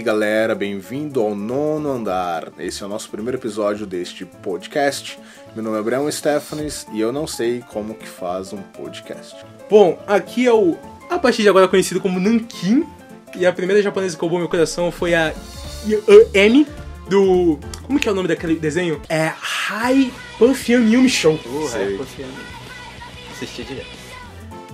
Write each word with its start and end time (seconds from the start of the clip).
aí 0.00 0.02
galera, 0.02 0.54
bem-vindo 0.54 1.20
ao 1.20 1.34
nono 1.34 1.90
andar. 1.90 2.50
Esse 2.58 2.82
é 2.82 2.86
o 2.86 2.88
nosso 2.88 3.10
primeiro 3.10 3.36
episódio 3.36 3.86
deste 3.86 4.24
podcast. 4.24 5.18
Meu 5.54 5.62
nome 5.62 5.78
é 5.78 5.82
Brian 5.82 6.10
Stephens 6.10 6.86
e 6.92 7.00
eu 7.00 7.12
não 7.12 7.26
sei 7.26 7.62
como 7.70 7.94
que 7.94 8.08
faz 8.08 8.50
um 8.54 8.62
podcast. 8.62 9.36
Bom, 9.68 10.02
aqui 10.06 10.46
é 10.46 10.52
o, 10.52 10.78
a 11.10 11.18
partir 11.18 11.42
de 11.42 11.50
agora 11.50 11.68
conhecido 11.68 12.00
como 12.00 12.18
Nankin. 12.18 12.86
E 13.36 13.44
a 13.44 13.52
primeira 13.52 13.82
japonesa 13.82 14.16
que 14.16 14.20
roubou 14.22 14.38
meu 14.38 14.48
coração 14.48 14.90
foi 14.90 15.14
a 15.14 15.34
M 16.32 16.66
do. 17.08 17.58
Como 17.82 18.00
que 18.00 18.08
é 18.08 18.12
o 18.12 18.14
nome 18.14 18.28
daquele 18.28 18.56
desenho? 18.56 19.02
É 19.06 19.32
Hai 19.68 20.10
Panfian 20.38 20.80
Yumi 20.80 21.10
Show. 21.10 21.38
Confiando. 21.98 22.34
Assisti 23.32 23.64
direto. 23.64 24.00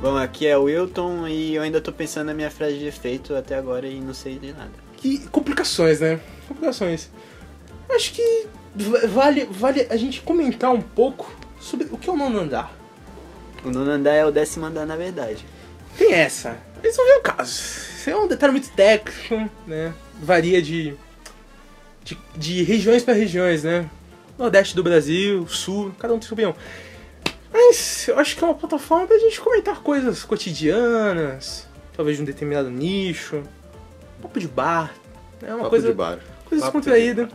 Bom, 0.00 0.16
aqui 0.16 0.46
é 0.46 0.56
o 0.56 0.64
Wilton 0.64 1.26
e 1.26 1.56
eu 1.56 1.62
ainda 1.62 1.80
tô 1.80 1.90
pensando 1.90 2.26
na 2.26 2.34
minha 2.34 2.50
frase 2.50 2.78
de 2.78 2.86
efeito 2.86 3.34
até 3.34 3.56
agora 3.56 3.88
e 3.88 4.00
não 4.00 4.14
sei 4.14 4.38
de 4.38 4.52
nada. 4.52 4.85
Que 4.96 5.18
complicações, 5.28 6.00
né? 6.00 6.20
Complicações. 6.48 7.10
Acho 7.94 8.12
que 8.12 8.46
va- 8.74 9.06
vale, 9.06 9.44
vale 9.50 9.86
a 9.90 9.96
gente 9.96 10.20
comentar 10.22 10.72
um 10.72 10.80
pouco 10.80 11.32
sobre 11.60 11.86
o 11.90 11.98
que 11.98 12.08
é 12.08 12.12
o 12.12 12.16
nono 12.16 12.38
andar. 12.40 12.74
O 13.64 13.70
nono 13.70 13.90
andar 13.90 14.12
é 14.14 14.24
o 14.24 14.30
décimo 14.30 14.66
andar, 14.66 14.86
na 14.86 14.96
verdade. 14.96 15.44
Tem 15.96 16.12
essa. 16.12 16.56
Eles 16.82 16.96
não 16.96 17.04
vêm 17.04 17.18
o 17.18 17.22
caso. 17.22 17.50
Isso 17.52 18.10
é 18.10 18.16
um 18.16 18.28
detalhe 18.28 18.52
muito 18.52 18.70
técnico, 18.70 19.50
né? 19.66 19.92
Varia 20.22 20.60
de, 20.62 20.94
de, 22.04 22.18
de 22.36 22.62
regiões 22.62 23.02
para 23.02 23.14
regiões, 23.14 23.64
né? 23.64 23.88
Nordeste 24.38 24.76
do 24.76 24.82
Brasil, 24.82 25.46
Sul, 25.48 25.92
cada 25.98 26.12
um 26.14 26.18
tem 26.18 26.28
sua 26.28 26.34
opinião. 26.34 26.54
Mas 27.52 28.06
eu 28.08 28.18
acho 28.18 28.36
que 28.36 28.44
é 28.44 28.46
uma 28.46 28.54
plataforma 28.54 29.06
pra 29.06 29.18
gente 29.18 29.40
comentar 29.40 29.80
coisas 29.80 30.22
cotidianas, 30.22 31.66
talvez 31.96 32.16
de 32.18 32.22
um 32.22 32.26
determinado 32.26 32.70
nicho, 32.70 33.42
papo 34.26 34.40
de 34.40 34.48
bar, 34.48 34.94
é 35.42 35.46
uma 35.48 35.58
Papo 35.58 35.70
coisa, 35.70 35.88
de 35.88 35.94
bar. 35.94 36.18
coisa 36.44 36.64
Papo 36.64 36.78
descontraída, 36.78 37.28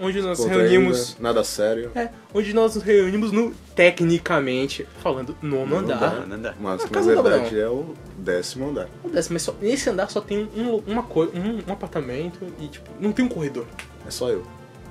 onde 0.00 0.20
nós 0.22 0.38
Contraída, 0.38 0.68
reunimos, 0.68 1.16
Nada 1.20 1.44
sério. 1.44 1.90
é, 1.94 2.08
onde 2.34 2.52
nós 2.54 2.74
nos 2.74 2.82
reunimos 2.84 3.30
no 3.32 3.52
tecnicamente 3.76 4.86
falando 5.02 5.36
nono 5.42 5.66
Nono 5.66 5.92
andar. 5.92 6.26
Andar. 6.30 6.56
Mas 6.60 6.88
na 6.90 7.00
verdade 7.00 7.58
é 7.60 7.68
o 7.68 7.94
décimo 8.18 8.68
andar. 8.70 8.88
Acontece, 9.00 9.32
mas 9.32 9.42
só- 9.42 9.54
nesse 9.60 9.88
andar 9.90 10.10
só 10.10 10.20
tem 10.20 10.48
um, 10.56 10.76
uma 10.86 11.02
coi- 11.02 11.28
um, 11.34 11.68
um 11.68 11.72
apartamento 11.72 12.38
e, 12.60 12.68
tipo, 12.68 12.90
não 13.00 13.12
tem 13.12 13.24
um 13.24 13.28
corredor. 13.28 13.66
É 14.06 14.10
só 14.10 14.28
eu. 14.30 14.42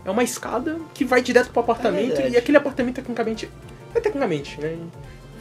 É 0.06 0.10
uma 0.10 0.24
escada 0.24 0.78
que 0.94 1.04
vai 1.06 1.22
direto 1.22 1.50
pro 1.52 1.60
apartamento 1.62 2.14
verdade. 2.16 2.34
e 2.34 2.38
aquele 2.38 2.58
apartamento, 2.58 2.96
tecnicamente. 2.96 3.50
É 3.94 4.00
tecnicamente, 4.00 4.60
né? 4.60 4.78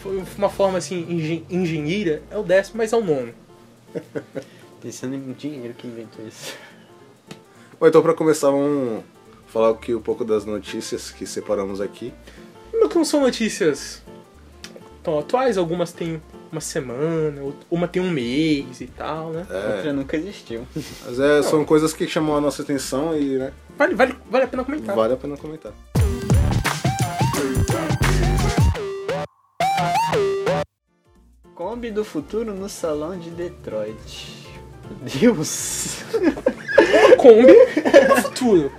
Foi 0.00 0.22
uma 0.36 0.48
forma 0.48 0.78
assim, 0.78 1.06
engen 1.08 1.45
engenheira, 1.50 2.22
é 2.30 2.36
o 2.36 2.42
décimo, 2.42 2.78
mas 2.78 2.92
é 2.92 2.97
o 2.97 3.05
nono. 3.05 3.33
Pensando 4.81 5.14
em 5.14 5.33
dinheiro 5.33 5.75
que 5.75 5.86
inventou 5.86 6.27
isso. 6.27 6.55
Bom, 7.78 7.86
então 7.86 8.03
pra 8.03 8.14
começar, 8.14 8.50
vamos 8.50 9.05
falar 9.47 9.70
aqui 9.70 9.95
um 9.95 10.00
pouco 10.00 10.25
das 10.25 10.45
notícias 10.45 11.11
que 11.11 11.27
separamos 11.27 11.81
aqui. 11.81 12.12
Mas 12.73 12.89
que 12.91 12.97
não 12.97 13.05
são 13.05 13.20
notícias 13.20 14.03
tão 15.03 15.19
atuais, 15.19 15.58
algumas 15.58 15.92
têm 15.92 16.23
uma 16.51 16.61
semana, 16.61 17.42
uma 17.70 17.86
tem 17.89 18.03
um 18.03 18.11
mês 18.11 18.81
e 18.81 18.86
tal, 18.86 19.31
né? 19.31 19.47
É, 19.51 19.77
Outra 19.77 19.92
nunca 19.92 20.17
existiu. 20.17 20.67
mas 21.05 21.20
é, 21.20 21.42
são 21.42 21.64
coisas 21.64 21.92
que 21.92 22.06
chamam 22.08 22.36
a 22.36 22.41
nossa 22.41 22.62
atenção 22.62 23.17
e 23.17 23.36
né, 23.39 23.53
Vale, 23.77 23.95
vale, 23.95 24.17
vale 24.31 24.45
a 24.45 24.48
pena 24.48 24.64
comentar. 24.64 24.97
vale 24.97 25.14
a 25.14 25.17
pena 25.17 25.36
comentar. 25.36 25.73
Kombi 31.55 31.91
do 31.91 32.05
futuro 32.05 32.55
no 32.55 32.69
salão 32.69 33.19
de 33.19 33.31
Detroit. 33.31 34.39
Meu 35.22 35.34
Deus! 35.34 36.05
Kombi 37.16 37.52
do 38.08 38.22
futuro. 38.22 38.72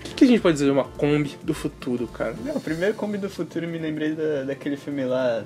O 0.00 0.02
que, 0.04 0.14
que 0.14 0.24
a 0.24 0.26
gente 0.26 0.40
pode 0.40 0.54
dizer 0.54 0.66
de 0.66 0.70
uma 0.70 0.84
Kombi 0.84 1.36
do 1.42 1.54
futuro, 1.54 2.06
cara? 2.06 2.34
Não, 2.44 2.56
o 2.56 2.60
primeiro 2.60 2.94
Kombi 2.94 3.18
do 3.18 3.30
futuro 3.30 3.64
eu 3.64 3.70
me 3.70 3.78
lembrei 3.78 4.12
da, 4.12 4.44
daquele 4.44 4.76
filme 4.76 5.04
lá. 5.04 5.42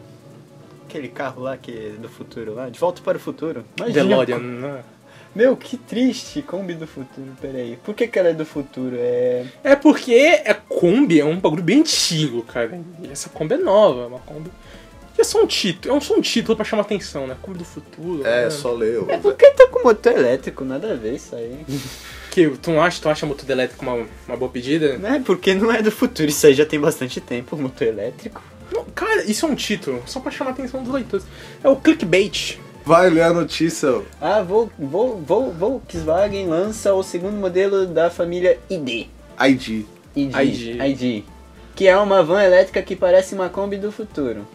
Aquele 0.87 1.09
carro 1.09 1.43
lá 1.43 1.57
que 1.57 1.71
é 1.71 2.01
do 2.01 2.09
futuro 2.09 2.55
lá. 2.55 2.69
De 2.69 2.79
volta 2.79 3.03
para 3.03 3.19
o 3.19 3.21
futuro. 3.21 3.65
Imagina, 3.77 4.05
DeLorean, 4.05 4.39
né? 4.39 4.83
Meu, 5.35 5.57
que 5.57 5.77
triste, 5.77 6.43
Kombi 6.43 6.75
do 6.75 6.87
futuro, 6.87 7.29
peraí. 7.41 7.79
Por 7.85 7.95
que, 7.95 8.09
que 8.09 8.19
ela 8.19 8.29
é 8.29 8.33
do 8.33 8.47
futuro? 8.47 8.97
É. 8.99 9.45
É 9.63 9.77
porque 9.77 10.13
é 10.15 10.55
Kombi 10.55 11.21
é 11.21 11.25
um 11.25 11.39
bagulho 11.39 11.63
bem 11.63 11.81
antigo, 11.81 12.43
cara. 12.43 12.81
E 13.03 13.09
essa 13.11 13.29
Kombi 13.29 13.55
é 13.55 13.59
nova, 13.59 14.05
é 14.05 14.07
uma 14.07 14.19
Kombi. 14.21 14.51
É 15.19 15.25
só 15.25 15.43
um 15.43 15.47
título, 15.47 15.97
é 15.97 16.01
só 16.01 16.15
um 16.15 16.21
título 16.21 16.55
pra 16.55 16.65
chamar 16.65 16.83
atenção, 16.83 17.27
né? 17.27 17.37
Kombi 17.43 17.59
do 17.59 17.65
futuro. 17.65 18.25
É, 18.25 18.45
né? 18.45 18.51
só 18.51 18.73
leu. 18.73 19.07
É 19.11 19.19
porque 19.19 19.51
tá 19.51 19.67
com 19.67 19.83
motor 19.83 20.13
elétrico, 20.13 20.65
nada 20.65 20.93
a 20.93 20.95
ver 20.95 21.15
isso 21.15 21.35
aí. 21.35 21.59
Que, 22.31 22.47
tu 22.51 22.71
não 22.71 22.83
acha, 22.83 23.01
tu 23.01 23.09
acha 23.09 23.27
motor 23.27 23.51
elétrico 23.51 23.83
uma, 23.83 24.07
uma 24.29 24.37
boa 24.37 24.51
pedida? 24.51 24.99
Não 24.99 25.15
é 25.15 25.19
porque 25.19 25.55
não 25.55 25.73
é 25.73 25.83
do 25.83 25.91
futuro, 25.91 26.29
isso 26.29 26.47
aí 26.47 26.53
já 26.55 26.65
tem 26.65 26.79
bastante 26.79 27.21
tempo, 27.21 27.57
motor 27.57 27.89
elétrico. 27.89 28.41
Não, 28.73 28.85
cara, 28.85 29.25
isso 29.25 29.47
é 29.47 29.49
um 29.49 29.55
título, 29.55 30.03
só 30.07 30.21
pra 30.21 30.31
chamar 30.31 30.51
a 30.51 30.53
atenção 30.53 30.83
dos 30.83 30.93
leitores. 30.93 31.27
É 31.65 31.69
o 31.69 31.75
clickbait. 31.75 32.61
Vai 32.85 33.11
ler 33.11 33.23
a 33.23 33.33
notícia. 33.33 34.03
Ah, 34.21 34.43
Vol, 34.43 34.71
Vol, 34.79 35.21
Vol, 35.21 35.53
Volkswagen 35.53 36.47
lança 36.47 36.95
o 36.95 37.03
segundo 37.03 37.37
modelo 37.37 37.87
da 37.87 38.11
família 38.11 38.59
ID. 38.71 39.07
ID. 39.41 39.85
ID, 40.15 40.35
ID. 40.37 40.81
ID, 40.81 41.25
que 41.75 41.87
é 41.87 41.97
uma 41.97 42.23
van 42.23 42.43
elétrica 42.43 42.83
que 42.83 42.95
parece 42.95 43.35
uma 43.35 43.49
Kombi 43.49 43.79
do 43.79 43.91
futuro. 43.91 44.47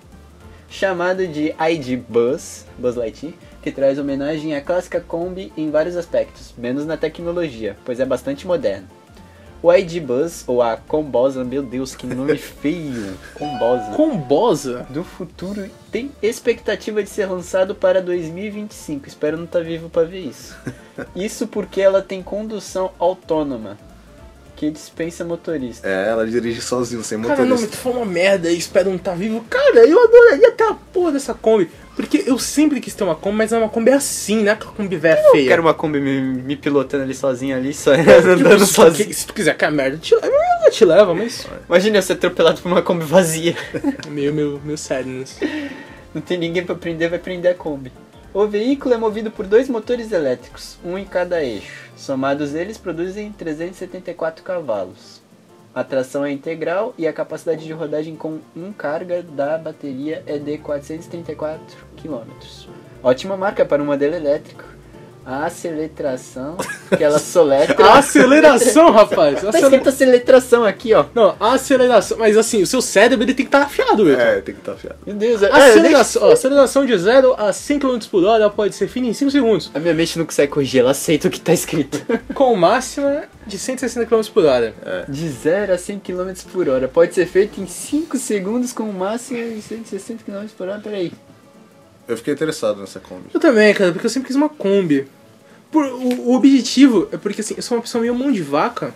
Chamado 0.74 1.28
de 1.28 1.54
ID 1.70 2.00
Bus, 2.10 2.66
Buzz 2.80 2.96
Lightyear, 2.96 3.36
que 3.62 3.72
traz 3.72 4.00
homenagem 4.00 4.56
à 4.56 4.60
clássica 4.60 5.00
Kombi 5.00 5.54
em 5.56 5.70
vários 5.70 5.96
aspectos, 5.96 6.52
menos 6.58 6.84
na 6.84 6.98
tecnologia, 6.98 7.78
pois 7.86 8.00
é 8.00 8.06
bastante 8.06 8.48
moderno. 8.48 8.88
O 9.62 9.72
ID 9.72 10.02
Bus, 10.02 10.44
ou 10.48 10.64
a 10.64 10.76
Combosa, 10.76 11.44
meu 11.44 11.62
Deus, 11.62 11.96
que 11.96 12.08
nome 12.08 12.36
feio, 12.42 13.16
Combosa, 13.36 13.92
Combosa? 13.96 14.88
do 14.90 15.04
futuro, 15.04 15.70
tem 15.92 16.12
expectativa 16.24 17.04
de 17.04 17.10
ser 17.10 17.28
lançado 17.28 17.76
para 17.76 18.02
2025. 18.02 19.08
Espero 19.08 19.38
não 19.38 19.46
estar 19.46 19.64
vivo 19.64 19.92
para 19.92 20.08
ver 20.08 20.22
isso. 20.22 20.58
Isso 21.16 21.46
porque 21.46 21.82
ela 21.82 22.02
tem 22.02 22.24
condução 22.24 22.92
autônoma, 22.98 23.78
que 24.56 24.70
dispensa 24.70 25.26
motorista. 25.26 25.88
É, 25.88 26.10
ela 26.10 26.26
dirige 26.28 26.62
sozinho, 26.62 27.04
sem 27.04 27.20
Cara, 27.22 27.30
não, 27.36 27.40
mas 27.42 27.50
motorista. 27.62 27.78
tu 27.78 27.82
falou 27.82 28.00
uma 28.04 28.06
merda 28.06 28.50
e 28.52 28.58
espero 28.58 28.90
não 28.90 28.98
estar 28.98 29.16
vivo. 29.16 29.44
Cara, 29.50 29.86
eu 29.86 30.02
adoraria 30.04 30.52
ter 30.52 30.64
a 30.64 30.74
porra 30.74 31.12
dessa 31.14 31.34
Kombi. 31.34 31.70
Porque 31.96 32.24
eu 32.26 32.40
sempre 32.40 32.80
quis 32.80 32.94
ter 32.96 33.04
uma 33.04 33.16
Kombi, 33.16 33.38
mas 33.38 33.54
é 33.54 33.58
uma 33.58 33.70
Kombi 33.70 33.92
assim, 33.92 34.42
né? 34.44 34.52
Aquela 34.52 34.72
Kombi 34.72 34.96
velha 34.96 35.22
feia. 35.32 35.44
Eu 35.44 35.48
quero 35.48 35.62
uma 35.62 35.74
Kombi 35.74 36.00
me, 36.00 36.22
me 36.22 36.56
pilotando 36.56 37.04
ali 37.04 37.14
sozinho 37.14 37.56
ali, 37.56 37.74
só 37.74 37.92
andando 37.94 38.66
sozinho. 38.66 39.08
que- 39.10 39.14
se 39.14 39.28
tu 39.28 39.34
quiser 39.34 39.56
que 39.58 39.66
a 39.66 39.70
merda 39.72 39.98
te 39.98 40.16
leva, 40.16 40.28
ela 40.28 40.70
te 40.72 40.86
leva, 40.86 41.14
mas. 41.14 41.48
Imagina 41.68 41.98
eu 41.98 42.02
ser 42.02 42.14
atropelado 42.14 42.62
por 42.62 42.72
uma 42.72 42.82
Kombi 42.82 43.06
vazia. 43.06 43.56
Meio, 44.10 44.34
meio, 44.34 44.62
meio 44.64 44.78
sério 44.78 45.12
nisso. 45.12 45.40
Não 46.14 46.22
tem 46.22 46.38
ninguém 46.38 46.64
pra 46.64 46.76
prender, 46.76 47.10
vai 47.10 47.20
prender 47.20 47.52
a 47.52 47.56
Kombi. 47.56 47.92
O 48.34 48.48
veículo 48.48 48.96
é 48.96 48.98
movido 48.98 49.30
por 49.30 49.46
dois 49.46 49.70
motores 49.70 50.12
elétricos, 50.12 50.80
um 50.84 50.98
em 50.98 51.06
cada 51.06 51.44
eixo. 51.44 51.92
Somados 51.96 52.56
eles 52.56 52.80
produzem 52.80 53.32
374 53.32 54.44
cavalos. 54.44 55.22
A 55.72 55.84
tração 55.84 56.26
é 56.26 56.32
integral 56.32 56.96
e 56.98 57.08
a 57.08 57.14
capacidade 57.14 57.64
de 57.64 57.72
rodagem 57.72 58.16
com 58.16 58.40
um 58.56 58.74
carga 58.74 59.22
da 59.22 59.56
bateria 59.60 60.24
é 60.26 60.40
de 60.40 60.58
434 60.58 61.78
km. 61.96 62.26
Ótima 63.04 63.38
marca 63.38 63.64
para 63.64 63.84
um 63.84 63.86
modelo 63.86 64.16
elétrico. 64.16 64.64
A 65.26 65.46
aceleração, 65.46 66.58
que 66.96 67.04
ela 67.04 67.20
soletra... 67.20 67.86
A 67.86 68.00
aceleração, 68.00 68.92
rapaz! 68.92 69.42
Tá 69.42 69.50
Acelera... 69.50 69.60
escrito 69.60 69.90
aceleração 69.90 70.66
aqui, 70.66 70.94
ó. 70.94 71.06
Não, 71.16 71.36
aceleração. 71.40 72.18
Mas 72.18 72.38
assim, 72.38 72.62
o 72.62 72.68
seu 72.68 72.82
cérebro 72.82 73.26
ele 73.26 73.34
tem 73.34 73.46
que 73.46 73.50
estar 73.50 73.64
afiado, 73.64 74.04
Wilton. 74.04 74.22
É, 74.22 74.42
tem 74.42 74.54
que 74.54 74.62
estar 74.62 74.74
afiado. 74.74 74.98
Meu 75.06 75.16
Deus, 75.16 75.44
A 75.44 75.48
ah, 75.48 75.66
aceleração, 75.66 76.24
ó, 76.24 76.32
aceleração 76.32 76.86
de 76.86 76.98
0 76.98 77.36
a 77.38 77.54
100 77.54 77.80
km 77.80 78.00
por 78.12 78.26
hora 78.26 78.50
pode 78.50 78.76
ser 78.76 78.88
fina 78.88 79.08
em 79.08 79.14
5 79.14 79.32
segundos, 79.32 79.72
A 79.74 79.80
minha 79.80 79.94
mente 79.94 80.18
não 80.18 80.26
consegue 80.26 80.52
corrigir, 80.52 80.82
ela 80.82 80.92
aceita 80.92 81.28
o 81.28 81.32
que 81.32 81.40
tá 81.40 81.54
escrito. 81.54 82.04
com 82.34 82.56
máxima 82.56 83.24
de 83.48 83.58
160 83.58 84.06
km 84.06 84.22
por 84.34 84.46
hora. 84.46 84.74
De 85.08 85.30
0 85.30 85.74
a 85.74 85.78
100 85.78 86.00
km 86.00 86.34
por 86.52 86.68
hora. 86.70 86.88
Pode 86.88 87.14
ser 87.14 87.26
feito 87.26 87.62
em 87.62 87.68
5 87.68 88.18
segundos 88.18 88.74
com 88.74 88.92
máximo 88.92 89.38
de 89.56 89.62
160 89.62 90.24
km 90.24 90.48
por 90.58 90.68
hora. 90.68 90.80
Peraí. 90.80 91.12
Eu 92.08 92.18
fiquei 92.18 92.34
interessado 92.34 92.80
nessa 92.80 93.00
Kombi. 93.00 93.26
Eu 93.34 93.40
também, 93.40 93.74
cara, 93.74 93.92
porque 93.92 94.06
eu 94.06 94.10
sempre 94.10 94.28
quis 94.28 94.36
uma 94.36 94.50
Kombi. 94.50 95.08
Por, 95.72 95.86
o, 95.86 96.30
o 96.30 96.36
objetivo 96.36 97.08
é 97.12 97.18
porque 97.18 97.42
assim, 97.42 97.54
eu 97.58 97.64
sou 97.64 97.78
uma 97.78 97.82
pessoa 97.82 98.02
meio 98.02 98.14
mão 98.14 98.32
de 98.32 98.42
vaca, 98.42 98.94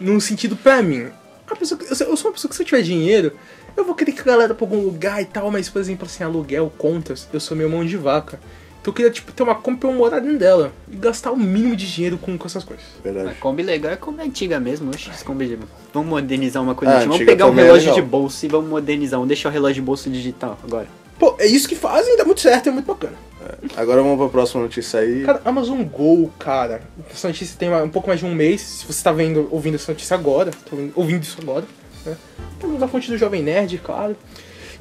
num 0.00 0.20
sentido 0.20 0.56
pra 0.56 0.82
mim. 0.82 1.06
A 1.48 1.56
pessoa, 1.56 1.78
que- 1.78 1.90
eu 1.90 2.16
sou 2.16 2.28
uma 2.28 2.32
pessoa 2.32 2.48
que 2.48 2.54
se 2.56 2.62
eu 2.62 2.66
tiver 2.66 2.82
dinheiro, 2.82 3.32
eu 3.76 3.84
vou 3.84 3.94
querer 3.94 4.12
que 4.12 4.20
a 4.20 4.24
galera 4.24 4.54
pra 4.54 4.64
algum 4.66 4.80
lugar 4.82 5.22
e 5.22 5.24
tal, 5.24 5.50
mas 5.50 5.68
por 5.68 5.80
exemplo 5.80 6.06
assim, 6.06 6.22
aluguel, 6.22 6.72
contas, 6.76 7.28
eu 7.32 7.40
sou 7.40 7.56
meio 7.56 7.70
mão 7.70 7.84
de 7.84 7.96
vaca. 7.96 8.38
Então 8.80 8.92
eu 8.92 8.94
queria 8.94 9.10
tipo, 9.10 9.30
ter 9.32 9.42
uma 9.42 9.54
Kombi 9.54 9.78
pra 9.80 9.90
eu 9.90 9.94
morar 9.94 10.20
dentro 10.20 10.38
dela 10.38 10.72
e 10.90 10.96
gastar 10.96 11.32
o 11.32 11.36
mínimo 11.36 11.76
de 11.76 11.90
dinheiro 11.90 12.16
com, 12.16 12.36
com 12.38 12.46
essas 12.46 12.64
coisas. 12.64 12.84
A 12.98 13.02
Verdade. 13.02 13.34
Kombi 13.38 13.62
legal 13.62 13.92
é 13.92 13.96
Kombi 13.96 14.22
antiga 14.22 14.58
mesmo. 14.58 14.90
Oxe, 14.90 15.10
essa 15.10 15.22
Kombi... 15.24 15.58
Vamos 15.92 16.08
modernizar 16.08 16.62
uma 16.62 16.74
coisa. 16.74 16.94
Ah, 16.94 16.96
antiga. 16.96 17.12
vamos 17.12 17.26
pegar 17.26 17.46
um 17.46 17.52
é 17.58 17.62
relógio 17.62 17.90
legal. 17.90 17.94
de 18.04 18.10
bolso 18.10 18.46
e 18.46 18.48
vamos 18.48 18.70
modernizar. 18.70 19.18
Vamos 19.18 19.28
deixar 19.28 19.50
o 19.50 19.52
relógio 19.52 19.74
de 19.76 19.82
bolso 19.82 20.08
digital 20.08 20.58
agora. 20.64 20.88
Pô, 21.20 21.36
é 21.38 21.46
isso 21.46 21.68
que 21.68 21.76
fazem, 21.76 22.16
dá 22.16 22.24
muito 22.24 22.40
certo, 22.40 22.68
é 22.68 22.72
muito 22.72 22.86
bacana. 22.86 23.14
Agora 23.76 24.02
vamos 24.02 24.18
pra 24.18 24.28
próxima 24.28 24.62
notícia 24.62 25.00
aí. 25.00 25.22
Cara, 25.24 25.40
Amazon 25.44 25.82
Go, 25.82 26.32
cara. 26.38 26.80
Essa 27.12 27.28
notícia 27.28 27.56
tem 27.58 27.70
um 27.72 27.88
pouco 27.90 28.08
mais 28.08 28.18
de 28.20 28.26
um 28.26 28.34
mês. 28.34 28.60
Se 28.62 28.86
você 28.86 29.02
tá 29.04 29.12
vendo, 29.12 29.46
ouvindo 29.50 29.74
essa 29.74 29.92
notícia 29.92 30.14
agora, 30.16 30.50
tô 30.68 30.76
ouvindo, 30.76 30.92
ouvindo 30.96 31.22
isso 31.22 31.36
agora, 31.42 31.64
né? 32.06 32.16
Temos 32.58 32.80
da 32.80 32.88
fonte 32.88 33.10
do 33.10 33.18
Jovem 33.18 33.42
Nerd, 33.42 33.78
claro. 33.78 34.16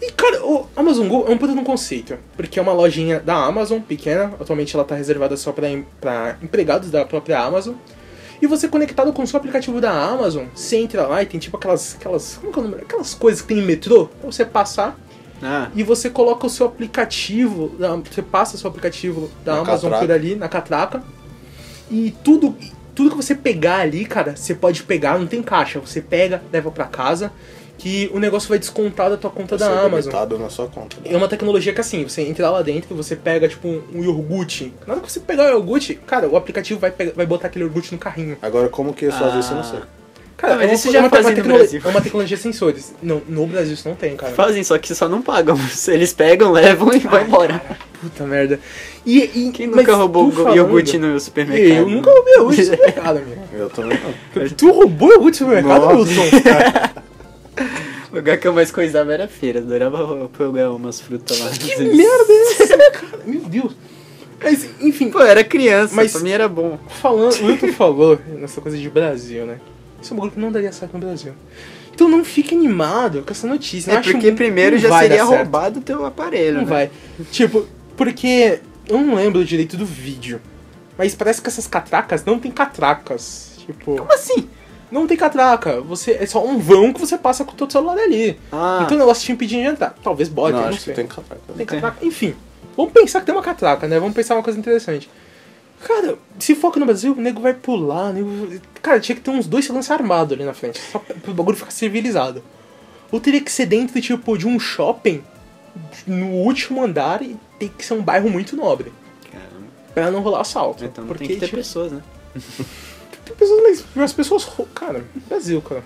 E, 0.01 0.11
cara, 0.13 0.45
o 0.45 0.65
Amazon 0.77 1.07
Go 1.09 1.25
é 1.27 1.31
um 1.31 1.37
puta 1.37 1.51
de 1.53 1.59
um 1.59 1.63
conceito. 1.63 2.17
Porque 2.37 2.57
é 2.57 2.61
uma 2.61 2.71
lojinha 2.71 3.19
da 3.19 3.35
Amazon, 3.35 3.81
pequena. 3.81 4.33
Atualmente 4.39 4.73
ela 4.73 4.85
tá 4.85 4.95
reservada 4.95 5.35
só 5.35 5.51
pra, 5.51 5.69
em- 5.69 5.85
pra 5.99 6.37
empregados 6.41 6.89
da 6.89 7.03
própria 7.05 7.39
Amazon. 7.39 7.75
E 8.41 8.47
você 8.47 8.69
conectado 8.69 9.11
com 9.11 9.23
o 9.23 9.27
seu 9.27 9.37
aplicativo 9.37 9.81
da 9.81 9.91
Amazon, 9.91 10.45
você 10.55 10.77
entra 10.77 11.05
lá 11.05 11.21
e 11.21 11.25
tem 11.25 11.37
tipo 11.37 11.57
aquelas. 11.57 11.95
aquelas 11.99 12.37
como 12.37 12.53
que 12.53 12.59
é 12.59 12.61
o 12.61 12.65
nome? 12.65 12.81
Aquelas 12.81 13.13
coisas 13.13 13.41
que 13.41 13.49
tem 13.49 13.59
em 13.59 13.65
metrô, 13.65 14.05
pra 14.05 14.31
você 14.31 14.45
passar 14.45 14.97
Ah, 15.41 15.69
e 15.75 15.83
você 15.83 16.09
coloca 16.09 16.45
o 16.45 16.49
seu 16.49 16.65
aplicativo, 16.65 17.71
você 18.09 18.21
passa 18.21 18.55
o 18.55 18.59
seu 18.59 18.69
aplicativo 18.69 19.29
da 19.45 19.53
Na 19.55 19.59
Amazon 19.61 19.91
catraca. 19.91 20.05
por 20.05 20.11
ali, 20.13 20.35
na 20.35 20.47
catraca, 20.49 21.03
e 21.89 22.13
tudo, 22.23 22.55
tudo 22.93 23.11
que 23.11 23.15
você 23.15 23.33
pegar 23.35 23.77
ali, 23.77 24.05
cara, 24.05 24.35
você 24.35 24.53
pode 24.53 24.83
pegar, 24.83 25.17
não 25.17 25.27
tem 25.27 25.41
caixa, 25.41 25.79
você 25.79 26.01
pega, 26.01 26.41
leva 26.51 26.69
pra 26.71 26.85
casa, 26.85 27.31
que 27.77 28.11
o 28.13 28.19
negócio 28.19 28.49
vai 28.49 28.59
descontar 28.59 29.09
da 29.09 29.15
tua 29.15 29.29
conta 29.29 29.55
Vai 29.55 29.69
da 29.69 29.81
Amazon. 29.83 30.37
na 30.37 30.49
sua 30.49 30.67
conta. 30.67 30.97
É 31.05 31.15
uma 31.15 31.29
tecnologia 31.29 31.71
que 31.73 31.79
assim, 31.79 32.03
você 32.03 32.21
entra 32.23 32.49
lá 32.49 32.61
dentro, 32.61 32.93
você 32.93 33.15
pega 33.15 33.47
tipo 33.47 33.69
um 33.69 34.03
iogurte. 34.03 34.73
Na 34.85 34.95
hora 34.95 35.01
que 35.01 35.09
você 35.09 35.21
pegar 35.21 35.45
o 35.45 35.47
iogurte, 35.51 35.95
cara, 35.95 36.27
o 36.27 36.35
aplicativo 36.35 36.77
vai, 36.77 36.91
pegar- 36.91 37.13
vai 37.15 37.25
botar 37.25 37.47
aquele 37.47 37.63
iogurte 37.63 37.93
no 37.93 37.97
carrinho. 37.97 38.37
Agora, 38.41 38.67
como 38.67 38.93
que 38.93 39.05
eles 39.05 39.15
fazem 39.15 39.39
isso, 39.39 39.51
eu 39.53 39.55
não 39.55 39.63
sei. 39.63 39.79
Cara, 40.39 40.53
Ah, 40.53 40.55
mas 40.57 40.63
é 40.65 40.67
uma- 40.69 40.73
isso 40.75 40.91
já 40.91 40.99
é 40.99 41.01
uma, 41.01 41.09
fazem 41.09 41.33
uma 41.33 41.43
no 41.43 41.53
Brasil. 41.53 41.81
é 41.83 41.87
uma 41.89 42.01
tecnologia 42.01 42.37
sensores. 42.37 42.93
Não, 43.03 43.21
no 43.27 43.45
Brasil 43.45 43.73
isso 43.73 43.87
não 43.89 43.95
tem, 43.95 44.15
cara. 44.15 44.31
fazem, 44.33 44.63
só 44.63 44.77
que 44.77 44.95
só 44.95 45.09
não 45.09 45.21
pagam. 45.21 45.57
Eles 45.89 46.13
pegam, 46.13 46.51
levam 46.51 46.93
e 46.93 46.99
vai 46.99 47.23
embora. 47.25 47.61
Puta 47.99 48.23
merda. 48.23 48.57
E, 49.05 49.19
e- 49.19 49.51
Quem 49.51 49.67
nunca 49.67 49.93
roubou 49.95 50.31
falando- 50.31 50.55
iogurte 50.55 50.97
no 50.97 51.19
supermercado? 51.19 51.77
Eu 51.79 51.89
nunca 51.89 52.09
roubei 52.09 52.33
iogurte 52.35 52.59
no 52.61 52.65
supermercado, 52.71 53.17
amigo. 53.17 53.41
Eu 53.53 53.69
também 53.69 53.99
não. 54.33 54.47
Tu 54.55 54.71
roubou 54.71 55.11
iogurte 55.11 55.43
no 55.43 55.49
supermercado. 55.49 55.97
Wilson? 55.97 56.21
O 58.11 58.15
lugar 58.15 58.37
que 58.37 58.47
eu 58.47 58.53
mais 58.53 58.71
coisava 58.71 59.13
era 59.13 59.27
feira. 59.27 59.59
Adorava 59.59 60.29
pegar 60.37 60.71
umas 60.71 60.99
frutas 61.01 61.37
lá. 61.39 61.49
Que 61.51 61.75
merda 61.83 62.25
é 62.33 62.63
essa, 62.63 62.77
cara? 62.91 63.23
Meu 63.25 63.41
Deus. 63.41 63.75
Mas, 64.41 64.69
enfim, 64.79 65.09
Pô, 65.11 65.19
eu 65.19 65.27
era 65.27 65.43
criança, 65.43 65.93
Mas- 65.93 66.13
pra 66.13 66.21
mim 66.21 66.31
era 66.31 66.47
bom. 66.47 66.79
falando, 67.01 67.41
o 67.41 67.47
Wilton 67.47 67.73
falou 67.73 68.17
nessa 68.37 68.61
coisa 68.61 68.77
de 68.77 68.89
Brasil, 68.89 69.45
né? 69.45 69.59
Isso 70.01 70.13
é 70.13 70.15
um 70.15 70.17
bagulho 70.17 70.31
que 70.33 70.39
não 70.39 70.51
daria 70.51 70.71
certo 70.71 70.93
no 70.93 70.99
Brasil. 70.99 71.33
Então 71.93 72.07
não 72.07 72.23
fique 72.23 72.55
animado 72.55 73.23
com 73.23 73.31
essa 73.31 73.45
notícia. 73.45 73.91
Eu 73.91 73.95
É 73.95 73.99
acho 73.99 74.11
porque 74.11 74.29
que 74.29 74.35
primeiro 74.35 74.75
não 74.77 74.81
já 74.81 74.99
seria 74.99 75.23
roubado 75.23 75.79
o 75.79 75.81
teu 75.81 76.05
aparelho, 76.05 76.57
Não 76.59 76.61
né? 76.61 76.67
vai. 76.69 76.91
Tipo, 77.31 77.65
porque 77.97 78.59
eu 78.87 78.99
não 78.99 79.15
lembro 79.15 79.43
direito 79.43 79.75
do 79.75 79.85
vídeo. 79.85 80.39
Mas 80.97 81.13
parece 81.15 81.41
que 81.41 81.47
essas 81.49 81.67
catracas 81.67 82.23
não 82.25 82.39
tem 82.39 82.51
catracas. 82.51 83.51
Tipo, 83.65 83.97
Como 83.97 84.13
assim? 84.13 84.49
não 84.91 85.05
tem 85.05 85.15
catraca. 85.17 85.81
Você, 85.81 86.11
é 86.11 86.25
só 86.25 86.43
um 86.45 86.57
vão 86.57 86.91
que 86.93 86.99
você 86.99 87.17
passa 87.17 87.43
com 87.45 87.51
o 87.51 87.55
teu 87.55 87.69
celular 87.69 87.97
ali. 87.97 88.39
Ah, 88.51 88.81
Então 88.83 88.95
o 88.95 88.99
negócio 88.99 89.25
te 89.25 89.31
impedir 89.31 89.61
de 89.61 89.67
entrar. 89.67 89.93
Talvez 90.03 90.27
bote, 90.29 90.53
não, 90.53 90.61
não, 90.61 90.69
acho 90.69 90.79
sei. 90.79 90.93
que 90.93 90.99
tem 91.01 91.07
catraca. 91.07 91.41
Tem 91.55 91.65
catraca. 91.65 92.05
Enfim, 92.05 92.33
vamos 92.75 92.91
pensar 92.93 93.19
que 93.19 93.25
tem 93.25 93.35
uma 93.35 93.43
catraca, 93.43 93.87
né? 93.87 93.99
Vamos 93.99 94.15
pensar 94.15 94.35
uma 94.35 94.43
coisa 94.43 94.57
interessante. 94.57 95.09
Cara, 95.85 96.17
se 96.39 96.55
foca 96.55 96.79
no 96.79 96.85
Brasil, 96.85 97.13
o 97.13 97.21
nego 97.21 97.41
vai 97.41 97.53
pular. 97.53 98.13
Nego... 98.13 98.59
Cara, 98.81 98.99
tinha 98.99 99.15
que 99.15 99.21
ter 99.21 99.31
uns 99.31 99.47
dois 99.47 99.65
seguranças 99.65 99.91
armados 99.91 100.33
ali 100.33 100.43
na 100.43 100.53
frente. 100.53 100.79
Só 100.91 100.99
pra, 100.99 101.15
pro 101.15 101.33
bagulho 101.33 101.57
ficar 101.57 101.71
civilizado. 101.71 102.43
Ou 103.11 103.19
teria 103.19 103.41
que 103.41 103.51
ser 103.51 103.65
dentro, 103.65 103.99
tipo, 104.01 104.37
de 104.37 104.45
um 104.47 104.59
shopping 104.59 105.23
no 106.05 106.27
último 106.27 106.83
andar 106.83 107.21
e 107.21 107.37
tem 107.57 107.69
que 107.69 107.85
ser 107.85 107.93
um 107.93 108.01
bairro 108.01 108.29
muito 108.29 108.55
nobre. 108.55 108.91
Caramba. 109.31 109.67
Pra 109.93 110.11
não 110.11 110.21
rolar 110.21 110.41
assalto. 110.41 110.83
Então 110.85 111.05
Porque 111.07 111.25
tem 111.25 111.35
que 111.35 111.39
ter 111.39 111.45
tipo, 111.47 111.57
pessoas, 111.57 111.91
né? 111.91 112.01
tem 113.25 113.35
pessoas, 113.35 113.85
mas 113.95 114.05
as 114.05 114.13
pessoas. 114.13 114.43
rou- 114.43 114.67
Cara, 114.75 115.03
Brasil, 115.27 115.61
cara. 115.61 115.83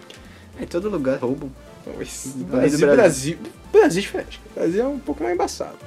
Em 0.60 0.66
todo 0.68 0.90
lugar 0.90 1.18
roubam. 1.20 1.50
Brasil, 1.86 2.32
Brasil. 2.46 2.88
Brasil, 2.88 3.38
Brasil 3.72 4.00
é 4.00 4.02
diferente. 4.02 4.42
Brasil 4.56 4.84
é 4.84 4.88
um 4.88 5.00
pouco 5.00 5.22
mais 5.24 5.36
embaçado. 5.36 5.78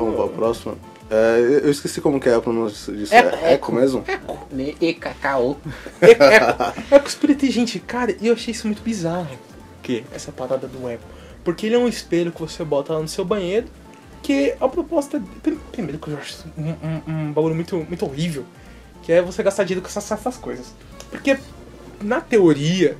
Vamos 0.00 0.16
pra 0.16 0.28
próxima. 0.28 0.74
É, 1.10 1.60
eu 1.64 1.70
esqueci 1.70 2.00
como 2.00 2.20
que 2.20 2.28
é 2.28 2.34
a 2.34 2.40
pronúncia 2.40 2.92
disso. 2.94 3.12
Eco, 3.14 3.36
É 3.36 3.52
eco 3.54 3.72
mesmo? 3.72 4.04
E 4.80 4.94
cacau. 4.94 5.58
É, 6.00 6.10
é, 6.12 6.96
eco 6.96 7.10
super 7.10 7.30
inteligente. 7.30 7.78
Cara, 7.80 8.14
e 8.20 8.28
eu 8.28 8.34
achei 8.34 8.52
isso 8.52 8.66
muito 8.66 8.82
bizarro. 8.82 9.26
Que? 9.82 10.04
Essa 10.12 10.30
parada 10.30 10.66
do 10.68 10.88
eco. 10.88 11.02
Porque 11.42 11.66
ele 11.66 11.74
é 11.74 11.78
um 11.78 11.88
espelho 11.88 12.30
que 12.30 12.40
você 12.40 12.62
bota 12.64 12.92
lá 12.92 13.00
no 13.00 13.08
seu 13.08 13.24
banheiro. 13.24 13.66
Que 14.22 14.54
a 14.60 14.68
proposta. 14.68 15.20
prim- 15.42 15.58
Primeiro 15.72 15.98
que 15.98 16.08
eu 16.08 16.16
acho 16.18 16.44
um, 16.56 16.70
um, 16.70 17.02
um 17.12 17.32
bagulho 17.32 17.54
muito, 17.54 17.76
muito 17.88 18.04
horrível. 18.04 18.44
Que 19.02 19.12
é 19.12 19.22
você 19.22 19.42
gastar 19.42 19.64
dinheiro 19.64 19.82
com 19.82 19.88
essas, 19.88 20.10
essas 20.12 20.36
coisas. 20.36 20.66
Porque, 21.10 21.38
na 22.02 22.20
teoria, 22.20 22.96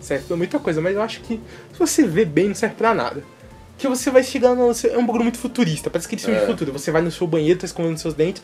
serve 0.00 0.24
pra 0.26 0.36
muita 0.36 0.58
coisa, 0.58 0.80
mas 0.80 0.94
eu 0.96 1.02
acho 1.02 1.20
que 1.20 1.34
se 1.72 1.78
você 1.78 2.04
vê 2.06 2.24
bem, 2.24 2.48
não 2.48 2.54
serve 2.56 2.74
pra 2.74 2.92
nada. 2.94 3.22
Que 3.78 3.86
você 3.88 4.10
vai 4.10 4.22
chegando. 4.22 4.56
no 4.58 4.72
É 4.90 4.96
um 4.98 5.04
bagulho 5.06 5.24
muito 5.24 5.38
futurista, 5.38 5.90
parece 5.90 6.06
aquele 6.06 6.20
filme 6.22 6.36
É. 6.36 6.40
de 6.40 6.46
futuro. 6.46 6.72
Você 6.72 6.90
vai 6.90 7.02
no 7.02 7.10
seu 7.10 7.26
banheiro, 7.26 7.58
tá 7.60 7.66
escondendo 7.66 7.98
seus 7.98 8.14
dentes. 8.14 8.42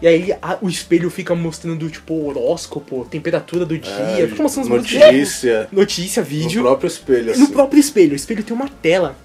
E 0.00 0.06
aí 0.08 0.32
a- 0.42 0.58
o 0.60 0.68
espelho 0.68 1.08
fica 1.10 1.32
mostrando, 1.34 1.88
tipo, 1.88 2.14
horóscopo, 2.26 3.06
temperatura 3.08 3.64
do 3.64 3.78
dia. 3.78 3.92
É, 3.92 4.26
fica 4.26 4.42
mostrando 4.42 4.64
uns 4.66 4.70
bagulhos- 4.70 4.92
notícia. 4.92 5.68
Notícia, 5.70 6.22
No 6.22 6.28
vídeo. 6.28 6.62
próprio 6.62 6.88
espelho, 6.88 7.24
No 7.26 7.30
assim. 7.30 7.46
próprio 7.52 7.78
espelho. 7.78 8.12
O 8.12 8.16
espelho 8.16 8.42
tem 8.42 8.56
uma 8.56 8.68
tela. 8.68 9.16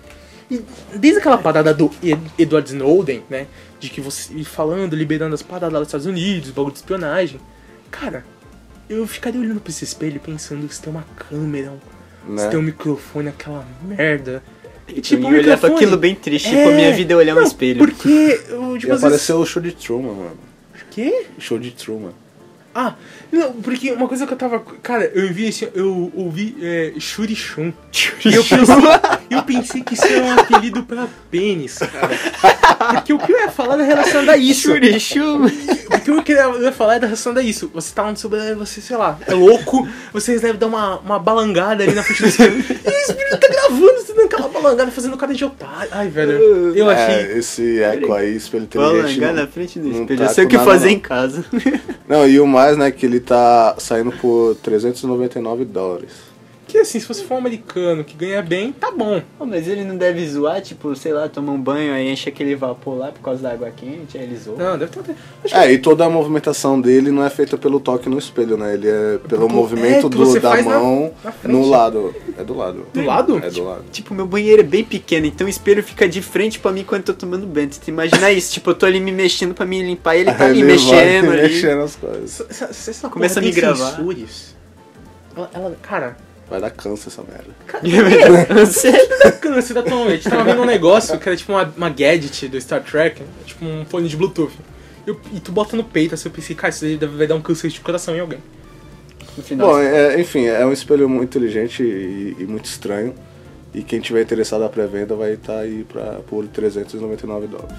E 0.52 0.62
desde 0.96 1.20
aquela 1.20 1.38
parada 1.40 1.74
do 1.74 1.92
Ed- 2.04 2.22
Edward 2.38 2.70
Snowden, 2.70 3.24
né? 3.30 3.48
De 3.80 3.90
que 3.90 4.00
você 4.00 4.44
falando, 4.44 4.96
liberando 4.96 5.34
as 5.34 5.42
paradas 5.42 5.74
lá 5.74 5.80
dos 5.80 5.88
Estados 5.88 6.06
Unidos, 6.06 6.52
bagulho 6.52 6.72
de 6.74 6.80
espionagem. 6.80 7.40
Cara, 7.90 8.24
eu 8.88 9.06
ficaria 9.08 9.42
olhando 9.42 9.60
pra 9.60 9.72
esse 9.72 9.84
espelho 9.84 10.20
pensando 10.20 10.72
se 10.72 10.80
tem 10.82 10.94
uma 10.94 11.04
câmera, 11.16 11.72
um- 11.72 12.38
se 12.38 12.44
Né? 12.44 12.50
tem 12.50 12.60
um 12.60 12.64
microfone, 12.64 13.30
aquela 13.30 13.66
merda. 13.82 14.44
E 14.88 15.02
Tipo, 15.02 15.28
o 15.28 15.30
eu 15.30 15.36
ia 15.36 15.42
olhar 15.42 15.58
pra 15.58 15.70
aquilo 15.70 15.98
bem 15.98 16.16
triste. 16.16 16.48
É, 16.48 16.52
Tipo, 16.52 16.70
a 16.70 16.72
minha 16.72 16.94
vida 16.94 17.14
é 17.14 17.18
olhar 17.18 17.34
um 17.34 17.40
não, 17.40 17.44
espelho. 17.48 17.78
Porque, 17.80 18.38
tipo, 18.80 18.88
E 18.88 18.92
apareceu 18.92 19.38
o 19.40 19.46
show 19.46 19.62
de 19.62 19.72
Truman, 19.74 20.14
mano. 20.14 20.38
Quê? 20.92 21.26
Show 21.38 21.60
de 21.60 21.72
Truman. 21.72 22.14
Ah, 22.80 22.94
não, 23.32 23.54
porque 23.54 23.92
uma 23.92 24.08
coisa 24.08 24.28
que 24.28 24.34
eu 24.34 24.38
tava. 24.38 24.60
Cara, 24.84 25.06
eu 25.16 25.34
vi 25.34 25.48
assim, 25.48 25.68
eu 25.74 26.12
ouvi 26.14 26.56
é, 26.62 26.94
Shurishun. 27.00 27.74
E 28.24 28.36
eu 28.36 28.44
pensei, 28.44 28.76
eu 29.32 29.42
pensei 29.42 29.84
que 29.84 29.96
isso 29.96 30.06
era 30.06 30.24
um 30.24 30.32
apelido 30.34 30.84
pra 30.84 31.08
pênis, 31.32 31.80
cara. 31.80 32.16
Porque 32.94 33.14
o 33.14 33.18
que 33.18 33.34
eu 33.34 33.40
ia 33.40 33.50
falar 33.50 33.74
era 33.74 33.84
relacionado 33.84 34.30
a 34.30 34.38
isso. 34.38 34.70
Porque 35.90 36.12
o 36.12 36.22
que 36.22 36.34
eu 36.34 36.62
ia 36.62 36.72
falar 36.72 36.96
era 36.98 37.08
relacionado 37.08 37.40
a 37.40 37.42
isso. 37.42 37.72
Você 37.74 37.96
tá 37.96 38.12
no 38.12 38.16
seu 38.16 38.30
você, 38.56 38.80
sei 38.80 38.96
lá, 38.96 39.18
é 39.26 39.34
louco, 39.34 39.88
vocês 40.14 40.42
devem 40.42 40.60
dar 40.60 40.68
uma, 40.68 41.00
uma 41.00 41.18
balangada 41.18 41.84
ali 41.84 41.96
na 41.96 42.04
frente 42.04 42.22
do 42.22 42.28
espelho. 42.28 42.64
E 42.70 42.90
o 42.90 43.12
espelho 43.12 43.40
tá 43.40 43.48
gravando, 43.48 43.94
você 43.96 44.14
dando 44.14 44.26
aquela 44.26 44.48
balangada, 44.50 44.92
fazendo 44.92 45.18
cara 45.18 45.34
de 45.34 45.46
otário. 45.46 45.90
Ai, 45.92 46.10
velho, 46.10 46.76
eu 46.76 46.90
achei. 46.90 47.16
É, 47.16 47.38
esse 47.38 47.82
eco 47.82 48.14
aí, 48.14 48.36
espelho 48.36 48.64
inteligente. 48.66 49.20
não- 49.22 49.34
na 49.34 49.48
frente 49.48 49.80
do 49.80 49.88
não 49.88 50.02
espelho. 50.02 50.20
tá 50.20 50.26
Eu 50.26 50.30
sei 50.30 50.46
o 50.46 50.48
que 50.48 50.58
fazer 50.60 50.88
não. 50.88 50.94
em 50.94 51.00
casa. 51.00 51.46
Não, 52.08 52.28
e 52.28 52.40
o 52.40 52.48
mais, 52.48 52.67
né, 52.76 52.92
que 52.92 53.06
ele 53.06 53.20
tá 53.20 53.76
saindo 53.78 54.12
por 54.12 54.56
399 54.56 55.64
dólares. 55.64 56.27
Que 56.68 56.80
assim, 56.80 57.00
se 57.00 57.08
você 57.08 57.24
for 57.24 57.36
um 57.36 57.38
americano 57.38 58.04
que 58.04 58.14
ganha 58.14 58.42
bem, 58.42 58.74
tá 58.74 58.92
bom. 58.92 59.22
Pô, 59.40 59.46
mas 59.46 59.68
ele 59.70 59.86
não 59.86 59.96
deve 59.96 60.28
zoar, 60.28 60.62
tipo, 60.62 60.94
sei 60.98 61.14
lá, 61.14 61.30
tomar 61.30 61.54
um 61.54 61.62
banho, 61.62 61.94
aí 61.94 62.10
enche 62.12 62.28
aquele 62.28 62.56
vapor 62.58 62.98
lá 62.98 63.08
por 63.12 63.22
causa 63.22 63.42
da 63.42 63.52
água 63.54 63.72
quente, 63.72 64.18
aí 64.18 64.26
ele 64.26 64.36
zoa. 64.36 64.58
Não, 64.58 64.78
deve 64.78 64.92
ter. 64.92 65.16
Acho 65.46 65.54
que 65.54 65.60
É, 65.60 65.72
e 65.72 65.78
toda 65.78 66.04
a 66.06 66.10
movimentação 66.10 66.80
dele 66.82 67.10
não 67.10 67.24
é 67.24 67.30
feita 67.30 67.58
pelo 67.58 67.80
toque 67.80 68.10
no 68.10 68.18
espelho, 68.20 68.58
né? 68.58 68.74
Ele 68.74 68.90
é 68.90 69.18
pelo 69.30 69.48
Pô, 69.48 69.54
movimento 69.54 70.08
é, 70.08 70.10
que 70.10 70.10
do, 70.10 70.18
você 70.26 70.42
da 70.42 70.58
na- 70.58 70.62
mão 70.64 71.14
na 71.24 71.32
frente. 71.32 71.54
no 71.56 71.70
lado. 71.70 72.14
É 72.38 72.44
do 72.44 72.54
lado. 72.54 72.86
Do 72.94 73.02
lado? 73.06 73.38
É 73.46 73.50
do 73.50 73.64
lado. 73.64 73.86
Tipo, 73.92 74.14
meu 74.14 74.26
banheiro 74.28 74.60
é 74.62 74.66
bem 74.66 74.84
pequeno, 74.84 75.26
então 75.26 75.48
o 75.48 75.50
espelho 75.50 75.82
fica 75.82 76.06
de 76.08 76.22
frente 76.22 76.60
pra 76.60 76.74
mim 76.74 76.84
quando 76.84 77.00
eu 77.08 77.14
tô 77.14 77.14
tomando 77.14 77.48
banho. 77.48 77.70
Tu 77.70 77.88
imagina 77.90 78.30
isso? 78.32 78.52
Tipo, 78.54 78.72
eu 78.72 78.76
tô 78.76 78.86
ali 78.86 79.00
me 79.00 79.14
mexendo 79.14 79.54
pra 79.54 79.66
me 79.66 79.82
limpar 79.82 80.18
e 80.18 80.20
ele 80.20 80.34
tá 80.34 80.50
ele 80.50 80.60
vai 80.66 80.74
mexendo 80.74 81.32
ali. 81.32 81.42
mexendo 81.44 81.82
as 81.82 81.96
coisas. 81.96 82.42
Essa- 82.50 82.66
essa 82.92 83.10
Começa 83.10 83.40
a 83.40 83.42
me 83.42 83.52
gravar. 83.52 83.92
sensores. 83.96 84.54
Ela, 85.36 85.50
ela- 85.54 85.78
cara, 85.82 86.18
Vai 86.50 86.62
dar 86.62 86.70
câncer 86.70 87.10
essa 87.10 87.24
merda. 87.24 88.66
Sério? 88.66 89.08
você 89.54 89.74
tá 89.74 89.82
tão. 89.84 90.08
A 90.08 90.12
gente 90.12 90.30
tava 90.30 90.44
vendo 90.46 90.62
um 90.62 90.66
negócio 90.66 91.18
que 91.20 91.28
era 91.28 91.36
tipo 91.38 91.52
uma, 91.52 91.64
uma 91.76 91.90
gadget 91.90 92.48
do 92.48 92.60
Star 92.62 92.82
Trek, 92.84 93.22
tipo 93.46 93.66
um 93.66 93.86
fone 93.86 94.08
de 94.08 94.16
Bluetooth. 94.16 94.54
E, 95.06 95.10
eu- 95.10 95.20
e 95.34 95.40
tu 95.40 95.52
bota 95.52 95.76
no 95.76 95.84
peito, 95.84 96.14
assim, 96.16 96.30
eu 96.30 96.34
pensei, 96.34 96.56
cara, 96.56 96.70
isso 96.70 96.86
aí 96.86 96.96
deve- 96.98 97.18
vai 97.18 97.28
dar 97.28 97.36
um 97.36 97.42
câncer 97.42 97.70
de 97.70 97.80
coração 97.82 98.16
em 98.16 98.20
alguém. 98.22 98.40
No 99.36 99.44
final, 99.44 99.68
Bom, 99.72 99.80
é, 99.80 100.20
enfim, 100.22 100.46
é 100.46 100.66
um 100.66 100.72
espelho 100.72 101.08
muito 101.10 101.36
inteligente 101.38 101.84
e, 101.84 102.36
e 102.40 102.46
muito 102.46 102.66
estranho. 102.66 103.14
E 103.74 103.84
quem 103.84 104.00
tiver 104.00 104.22
interessado 104.22 104.62
na 104.62 104.70
pré-venda 104.70 105.16
vai 105.16 105.34
estar 105.34 105.60
aí 105.60 105.84
pra, 105.84 106.20
por 106.28 106.48
399 106.48 107.48
dólares. 107.48 107.76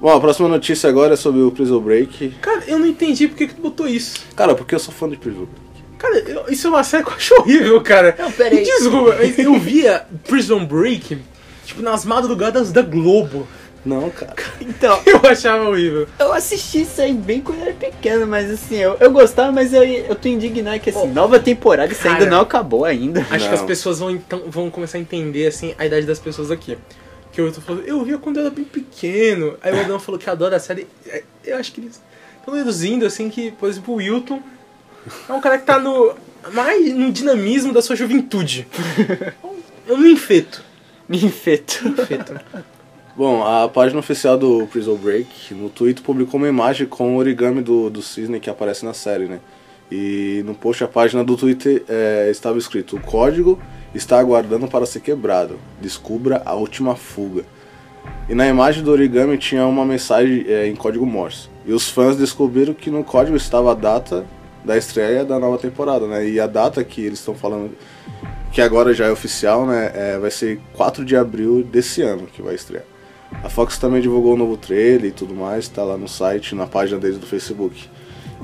Bom, 0.00 0.10
a 0.16 0.20
próxima 0.20 0.48
notícia 0.48 0.88
agora 0.88 1.12
é 1.12 1.16
sobre 1.16 1.42
o 1.42 1.50
Prison 1.50 1.78
Break. 1.80 2.34
Eu 2.70 2.78
não 2.78 2.86
entendi 2.86 3.28
por 3.28 3.36
que, 3.36 3.48
que 3.48 3.54
tu 3.54 3.60
botou 3.62 3.86
isso. 3.88 4.14
Cara, 4.36 4.54
porque 4.54 4.74
eu 4.74 4.78
sou 4.78 4.92
fã 4.94 5.08
de 5.08 5.16
Prison 5.16 5.46
Break. 5.46 5.60
Cara, 5.98 6.18
eu- 6.20 6.44
isso 6.48 6.66
é 6.66 6.70
uma 6.70 6.84
série 6.84 7.04
que 7.04 7.10
eu 7.10 7.14
acho 7.14 7.34
horrível, 7.34 7.80
cara. 7.82 8.14
Não, 8.18 8.30
peraí. 8.32 8.62
Desculpa, 8.64 9.16
eu 9.38 9.58
via 9.58 10.06
Prison 10.26 10.64
Break, 10.64 11.18
tipo, 11.66 11.82
nas 11.82 12.04
madrugadas 12.04 12.72
da 12.72 12.82
Globo. 12.82 13.46
Não, 13.84 14.10
cara. 14.10 14.34
Então, 14.60 15.00
Eu 15.06 15.20
achava 15.28 15.66
horrível. 15.68 16.06
eu 16.18 16.32
assisti 16.34 16.82
isso 16.82 17.00
aí 17.00 17.14
bem 17.14 17.40
quando 17.40 17.60
eu 17.60 17.64
era 17.64 17.72
pequeno, 17.74 18.26
mas 18.26 18.50
assim, 18.50 18.76
eu, 18.76 18.94
eu 19.00 19.10
gostava, 19.10 19.50
mas 19.50 19.72
eu, 19.72 19.82
eu 19.82 20.14
tô 20.14 20.28
indignado 20.28 20.78
que 20.80 20.90
assim, 20.90 21.08
nova 21.08 21.38
temporada, 21.38 21.90
isso 21.90 22.06
ainda 22.06 22.26
não 22.26 22.42
acabou 22.42 22.84
ainda. 22.84 23.20
Acho 23.30 23.44
que 23.46 23.54
Não. 23.54 23.54
as 23.54 23.62
pessoas 23.62 23.98
vão, 23.98 24.10
então, 24.10 24.42
vão 24.48 24.68
começar 24.70 24.98
a 24.98 25.00
entender, 25.00 25.46
assim, 25.46 25.74
a 25.78 25.86
idade 25.86 26.04
das 26.04 26.18
pessoas 26.18 26.50
aqui. 26.50 26.76
Que 27.32 27.40
eu 27.40 27.50
tô 27.52 27.60
falando, 27.62 27.84
eu 27.86 28.04
via 28.04 28.18
quando 28.18 28.36
eu 28.38 28.42
era 28.46 28.50
bem 28.50 28.64
pequeno. 28.64 29.56
Aí 29.62 29.72
o 29.72 29.80
Adão 29.80 29.98
falou 29.98 30.18
que 30.20 30.28
adora 30.28 30.56
a 30.56 30.60
série. 30.60 30.86
É, 31.06 31.22
Eu 31.44 31.56
acho 31.56 31.72
que 31.72 31.80
eles 31.80 32.02
estão 32.40 32.54
reduzindo, 32.54 33.06
assim, 33.06 33.30
que, 33.30 33.52
por 33.52 33.68
exemplo, 33.68 33.94
o 33.94 33.96
Wilton 33.98 34.42
é 35.28 35.32
um 35.32 35.40
cara 35.40 35.58
que 35.58 35.66
tá 35.66 35.78
no. 35.78 36.14
mais 36.52 36.94
no 36.94 37.10
dinamismo 37.12 37.72
da 37.72 37.80
sua 37.80 37.96
juventude. 37.96 38.66
Eu 39.86 40.06
infeto. 40.06 40.62
Me 41.08 41.24
infeto. 41.24 41.88
Infeto. 41.88 42.40
Bom, 43.16 43.44
a 43.44 43.68
página 43.68 43.98
oficial 43.98 44.38
do 44.38 44.66
Prison 44.68 44.94
Break 44.94 45.52
no 45.52 45.68
Twitter 45.68 46.02
publicou 46.02 46.38
uma 46.38 46.48
imagem 46.48 46.86
com 46.86 47.16
o 47.16 47.18
origami 47.18 47.60
do, 47.60 47.90
do 47.90 48.00
cisne 48.00 48.38
que 48.38 48.48
aparece 48.48 48.84
na 48.84 48.94
série, 48.94 49.24
né? 49.24 49.40
E 49.90 50.42
no 50.46 50.54
post 50.54 50.84
a 50.84 50.88
página 50.88 51.24
do 51.24 51.36
Twitter 51.36 51.82
é, 51.88 52.28
estava 52.30 52.56
escrito: 52.56 52.96
O 52.96 53.00
código 53.00 53.60
está 53.94 54.18
aguardando 54.20 54.68
para 54.68 54.86
ser 54.86 55.00
quebrado. 55.00 55.58
Descubra 55.80 56.40
a 56.44 56.54
última 56.54 56.94
fuga. 56.94 57.44
E 58.28 58.34
na 58.34 58.46
imagem 58.46 58.84
do 58.84 58.90
origami 58.90 59.36
tinha 59.36 59.66
uma 59.66 59.84
mensagem 59.84 60.44
é, 60.46 60.66
em 60.68 60.76
código 60.76 61.04
Morse. 61.04 61.48
E 61.66 61.72
os 61.72 61.88
fãs 61.88 62.16
descobriram 62.16 62.72
que 62.72 62.90
no 62.90 63.02
código 63.02 63.36
estava 63.36 63.72
a 63.72 63.74
data 63.74 64.24
da 64.64 64.76
estreia 64.76 65.24
da 65.24 65.38
nova 65.38 65.58
temporada, 65.58 66.06
né? 66.06 66.28
E 66.28 66.38
a 66.38 66.46
data 66.46 66.84
que 66.84 67.00
eles 67.00 67.18
estão 67.18 67.34
falando, 67.34 67.70
que 68.52 68.60
agora 68.60 68.92
já 68.92 69.06
é 69.06 69.10
oficial, 69.10 69.66
né? 69.66 69.90
é, 69.94 70.18
vai 70.18 70.30
ser 70.30 70.60
4 70.74 71.04
de 71.04 71.16
abril 71.16 71.62
desse 71.64 72.02
ano 72.02 72.26
que 72.26 72.42
vai 72.42 72.54
estrear. 72.54 72.84
A 73.42 73.48
Fox 73.48 73.78
também 73.78 74.00
divulgou 74.00 74.34
um 74.34 74.36
novo 74.36 74.56
trailer 74.56 75.06
e 75.06 75.12
tudo 75.12 75.34
mais, 75.34 75.68
tá 75.68 75.82
lá 75.82 75.96
no 75.96 76.08
site, 76.08 76.54
na 76.54 76.66
página 76.66 76.98
deles 76.98 77.18
do 77.18 77.26
Facebook. 77.26 77.88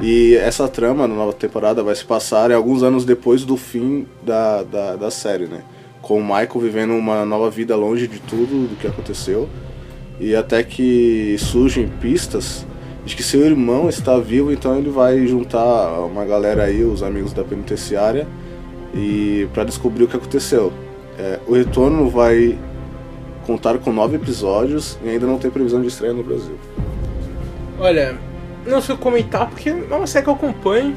E 0.00 0.35
essa 0.37 0.68
trama 0.68 1.08
na 1.08 1.14
nova 1.14 1.32
temporada 1.32 1.82
vai 1.82 1.94
se 1.94 2.04
passar 2.04 2.52
alguns 2.52 2.82
anos 2.82 3.04
depois 3.04 3.44
do 3.44 3.56
fim 3.56 4.06
da, 4.23 4.62
da, 4.62 4.96
da 4.96 5.11
série, 5.11 5.46
né? 5.46 5.62
Com 6.06 6.20
o 6.20 6.22
Michael 6.22 6.60
vivendo 6.60 6.92
uma 6.92 7.25
nova 7.25 7.50
vida 7.50 7.75
longe 7.75 8.06
de 8.06 8.20
tudo 8.20 8.68
do 8.68 8.76
que 8.76 8.86
aconteceu. 8.86 9.48
E 10.20 10.36
até 10.36 10.62
que 10.62 11.34
surgem 11.36 11.88
pistas 11.88 12.64
de 13.04 13.16
que 13.16 13.25
seu 13.25 13.44
irmão 13.44 13.88
está 13.88 14.16
vivo, 14.16 14.52
então 14.52 14.78
ele 14.78 14.88
vai 14.88 15.26
juntar 15.26 16.00
uma 16.04 16.25
galera 16.25 16.62
aí, 16.62 16.84
os 16.84 17.02
amigos 17.02 17.32
da 17.32 17.42
penitenciária, 17.42 18.25
e 18.94 19.48
para 19.52 19.64
descobrir 19.64 20.04
o 20.04 20.06
que 20.06 20.16
aconteceu. 20.16 20.72
É, 21.18 21.40
o 21.44 21.54
retorno 21.54 22.08
vai 22.08 22.56
contar 23.44 23.76
com 23.78 23.92
nove 23.92 24.14
episódios 24.14 24.96
e 25.04 25.08
ainda 25.08 25.26
não 25.26 25.38
tem 25.38 25.50
previsão 25.50 25.80
de 25.80 25.88
estreia 25.88 26.14
no 26.14 26.22
Brasil. 26.22 26.56
Olha, 27.80 28.16
não 28.64 28.80
sei 28.80 28.96
comentar 28.96 29.50
porque 29.50 29.70
é 29.70 29.94
uma 29.94 30.06
série 30.06 30.22
que 30.22 30.30
eu 30.30 30.34
acompanho, 30.34 30.96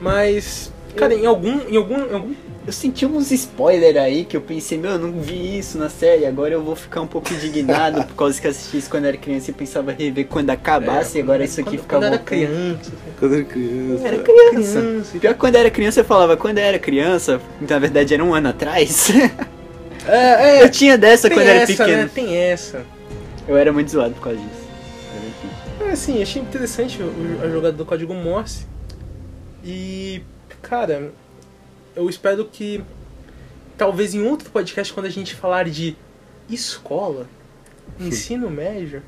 mas. 0.00 0.72
Cara, 0.96 1.14
em 1.14 1.26
algum. 1.26 1.60
Em 1.68 1.76
algum. 1.76 1.98
Em 1.98 2.14
algum 2.14 2.34
Eu 2.66 2.72
senti 2.72 3.04
uns 3.04 3.30
spoilers 3.30 3.96
aí 3.96 4.24
que 4.24 4.34
eu 4.36 4.40
pensei, 4.40 4.78
meu, 4.78 4.92
eu 4.92 4.98
não 4.98 5.12
vi 5.20 5.58
isso 5.58 5.76
na 5.76 5.90
série, 5.90 6.24
agora 6.24 6.54
eu 6.54 6.62
vou 6.62 6.74
ficar 6.74 7.02
um 7.02 7.06
pouco 7.06 7.30
indignado 7.34 8.02
por 8.06 8.14
causa 8.16 8.40
que 8.40 8.46
eu 8.46 8.50
assisti 8.50 8.78
isso 8.78 8.88
quando 8.88 9.04
era 9.04 9.16
criança 9.18 9.50
e 9.50 9.54
pensava 9.54 9.92
rever 9.92 10.26
quando 10.26 10.48
acabasse, 10.48 11.18
e 11.18 11.20
agora 11.20 11.44
isso 11.44 11.60
aqui 11.60 11.76
quando, 11.76 11.80
fica 11.82 11.96
quando 11.96 12.04
era 12.04 12.18
criança. 12.18 12.92
Quando 13.18 13.34
era 13.34 13.44
criança. 13.44 14.08
Era 14.08 14.18
criança. 14.18 14.80
Criança. 14.80 15.18
Pior 15.18 15.34
que 15.34 15.40
quando 15.40 15.56
era 15.56 15.70
criança 15.70 16.00
eu 16.00 16.04
falava, 16.04 16.36
quando 16.38 16.56
eu 16.58 16.64
era 16.64 16.78
criança, 16.78 17.38
então 17.60 17.74
na 17.76 17.80
verdade 17.80 18.14
era 18.14 18.24
um 18.24 18.32
ano 18.32 18.48
atrás. 18.48 19.08
É, 20.06 20.58
é. 20.58 20.62
eu 20.62 20.70
tinha 20.70 20.98
dessa 20.98 21.30
quando 21.30 21.46
era 21.46 21.60
essa, 21.60 21.72
pequeno. 21.72 22.02
né? 22.02 22.10
Tem 22.14 22.36
essa. 22.36 22.82
Eu 23.48 23.56
era 23.56 23.72
muito 23.72 23.90
zoado 23.90 24.12
por 24.14 24.24
causa 24.24 24.38
disso. 24.38 24.50
Mas 25.14 25.24
enfim. 25.28 25.48
É, 25.88 25.92
assim, 25.92 26.22
achei 26.22 26.42
interessante 26.42 27.02
o- 27.02 27.40
a 27.42 27.48
jogada 27.48 27.72
do 27.74 27.86
código 27.86 28.12
Morse. 28.12 28.66
E, 29.64 30.20
cara, 30.64 31.12
eu 31.94 32.08
espero 32.08 32.44
que 32.46 32.82
talvez 33.76 34.14
em 34.14 34.22
outro 34.26 34.50
podcast, 34.50 34.92
quando 34.92 35.06
a 35.06 35.10
gente 35.10 35.34
falar 35.34 35.68
de 35.68 35.94
escola, 36.48 37.28
ensino 38.00 38.50
médio, 38.50 39.02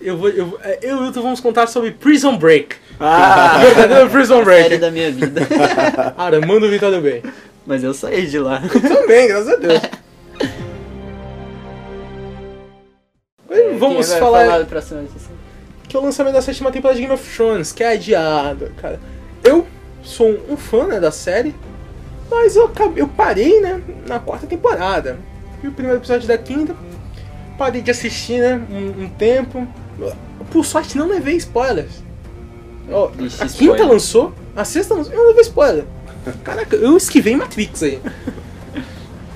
eu 0.00 0.16
vou. 0.16 0.28
Eu, 0.28 0.58
é, 0.62 0.78
eu 0.82 0.96
e 0.96 1.00
o 1.00 1.02
Wilton 1.04 1.22
vamos 1.22 1.40
contar 1.40 1.66
sobre 1.66 1.90
Prison 1.92 2.36
Break. 2.36 2.76
Ah, 2.98 3.58
Verdadeiro 3.74 4.10
Prison 4.10 4.40
a 4.40 4.44
série 4.44 4.68
Break. 4.68 4.78
da 4.78 4.90
minha 4.90 5.12
vida. 5.12 5.42
Cara, 6.16 6.40
manda 6.40 6.66
o 6.66 6.70
Vitório 6.70 7.00
bem. 7.00 7.22
Mas 7.66 7.82
eu 7.84 7.92
saí 7.94 8.26
de 8.26 8.38
lá. 8.38 8.62
Também, 8.68 9.28
graças 9.28 9.48
a 9.48 9.56
Deus. 9.56 9.80
Vamos 13.78 14.08
Quem 14.08 14.20
vai 14.20 14.20
falar 14.20 14.58
do 14.58 14.66
próximo 14.66 15.02
notícia? 15.02 15.36
que 15.88 15.96
é 15.96 16.00
o 16.00 16.02
lançamento 16.02 16.34
da 16.34 16.42
sétima 16.42 16.72
temporada 16.72 16.96
de 16.98 17.02
Game 17.06 17.14
of 17.14 17.36
Thrones, 17.36 17.72
que 17.72 17.82
é 17.82 17.92
adiado, 17.92 18.72
cara. 18.76 18.98
Eu 19.44 19.66
sou 20.06 20.38
um 20.48 20.56
fã 20.56 20.86
né, 20.86 21.00
da 21.00 21.10
série, 21.10 21.54
mas 22.30 22.56
eu, 22.56 22.66
acabei, 22.66 23.02
eu 23.02 23.08
parei, 23.08 23.60
né, 23.60 23.80
na 24.06 24.18
quarta 24.18 24.46
temporada. 24.46 25.18
Vi 25.60 25.68
o 25.68 25.72
primeiro 25.72 25.98
episódio 25.98 26.26
da 26.26 26.38
quinta, 26.38 26.74
parei 27.58 27.82
de 27.82 27.90
assistir, 27.90 28.40
né, 28.40 28.60
um, 28.70 29.04
um 29.04 29.08
tempo. 29.08 29.66
Por 30.50 30.64
sorte, 30.64 30.96
não 30.96 31.08
levei 31.08 31.36
spoilers. 31.36 32.02
Ó, 32.90 33.08
Vixe, 33.08 33.42
a 33.42 33.46
spoiler. 33.46 33.76
quinta 33.76 33.88
lançou, 33.88 34.32
a 34.54 34.64
sexta 34.64 34.94
lançou, 34.94 35.12
eu 35.12 35.18
não 35.18 35.26
levei 35.28 35.42
spoiler. 35.42 35.84
Caraca, 36.42 36.76
eu 36.76 36.96
esquivei 36.96 37.36
Matrix 37.36 37.82
aí. 37.82 38.00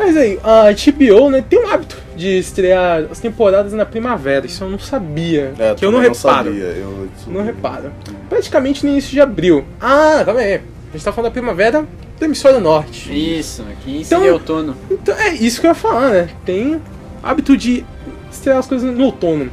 Mas 0.03 0.17
aí, 0.17 0.39
a 0.43 0.71
HBO, 0.73 1.29
né, 1.31 1.45
tem 1.47 1.59
um 1.63 1.69
hábito 1.69 1.97
de 2.17 2.39
estrear 2.39 3.05
as 3.11 3.21
temporadas 3.21 3.73
na 3.75 3.85
primavera. 3.85 4.47
Isso 4.47 4.65
eu 4.65 4.71
não 4.71 4.79
sabia. 4.79 5.53
É, 5.59 5.75
que 5.75 5.85
eu 5.85 5.91
não 5.93 5.99
também 5.99 6.15
reparo. 6.15 6.45
sabia, 6.49 6.65
eu- 6.65 7.09
Não 7.27 7.43
reparo. 7.45 7.93
Praticamente 8.29 8.85
no 8.85 8.93
início 8.93 9.11
de 9.11 9.21
abril. 9.21 9.65
Ah, 9.81 10.23
calma 10.25 10.41
aí. 10.41 10.55
A 10.55 10.93
gente 10.93 11.05
tá 11.05 11.13
falando 11.13 11.29
da 11.29 11.33
primavera 11.33 11.85
do 12.19 12.25
hemisfério 12.25 12.61
norte. 12.61 13.11
Isso, 13.39 13.63
aqui 13.71 14.01
Então- 14.01 14.19
seria 14.21 14.33
outono. 14.33 14.75
Então 14.91 15.15
é 15.19 15.35
isso 15.35 15.61
que 15.61 15.67
eu 15.67 15.71
ia 15.71 15.75
falar, 15.75 16.09
né? 16.11 16.29
Tem 16.47 16.81
hábito 17.23 17.57
de 17.57 17.85
estrear 18.33 18.59
as 18.59 18.67
coisas 18.67 18.91
no 18.97 19.05
outono. 19.05 19.51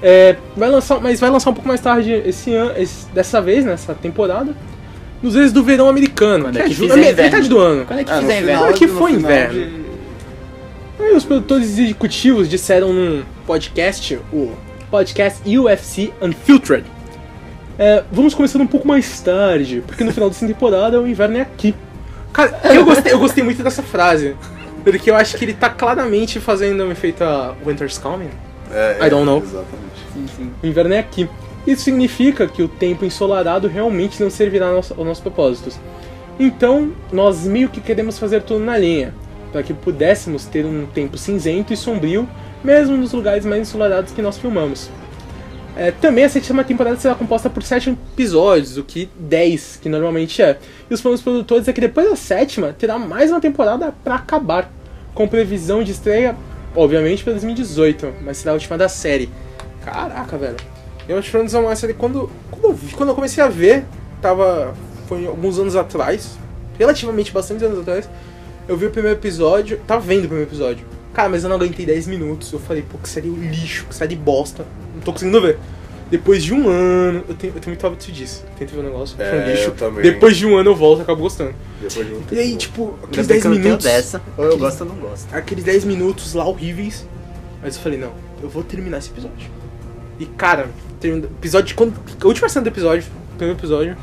É, 0.00 0.36
vai 0.56 0.70
lançar, 0.70 1.00
mas 1.00 1.18
vai 1.18 1.28
lançar 1.28 1.50
um 1.50 1.54
pouco 1.54 1.66
mais 1.68 1.80
tarde 1.80 2.12
esse 2.24 2.54
ano, 2.54 2.72
esse- 2.76 3.06
dessa 3.08 3.40
vez, 3.42 3.64
nessa 3.64 3.94
temporada. 3.94 4.54
Nos 5.22 5.34
vezes 5.34 5.52
do 5.52 5.62
verão 5.64 5.88
americano. 5.88 6.44
Quando 6.44 6.56
que 6.56 6.62
é 6.62 6.64
que 6.68 6.74
ju- 6.74 6.82
fizer 6.88 6.96
inverno. 6.98 7.22
metade 7.22 7.48
do 7.48 7.58
ano. 7.58 7.84
Quando 7.86 7.98
é 8.00 8.04
que 8.04 8.10
É, 8.10 8.14
no 8.14 8.20
fizer 8.22 8.40
inverno? 8.42 8.66
No 8.70 8.88
foi 8.88 9.12
inverno. 9.12 9.54
de- 9.54 9.88
Aí 11.00 11.14
os 11.14 11.24
produtores 11.24 11.78
executivos 11.78 12.48
disseram 12.48 12.92
num 12.92 13.22
podcast, 13.46 14.18
o 14.32 14.52
podcast 14.90 15.42
UFC 15.58 16.12
Unfiltered. 16.20 16.84
É, 17.78 18.02
vamos 18.10 18.34
começar 18.34 18.58
um 18.60 18.66
pouco 18.66 18.86
mais 18.88 19.20
tarde, 19.20 19.82
porque 19.86 20.02
no 20.02 20.12
final 20.12 20.28
dessa 20.28 20.46
temporada 20.46 21.00
o 21.00 21.06
inverno 21.06 21.38
é 21.38 21.42
aqui. 21.42 21.74
Cara, 22.32 22.58
eu 22.74 22.84
gostei, 22.84 23.12
eu 23.12 23.18
gostei 23.18 23.42
muito 23.44 23.62
dessa 23.62 23.82
frase. 23.82 24.36
Porque 24.84 25.10
eu 25.10 25.16
acho 25.16 25.36
que 25.36 25.44
ele 25.44 25.54
tá 25.54 25.68
claramente 25.68 26.40
fazendo 26.40 26.82
um 26.84 26.90
efeito 26.90 27.22
a 27.22 27.54
Winter's 27.66 27.98
Coming. 27.98 28.30
É, 28.72 28.98
I 29.06 29.10
don't 29.10 29.24
know. 29.24 29.38
Exatamente. 29.38 29.98
Sim, 30.14 30.26
sim. 30.36 30.50
O 30.62 30.66
inverno 30.66 30.94
é 30.94 30.98
aqui. 30.98 31.28
Isso 31.66 31.82
significa 31.82 32.46
que 32.46 32.62
o 32.62 32.68
tempo 32.68 33.04
ensolarado 33.04 33.68
realmente 33.68 34.22
não 34.22 34.30
servirá 34.30 34.68
aos 34.68 34.90
nossos 34.90 35.20
propósitos. 35.20 35.78
Então, 36.38 36.92
nós 37.12 37.44
meio 37.44 37.68
que 37.68 37.80
queremos 37.80 38.18
fazer 38.18 38.42
tudo 38.42 38.64
na 38.64 38.78
linha, 38.78 39.14
para 39.52 39.62
que 39.62 39.74
pudéssemos 39.74 40.44
ter 40.44 40.64
um 40.64 40.86
tempo 40.86 41.18
cinzento 41.18 41.72
e 41.72 41.76
sombrio, 41.76 42.28
mesmo 42.62 42.96
nos 42.96 43.12
lugares 43.12 43.44
mais 43.44 43.62
ensolarados 43.62 44.12
que 44.12 44.22
nós 44.22 44.38
filmamos. 44.38 44.88
É, 45.76 45.92
também 45.92 46.24
a 46.24 46.28
sétima 46.28 46.64
temporada 46.64 46.96
será 46.96 47.14
composta 47.14 47.48
por 47.48 47.62
sete 47.62 47.90
episódios, 47.90 48.76
o 48.76 48.82
que 48.82 49.08
10, 49.16 49.78
que 49.80 49.88
normalmente 49.88 50.42
é. 50.42 50.58
E 50.90 50.94
os 50.94 51.00
planos 51.00 51.22
produtores 51.22 51.68
é 51.68 51.72
que 51.72 51.80
depois 51.80 52.08
da 52.08 52.16
sétima 52.16 52.74
terá 52.76 52.98
mais 52.98 53.30
uma 53.30 53.40
temporada 53.40 53.94
para 54.02 54.16
acabar, 54.16 54.72
com 55.14 55.28
previsão 55.28 55.82
de 55.84 55.92
estreia, 55.92 56.36
obviamente, 56.74 57.22
para 57.22 57.32
2018, 57.34 58.14
mas 58.22 58.38
será 58.38 58.52
a 58.52 58.54
última 58.54 58.76
da 58.76 58.88
série. 58.88 59.28
Caraca, 59.84 60.36
velho. 60.36 60.77
Game 61.08 61.18
of 61.18 61.28
Thrones 61.30 61.54
é 61.54 61.58
uma 61.58 61.74
série 61.74 61.94
quando 61.94 62.30
quando 62.50 62.64
eu, 62.64 62.74
vi- 62.74 62.94
quando 62.94 63.08
eu 63.08 63.14
comecei 63.14 63.42
a 63.42 63.48
ver, 63.48 63.84
tava 64.22 64.74
foi 65.08 65.26
alguns 65.26 65.58
anos 65.58 65.74
atrás, 65.74 66.38
relativamente 66.78 67.32
bastante 67.32 67.64
anos 67.64 67.80
atrás. 67.80 68.08
Eu 68.68 68.76
vi 68.76 68.84
o 68.86 68.90
primeiro 68.90 69.18
episódio, 69.18 69.80
tava 69.86 70.02
vendo 70.02 70.24
o 70.24 70.28
primeiro 70.28 70.48
episódio. 70.50 70.84
Cara, 71.14 71.30
mas 71.30 71.42
eu 71.42 71.48
não 71.48 71.56
aguentei 71.56 71.86
10 71.86 72.06
minutos. 72.06 72.52
Eu 72.52 72.58
falei, 72.60 72.82
pô, 72.82 72.98
que 72.98 73.08
série 73.08 73.28
lixo, 73.30 73.86
que 73.86 73.94
série 73.94 74.14
bosta. 74.14 74.66
Não 74.94 75.00
tô 75.00 75.12
conseguindo 75.12 75.40
ver. 75.40 75.58
Depois 76.10 76.44
de 76.44 76.52
um 76.52 76.68
ano, 76.68 77.24
eu 77.28 77.34
tenho, 77.34 77.54
eu 77.54 77.60
tenho 77.60 77.74
muito 77.74 77.86
hábito 77.86 78.12
disso. 78.12 78.44
Tento 78.58 78.72
ver 78.72 78.80
um 78.80 78.82
negócio, 78.82 79.16
É, 79.20 79.30
foi 79.30 79.38
um 79.40 79.46
lixo. 79.50 79.64
eu 79.64 79.74
também. 79.74 80.02
Depois 80.02 80.36
de 80.36 80.44
um 80.46 80.56
ano 80.58 80.70
eu 80.70 80.76
volto 80.76 80.98
e 80.98 81.02
acabo 81.02 81.22
gostando. 81.22 81.54
Depois 81.80 82.06
de 82.06 82.12
um 82.14 82.22
E 82.30 82.38
aí, 82.38 82.46
tempo. 82.48 82.58
tipo, 82.58 82.94
aqueles 83.04 83.26
bem 83.26 83.40
10 83.40 83.42
que 83.42 83.46
eu 83.48 83.50
minutos. 83.52 83.84
dessa. 83.86 84.22
Ou 84.36 84.44
eu 84.44 84.50
Aqueles- 84.52 84.64
gosto 84.68 84.80
ou 84.82 84.86
não 84.88 84.96
gosto. 84.96 85.34
aqueles 85.34 85.64
10 85.64 85.84
minutos 85.84 86.34
lá 86.34 86.44
horríveis. 86.46 87.06
Mas 87.62 87.76
eu 87.76 87.82
falei, 87.82 87.98
não, 87.98 88.12
eu 88.42 88.48
vou 88.50 88.62
terminar 88.62 88.98
esse 88.98 89.08
episódio. 89.10 89.48
E 90.20 90.26
cara, 90.26 90.68
termina- 91.00 91.26
episódio. 91.26 91.74
Quando, 91.76 91.94
a 92.22 92.26
última 92.26 92.48
cena 92.48 92.64
do 92.64 92.68
episódio, 92.68 93.04
primeiro 93.36 93.58
episódio, 93.58 93.96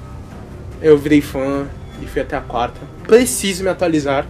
Eu 0.81 0.97
virei 0.97 1.21
fã 1.21 1.67
e 2.01 2.05
fui 2.05 2.21
até 2.21 2.35
a 2.35 2.41
quarta. 2.41 2.79
Preciso 3.07 3.63
me 3.63 3.69
atualizar. 3.69 4.27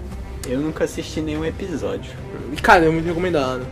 Eu 0.48 0.60
nunca 0.60 0.84
assisti 0.84 1.20
nenhum 1.22 1.44
episódio. 1.44 2.12
E, 2.54 2.56
cara, 2.62 2.86
é 2.86 2.90
muito 2.90 3.06
recomendado. 3.06 3.66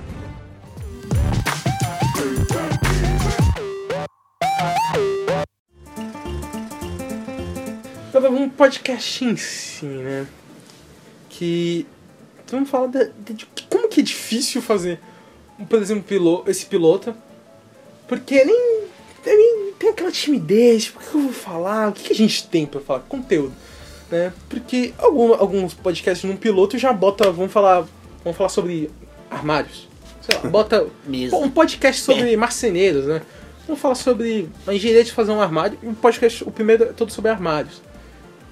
Um 8.29 8.49
podcast 8.49 9.23
em 9.23 9.35
si, 9.37 9.85
né? 9.85 10.27
Que. 11.29 11.85
então 12.43 12.59
Vamos 12.59 12.69
falar 12.69 12.87
de, 12.87 13.05
de- 13.25 13.33
de 13.33 13.45
como 13.69 13.87
que 13.87 14.01
é 14.01 14.03
difícil 14.03 14.61
fazer, 14.61 14.99
por 15.69 15.79
exemplo, 15.81 16.43
esse 16.47 16.65
piloto. 16.65 17.15
Porque 18.17 18.43
nem, 18.43 18.81
nem 19.25 19.71
tem 19.79 19.89
aquela 19.89 20.11
timidez, 20.11 20.85
tipo, 20.85 20.99
o 20.99 21.01
que 21.01 21.15
eu 21.15 21.21
vou 21.21 21.31
falar? 21.33 21.89
O 21.89 21.91
que, 21.93 22.03
que 22.03 22.13
a 22.13 22.15
gente 22.15 22.47
tem 22.47 22.65
pra 22.65 22.79
falar? 22.81 22.99
Conteúdo. 23.01 23.53
Né? 24.11 24.31
Porque 24.49 24.93
algum- 24.97 25.33
alguns 25.33 25.73
podcasts 25.73 26.29
num 26.29 26.37
piloto 26.37 26.77
já 26.77 26.93
bota, 26.93 27.31
vamos 27.31 27.51
falar, 27.51 27.85
vamos 28.23 28.37
falar 28.37 28.49
sobre 28.49 28.91
armários. 29.29 29.87
Sei 30.21 30.35
lá, 30.37 30.49
bota 30.49 30.85
um 31.33 31.49
podcast 31.49 32.01
sobre 32.01 32.35
marceneiros, 32.37 33.05
né? 33.05 33.21
Vamos 33.65 33.81
falar 33.81 33.95
sobre 33.95 34.49
a 34.67 34.73
engenharia 34.73 35.03
de 35.03 35.11
fazer 35.11 35.31
um 35.31 35.41
armário. 35.41 35.77
O 35.81 35.93
podcast, 35.93 36.43
o 36.43 36.51
primeiro 36.51 36.83
é 36.83 36.87
todo 36.87 37.11
sobre 37.11 37.31
armários. 37.31 37.81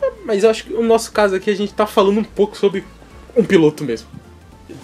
É, 0.02 0.10
Mas 0.26 0.44
eu 0.44 0.50
acho 0.50 0.64
que 0.66 0.74
o 0.74 0.82
nosso 0.84 1.12
caso 1.12 1.36
aqui 1.36 1.50
a 1.50 1.56
gente 1.56 1.74
tá 1.74 1.86
falando 1.86 2.18
um 2.20 2.24
pouco 2.24 2.58
sobre 2.58 2.84
um 3.36 3.44
piloto 3.44 3.84
mesmo. 3.84 4.08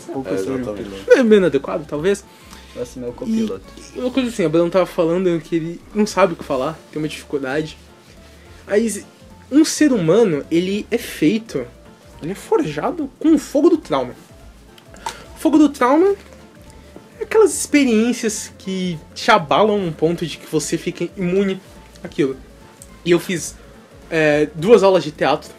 Um 0.10 0.14
pouco 0.14 0.34
É, 0.34 0.38
sobre 0.38 0.62
um 0.62 0.76
piloto. 0.76 0.84
Não 1.08 1.18
é 1.18 1.24
menos 1.24 1.48
adequado, 1.48 1.88
talvez. 1.88 2.24
Próximo 2.78 3.08
é 3.08 3.10
o 3.10 3.14
copiloto. 3.14 3.66
E 3.96 4.00
uma 4.00 4.12
coisa 4.12 4.30
assim, 4.30 4.46
a 4.46 4.50
Bruno 4.50 4.70
tava 4.70 4.86
falando 4.86 5.42
que 5.42 5.56
ele 5.56 5.82
não 5.96 6.06
sabe 6.06 6.34
o 6.34 6.36
que 6.36 6.44
falar, 6.44 6.78
tem 6.92 7.02
uma 7.02 7.08
dificuldade. 7.08 7.76
Mas 8.68 9.04
um 9.52 9.66
ser 9.66 9.92
humano, 9.92 10.46
ele 10.52 10.86
é 10.92 10.98
feito, 11.00 11.66
ele 12.22 12.34
é 12.34 12.36
forjado 12.36 13.10
com 13.18 13.34
o 13.34 13.40
fogo 13.40 13.70
do 13.70 13.78
trauma. 13.78 14.14
Fogo 15.38 15.58
do 15.58 15.70
trauma 15.70 16.16
é 17.20 17.24
aquelas 17.24 17.52
experiências 17.52 18.52
que 18.60 19.00
te 19.16 19.32
abalam 19.32 19.80
um 19.80 19.92
ponto 19.92 20.24
de 20.24 20.38
que 20.38 20.46
você 20.46 20.78
fica 20.78 21.10
imune 21.18 21.60
àquilo. 22.04 22.38
E 23.04 23.10
eu 23.10 23.20
fiz 23.20 23.56
é, 24.08 24.50
duas 24.54 24.84
aulas 24.84 25.04
de 25.04 25.12
teatro. 25.12 25.50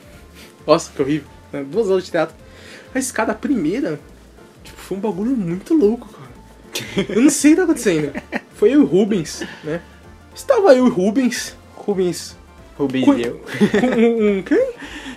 Nossa, 0.64 0.92
que 0.94 1.02
horrível. 1.02 1.28
né? 1.52 1.64
Duas 1.64 1.88
aulas 1.88 2.04
de 2.04 2.12
teatro. 2.12 2.36
Mas, 2.94 3.10
cara, 3.10 3.32
a 3.32 3.34
primeira, 3.34 3.98
tipo, 4.62 4.78
foi 4.78 4.96
um 4.96 5.00
bagulho 5.00 5.36
muito 5.36 5.74
louco. 5.74 6.17
Eu 7.08 7.22
não 7.22 7.30
sei 7.30 7.52
o 7.52 7.54
que 7.54 7.56
tá 7.58 7.64
acontecendo. 7.64 8.12
Foi 8.54 8.70
eu 8.70 8.80
e 8.80 8.84
o 8.84 8.86
Rubens, 8.86 9.42
né? 9.64 9.80
Estava 10.34 10.74
eu 10.74 10.86
e 10.86 10.90
o 10.90 10.92
Rubens. 10.92 11.56
Rubens. 11.74 12.36
Rubens 12.76 13.04
com- 13.04 13.14
e 13.14 13.22
eu. 13.24 13.40
um, 13.98 14.38
um 14.38 14.42
quem? 14.42 14.70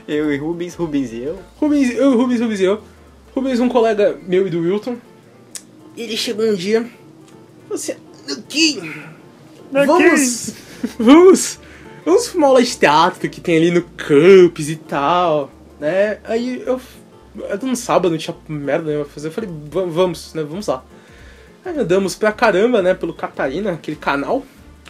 Eu 0.08 0.32
e 0.34 0.38
Rubens, 0.38 0.74
Rubens 0.76 1.12
e 1.14 1.20
eu. 1.24 1.40
Rubens, 1.58 1.92
eu, 1.96 2.18
Rubens, 2.18 2.42
Rubens 2.42 2.60
e 2.60 2.64
eu. 2.64 2.82
Rubens, 3.36 3.60
um 3.60 3.70
colega 3.70 4.18
meu 4.28 4.48
e 4.48 4.50
do 4.50 4.60
Wilton. 4.62 4.98
Ele 5.96 6.18
chegou 6.18 6.46
um 6.46 6.56
dia. 6.56 6.82
Falou 7.64 7.76
assim: 7.76 7.94
Aqui, 8.32 8.82
vamos, 9.72 10.54
vamos, 11.00 11.60
vamos 12.06 12.34
uma 12.34 12.48
aula 12.48 12.64
de 12.64 12.76
teatro 12.78 13.30
que 13.30 13.40
tem 13.42 13.58
ali 13.58 13.72
no 13.72 13.82
campus 13.84 14.70
e 14.70 14.76
tal, 14.76 15.52
né? 15.80 16.20
Aí 16.24 16.62
eu, 16.66 16.80
era 17.48 17.64
um 17.66 17.76
sábado, 17.76 18.10
não 18.12 18.18
tinha 18.18 18.36
merda 18.50 18.86
nenhuma 18.88 19.06
pra 19.06 19.14
fazer. 19.14 19.28
Eu 19.28 19.32
falei: 19.32 19.50
"Va- 19.72 19.86
Vamos, 19.86 20.34
né? 20.34 20.44
Vamos 20.44 20.68
lá. 20.68 20.84
Aí 21.66 21.78
andamos 21.78 22.16
pra 22.16 22.32
caramba, 22.32 22.82
né? 22.82 22.94
Pelo 22.94 23.14
Catarina, 23.14 23.72
aquele 23.74 23.98
canal. 23.98 24.44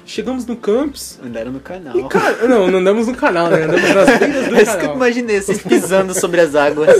Chegamos 0.06 0.46
no 0.46 0.56
campus. 0.56 1.20
Andaram 1.24 1.51
no 1.51 1.60
canal. 1.60 1.98
E, 1.98 2.04
cara, 2.10 2.48
não, 2.48 2.68
não 2.70 2.80
andamos 2.80 3.08
no 3.08 3.16
canal, 3.16 3.50
né? 3.50 3.63
Andamos 3.63 3.94
nas 3.94 4.18
beiras 4.20 4.48
do 4.48 4.56
É 4.56 4.62
isso 4.63 4.72
que 4.72 4.78
eu 4.78 4.80
canal. 4.82 4.96
imaginei, 4.96 5.42
vocês 5.42 5.62
pisando 5.62 6.13
sobre 6.13 6.42
as 6.42 6.56
águas. 6.56 6.90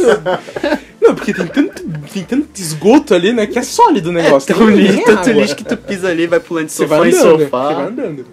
Não, 1.02 1.16
porque 1.16 1.34
tem 1.34 1.48
tanto, 1.48 1.84
tem 2.14 2.24
tanto 2.24 2.48
esgoto 2.62 3.16
ali, 3.16 3.34
né? 3.34 3.48
Que 3.48 3.58
é 3.58 3.64
sólido 3.64 4.10
o 4.10 4.14
negócio. 4.14 4.54
Tão 4.56 4.68
tem 4.68 4.76
nem 4.76 4.86
lixo, 4.86 5.04
tanto 5.04 5.30
água. 5.32 5.42
lixo 5.42 5.56
que 5.56 5.64
tu 5.66 5.76
pisa 5.76 6.08
ali, 6.10 6.28
vai 6.28 6.40
pulando 6.40 6.68
de 6.68 6.74
sofá 6.74 6.98
em 6.98 7.10
andando, 7.12 7.40
sofá. 7.42 7.68
Você 7.70 7.74
vai 7.74 7.86
andando. 7.88 8.26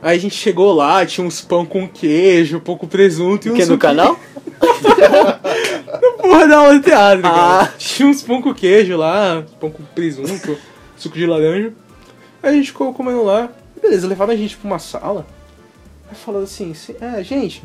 Aí 0.00 0.16
a 0.16 0.20
gente 0.20 0.34
chegou 0.34 0.72
lá, 0.72 1.04
tinha 1.04 1.24
uns 1.24 1.42
pão 1.42 1.66
com 1.66 1.86
queijo, 1.86 2.56
um 2.56 2.60
pouco 2.60 2.88
presunto 2.88 3.46
e 3.46 3.50
um 3.50 3.54
que, 3.54 3.60
no 3.66 3.74
suco- 3.74 3.86
canal? 5.98 6.12
Porra 6.18 6.48
da 6.48 6.56
aula 6.58 6.78
de 6.78 6.84
teatro, 6.84 7.26
Ah. 7.26 7.30
cara. 7.66 7.74
Tinha 7.78 8.08
uns 8.08 8.22
pão 8.22 8.40
com 8.42 8.54
queijo 8.54 8.96
lá, 8.96 9.44
pão 9.60 9.70
com 9.70 9.82
presunto, 9.84 10.56
suco 10.96 11.16
de 11.16 11.26
laranja. 11.26 11.72
Aí 12.42 12.50
a 12.50 12.52
gente 12.52 12.68
ficou 12.68 12.92
comendo 12.94 13.22
lá. 13.22 13.48
Beleza, 13.80 14.06
levaram 14.06 14.32
a 14.32 14.36
gente 14.36 14.56
pra 14.56 14.68
uma 14.70 14.78
sala. 14.78 15.26
Aí 16.10 16.16
falando 16.16 16.44
assim, 16.44 16.72
"Cê- 16.74 16.96
é, 17.00 17.22
gente, 17.24 17.62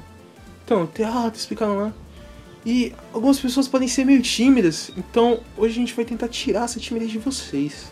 então, 0.65 0.85
teatro, 0.87 1.37
explicaram 1.39 1.77
lá. 1.77 1.93
E 2.65 2.93
algumas 3.13 3.39
pessoas 3.39 3.67
podem 3.67 3.87
ser 3.87 4.03
meio 4.05 4.21
tímidas, 4.21 4.91
então 4.97 5.39
hoje 5.57 5.73
a 5.75 5.79
gente 5.79 5.93
vai 5.93 6.03
tentar 6.03 6.27
tirar 6.27 6.65
essa 6.65 6.79
timidez 6.79 7.09
de 7.11 7.17
vocês. 7.19 7.85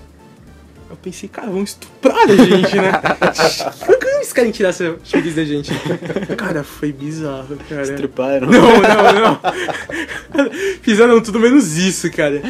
Eu 0.89 0.95
pensei, 0.97 1.29
cara, 1.29 1.49
vão 1.49 1.63
estuprar 1.63 2.17
a 2.17 2.27
gente, 2.27 2.75
né? 2.75 2.91
Eles 4.25 4.33
querem 4.33 4.51
tirar 4.51 4.69
essa 4.69 4.95
timidez 5.03 5.35
da 5.35 5.43
gente? 5.45 5.71
Cara, 6.35 6.63
foi 6.63 6.91
bizarro, 6.91 7.59
cara. 7.69 7.83
Estruparam. 7.83 8.47
Não, 8.49 8.59
não, 8.59 9.13
não. 9.13 10.51
Fizeram 10.81 11.21
tudo 11.21 11.39
menos 11.39 11.77
isso, 11.77 12.09
cara. 12.11 12.41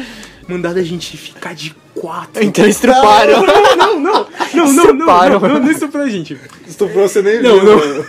Mandaram 0.48 0.80
a 0.80 0.82
gente 0.82 1.18
ficar 1.18 1.54
de 1.54 1.76
quatro. 1.94 2.42
Então 2.42 2.66
estruparam. 2.66 3.44
Não, 3.44 3.76
não, 3.76 3.76
não. 3.76 4.00
Não, 4.00 4.72
não, 4.72 4.72
não, 4.72 4.94
não, 4.94 5.38
não, 5.38 5.58
não 5.60 5.70
estuprou 5.70 6.02
a 6.04 6.08
gente. 6.08 6.38
Estuprou 6.66 7.06
você 7.06 7.20
nem 7.20 7.42
Não, 7.42 7.60
viu, 7.60 7.64
não. 7.64 7.76
mano. 7.78 8.06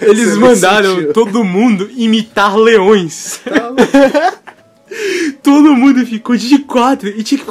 Eles 0.00 0.30
Você 0.30 0.38
mandaram 0.38 1.12
todo 1.12 1.44
mundo 1.44 1.90
imitar 1.94 2.56
leões. 2.56 3.42
Todo 5.42 5.74
mundo 5.74 6.04
ficou 6.06 6.36
de 6.36 6.58
quatro 6.60 7.08
e 7.08 7.22
tinha 7.22 7.40
que. 7.40 7.50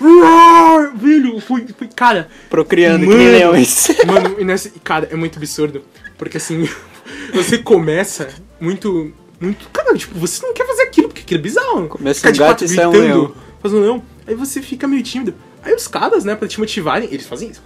Roar! 0.00 0.96
Velho, 0.96 1.40
foi, 1.40 1.66
foi. 1.76 1.88
Cara, 1.94 2.28
Procriando 2.50 3.00
que 3.00 3.06
Mano. 3.06 3.18
nem 3.18 3.28
leões. 3.30 3.88
Mano, 4.06 4.36
e 4.38 4.44
nessa, 4.44 4.70
cara, 4.84 5.08
é 5.10 5.16
muito 5.16 5.38
absurdo. 5.38 5.82
Porque 6.18 6.36
assim, 6.36 6.68
você 7.34 7.58
começa 7.58 8.28
muito. 8.60 9.12
Muito. 9.40 9.68
Cara, 9.70 9.94
tipo, 9.96 10.18
você 10.18 10.44
não 10.46 10.54
quer 10.54 10.66
fazer 10.66 10.82
aquilo, 10.82 11.08
porque 11.08 11.20
aquilo 11.22 11.40
é 11.40 11.42
bizarro. 11.42 11.88
Começa 11.88 12.20
Ficar 12.20 12.30
um 12.30 12.32
de 12.32 12.38
gato 12.38 12.48
quatro 12.50 12.64
e 12.64 12.68
sai 12.68 12.86
um 12.86 12.90
gritando, 12.90 13.12
leão. 13.20 13.34
Faz 13.60 13.74
um 13.74 13.80
leão. 13.80 14.02
Aí 14.26 14.34
você 14.34 14.62
fica 14.62 14.86
meio 14.88 15.02
tímido. 15.02 15.34
Aí 15.62 15.74
os 15.74 15.86
caras, 15.88 16.24
né, 16.24 16.34
pra 16.34 16.46
te 16.48 16.58
motivarem, 16.60 17.08
eles 17.12 17.26
fazem 17.26 17.50
isso. 17.50 17.62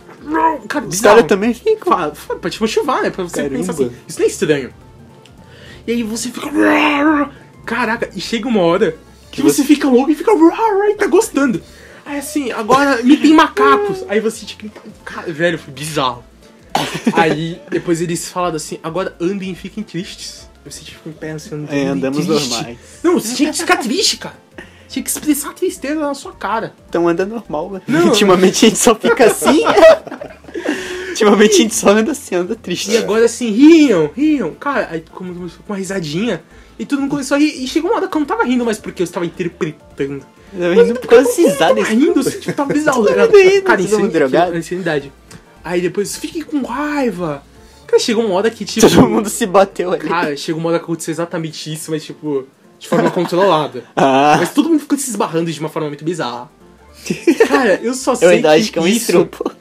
Cara, 0.68 0.86
Os 0.86 1.00
caras 1.00 1.24
também 1.26 1.54
ficam. 1.54 1.92
Fa- 2.14 2.34
Pra 2.36 2.50
te 2.50 2.60
motivar, 2.60 3.02
né? 3.02 3.10
Pra 3.10 3.24
você 3.24 3.36
Caramba. 3.36 3.56
pensar 3.56 3.72
assim, 3.72 3.90
isso 4.08 4.18
não 4.18 4.26
é 4.26 4.28
estranho. 4.28 4.70
E 5.86 5.92
aí 5.92 6.02
você 6.02 6.28
fica. 6.30 6.48
Caraca, 7.64 8.10
e 8.14 8.20
chega 8.20 8.48
uma 8.48 8.60
hora 8.62 8.96
que 9.30 9.42
você 9.42 9.62
fica 9.64 9.88
louco 9.88 10.10
e 10.10 10.14
fica. 10.14 10.32
Tá 10.98 11.06
gostando. 11.06 11.62
Aí 12.04 12.18
assim, 12.18 12.50
agora 12.50 13.02
me 13.02 13.16
tem 13.16 13.32
macacos. 13.32 14.04
Aí 14.08 14.20
você 14.20 14.44
tipo. 14.44 14.70
Cara, 15.04 15.32
velho, 15.32 15.58
foi 15.58 15.72
bizarro. 15.72 16.24
Aí 17.12 17.60
depois 17.70 18.00
eles 18.00 18.28
falaram 18.28 18.56
assim, 18.56 18.78
agora 18.82 19.14
andem 19.20 19.50
e 19.50 19.54
fiquem 19.54 19.82
tristes. 19.82 20.48
Você 20.64 20.84
tipo 20.84 21.08
em 21.08 21.12
pé 21.12 21.32
assim, 21.32 21.66
É, 21.70 21.86
andamos 21.86 22.26
triste. 22.26 22.50
normais. 22.50 22.78
Não, 23.02 23.14
você 23.14 23.34
tinha 23.34 23.50
que 23.50 23.58
ficar 23.58 23.76
triste, 23.78 24.16
cara. 24.18 24.36
Tinha 24.88 25.02
que 25.02 25.08
expressar 25.10 25.50
a 25.50 25.52
tristeza 25.52 26.00
na 26.00 26.14
sua 26.14 26.32
cara. 26.32 26.74
Então 26.88 27.06
anda 27.06 27.24
normal, 27.24 27.70
né? 27.70 27.82
Não. 27.86 28.08
Ultimamente 28.08 28.66
a 28.66 28.68
gente 28.68 28.78
só 28.78 28.94
fica 28.94 29.26
assim. 29.26 29.62
Ultimamente 31.10 31.54
a 31.54 31.58
gente 31.58 31.74
só 31.74 31.90
anda 31.90 32.12
assim, 32.12 32.34
anda 32.34 32.56
triste. 32.56 32.90
E 32.90 32.96
agora 32.96 33.24
assim, 33.24 33.50
riam, 33.50 34.10
riam. 34.16 34.54
Cara, 34.54 34.88
aí 34.90 35.04
começou 35.12 35.60
com 35.66 35.72
uma 35.72 35.78
risadinha. 35.78 36.42
E 36.80 36.86
todo 36.86 37.00
mundo 37.00 37.10
começou 37.10 37.36
a 37.36 37.38
rir. 37.40 37.62
E 37.62 37.66
chegou 37.68 37.90
uma 37.90 37.98
hora 37.98 38.08
que 38.08 38.16
eu 38.16 38.20
não 38.20 38.26
tava 38.26 38.42
rindo 38.44 38.64
mais 38.64 38.78
porque 38.78 39.02
eu 39.02 39.04
estava 39.04 39.26
interpretando. 39.26 40.24
Eu 40.58 40.72
rindo 40.74 40.98
por 40.98 41.06
causa 41.08 41.30
risadas. 41.36 41.86
rindo, 41.88 42.20
assim, 42.20 42.40
tipo, 42.40 42.52
tava 42.54 42.72
bizarro. 42.72 43.06
Era, 43.08 43.26
rindo, 43.26 43.62
cara, 43.62 43.76
todo 43.78 43.80
insani- 43.86 44.02
mundo 44.02 44.12
drogado. 44.12 44.56
insanidade. 44.58 45.12
Aí 45.62 45.80
depois, 45.82 46.16
fique 46.16 46.42
com 46.42 46.62
raiva. 46.62 47.42
Cara, 47.86 48.00
chegou 48.00 48.24
uma 48.24 48.34
hora 48.34 48.50
que, 48.50 48.64
tipo... 48.64 48.88
Todo 48.88 49.08
mundo 49.08 49.28
se 49.28 49.44
bateu 49.46 49.92
ali. 49.92 50.08
Cara, 50.08 50.36
chegou 50.36 50.58
uma 50.60 50.70
hora 50.70 50.78
que 50.78 50.84
aconteceu 50.86 51.12
exatamente 51.12 51.72
isso, 51.72 51.90
mas, 51.90 52.02
tipo, 52.04 52.46
de 52.78 52.88
forma 52.88 53.10
controlada. 53.12 53.84
Ah, 53.94 54.36
Mas 54.40 54.54
todo 54.54 54.68
mundo 54.70 54.80
ficou 54.80 54.96
se 54.96 55.10
esbarrando 55.10 55.52
de 55.52 55.60
uma 55.60 55.68
forma 55.68 55.88
muito 55.88 56.04
bizarra. 56.04 56.50
Cara, 57.46 57.78
eu 57.82 57.92
só 57.94 58.14
sei 58.14 58.26
eu 58.28 58.32
ainda 58.32 58.52
acho 58.52 58.72
que 58.72 58.78
é 58.78 58.82
um 58.82 58.86
isso... 58.86 58.98
estrupo. 58.98 59.52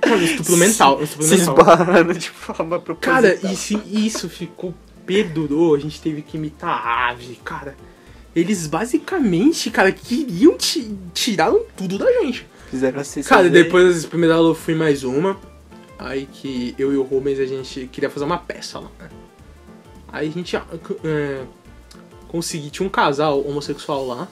Cara, 0.00 0.16
um 0.16 0.22
estupro 0.22 0.56
mental. 0.56 0.98
Um 0.98 1.02
estupro 1.04 1.26
Se 1.26 1.36
mental. 1.36 1.54
esbarrando 1.58 2.14
de 2.14 2.30
forma 2.30 2.78
proposital. 2.80 3.14
Cara, 3.22 3.38
e 3.52 3.56
se 3.56 3.78
isso 3.86 4.28
ficou 4.28 4.74
perdurou, 5.06 5.74
a 5.74 5.78
gente 5.78 6.00
teve 6.00 6.20
que 6.20 6.36
imitar 6.36 6.70
a 6.70 7.08
ave, 7.10 7.36
cara. 7.44 7.76
Eles 8.34 8.66
basicamente, 8.66 9.70
cara, 9.70 9.90
queriam 9.90 10.58
ti 10.58 10.94
tiraram 11.14 11.64
tudo 11.76 11.96
da 11.96 12.12
gente. 12.20 12.46
Fizeram 12.68 13.00
assim. 13.00 13.22
Cara, 13.22 13.48
depois 13.48 14.02
da 14.02 14.08
primeira 14.08 14.34
aula 14.34 14.50
eu 14.50 14.54
fui 14.54 14.74
mais 14.74 15.04
uma. 15.04 15.38
Aí 15.98 16.28
que 16.30 16.74
eu 16.78 16.92
e 16.92 16.96
o 16.96 17.02
Rubens 17.02 17.38
a 17.38 17.46
gente 17.46 17.88
queria 17.90 18.10
fazer 18.10 18.26
uma 18.26 18.36
peça 18.36 18.78
lá, 18.78 18.90
né? 18.98 19.08
Aí 20.12 20.28
a 20.28 20.30
gente 20.30 20.54
é, 20.56 21.44
consegui, 22.28 22.70
tinha 22.70 22.86
um 22.86 22.90
casal 22.90 23.46
homossexual 23.46 24.06
lá. 24.06 24.28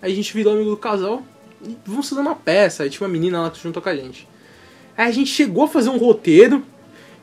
Aí 0.00 0.12
a 0.12 0.14
gente 0.14 0.34
virou 0.34 0.52
amigo 0.52 0.70
do 0.70 0.76
casal 0.76 1.22
e 1.66 1.76
vamos 1.86 2.08
fazer 2.08 2.20
uma 2.20 2.34
peça. 2.34 2.82
Aí 2.82 2.90
tinha 2.90 3.06
uma 3.06 3.12
menina 3.12 3.40
lá 3.40 3.50
que 3.50 3.62
juntou 3.62 3.82
com 3.82 3.88
a 3.88 3.96
gente. 3.96 4.28
Aí 4.96 5.08
a 5.08 5.12
gente 5.12 5.30
chegou 5.30 5.64
a 5.64 5.68
fazer 5.68 5.88
um 5.88 5.96
roteiro. 5.96 6.62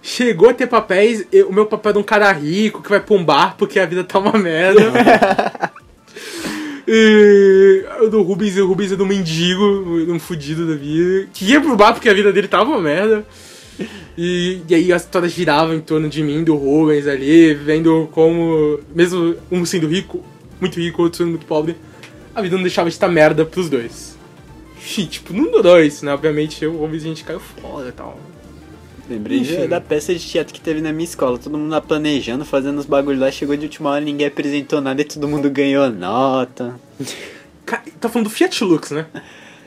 Chegou 0.01 0.49
a 0.49 0.53
ter 0.53 0.67
papéis, 0.67 1.25
eu- 1.31 1.49
o 1.49 1.53
meu 1.53 1.65
papel 1.65 1.89
é 1.91 1.93
de 1.93 1.99
um 1.99 2.03
cara 2.03 2.31
rico 2.31 2.81
que 2.81 2.89
vai 2.89 2.99
pra 2.99 3.15
um 3.15 3.23
bar 3.23 3.55
porque 3.57 3.79
a 3.79 3.85
vida 3.85 4.03
tá 4.03 4.19
uma 4.19 4.37
merda. 4.37 4.79
E 6.91 7.85
o 8.01 8.09
do 8.09 8.23
Rubens, 8.23 8.57
o 8.57 8.65
Rubens 8.65 8.91
é 8.91 8.95
do 8.95 9.05
mendigo, 9.05 10.03
de 10.05 10.11
um 10.11 10.19
fudido 10.19 10.65
da 10.67 10.73
vida, 10.73 11.27
que 11.31 11.45
ia 11.45 11.61
pro 11.61 11.75
bar 11.75 11.93
porque 11.93 12.09
a 12.09 12.13
vida 12.15 12.33
dele 12.33 12.47
tava 12.47 12.67
uma 12.71 12.81
merda. 12.81 13.23
E, 14.17 14.61
e 14.67 14.73
aí 14.73 14.91
as 14.91 15.03
histórias 15.03 15.31
giravam 15.31 15.75
em 15.75 15.79
torno 15.81 16.09
de 16.09 16.23
mim, 16.23 16.43
do 16.43 16.55
Rubens 16.55 17.05
ali, 17.05 17.53
vendo 17.53 18.09
como, 18.11 18.79
mesmo 18.93 19.35
um 19.51 19.63
sendo 19.65 19.87
rico, 19.87 20.25
muito 20.59 20.79
rico, 20.79 21.03
outro 21.03 21.19
sendo 21.19 21.29
muito 21.29 21.45
pobre, 21.45 21.75
a 22.33 22.41
vida 22.41 22.55
não 22.55 22.63
deixava 22.63 22.89
de 22.89 22.95
estar 22.95 23.07
merda 23.07 23.45
pros 23.45 23.69
dois. 23.69 24.17
E, 24.97 25.05
tipo, 25.05 25.31
não 25.31 25.51
durou 25.51 25.79
isso, 25.79 26.03
né? 26.03 26.11
Obviamente, 26.13 26.63
eu, 26.63 26.73
o 26.73 26.77
Rubens 26.77 27.03
a 27.03 27.07
gente 27.07 27.23
caiu 27.23 27.39
fora 27.39 27.89
e 27.89 27.91
tal. 27.91 28.19
Lembrei 29.09 29.39
Enfim. 29.39 29.67
da 29.67 29.81
peça 29.81 30.13
de 30.13 30.19
teatro 30.19 30.53
que 30.53 30.61
teve 30.61 30.81
na 30.81 30.91
minha 30.93 31.03
escola. 31.05 31.37
Todo 31.39 31.57
mundo 31.57 31.71
lá 31.71 31.81
planejando, 31.81 32.45
fazendo 32.45 32.77
os 32.77 32.85
bagulhos 32.85 33.19
lá. 33.19 33.31
Chegou 33.31 33.57
de 33.57 33.65
última 33.65 33.89
hora, 33.89 34.01
ninguém 34.01 34.27
apresentou 34.27 34.79
nada 34.79 35.01
e 35.01 35.05
todo 35.05 35.27
mundo 35.27 35.49
ganhou 35.49 35.89
nota. 35.89 36.79
Tá 37.99 38.07
falando 38.09 38.27
do 38.27 38.29
Fiat 38.29 38.63
Lux, 38.63 38.91
né? 38.91 39.05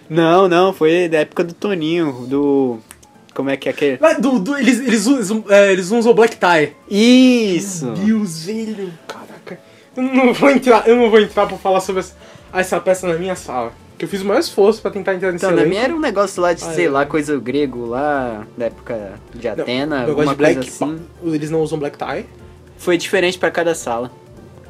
Não, 0.08 0.48
não, 0.48 0.72
foi 0.72 1.08
da 1.08 1.18
época 1.18 1.42
do 1.44 1.54
Toninho, 1.54 2.26
do... 2.28 2.78
Como 3.34 3.48
é 3.48 3.56
que 3.56 3.68
é 3.68 3.72
aquele... 3.72 3.98
Do, 4.20 4.38
do- 4.38 4.56
eles, 4.58 4.78
eles, 4.80 5.06
usam, 5.06 5.42
é, 5.48 5.72
eles 5.72 5.90
usam 5.90 6.12
black 6.12 6.36
tie. 6.36 6.72
Isso! 6.90 7.86
Meu 7.86 7.94
Deus, 7.94 8.44
velho. 8.44 8.92
Caraca. 9.08 9.58
Eu 9.96 10.02
não 10.02 10.32
vou 10.34 10.50
entrar, 10.50 10.86
eu 10.86 10.96
não 10.96 11.10
vou 11.10 11.18
entrar 11.20 11.46
pra 11.46 11.56
falar 11.56 11.80
sobre 11.80 12.00
essa, 12.00 12.14
essa 12.52 12.80
peça 12.80 13.06
na 13.08 13.14
minha 13.14 13.34
sala. 13.34 13.72
Que 14.02 14.06
eu 14.06 14.08
fiz 14.08 14.20
o 14.22 14.24
maior 14.24 14.40
esforço 14.40 14.82
pra 14.82 14.90
tentar 14.90 15.14
entrar 15.14 15.30
nesse 15.30 15.44
Então, 15.44 15.54
na 15.54 15.62
elenco. 15.62 15.70
minha 15.76 15.84
era 15.84 15.94
um 15.94 16.00
negócio 16.00 16.42
lá 16.42 16.52
de, 16.52 16.64
Ah, 16.64 16.72
sei 16.72 16.86
é. 16.86 16.90
lá, 16.90 17.06
coisa 17.06 17.38
grego 17.38 17.86
lá, 17.86 18.44
da 18.58 18.64
época 18.66 19.12
de 19.32 19.46
Não, 19.46 19.52
Atena, 19.54 19.96
gosto 19.98 20.08
alguma 20.10 20.32
de 20.32 20.34
black, 20.38 20.54
coisa 20.56 20.70
assim. 20.84 20.98
Eles 21.24 21.50
não 21.50 21.60
usam 21.62 21.78
black 21.78 21.96
tie. 21.96 22.26
Foi 22.76 22.98
diferente 22.98 23.38
pra 23.38 23.48
cada 23.48 23.76
sala. 23.76 24.10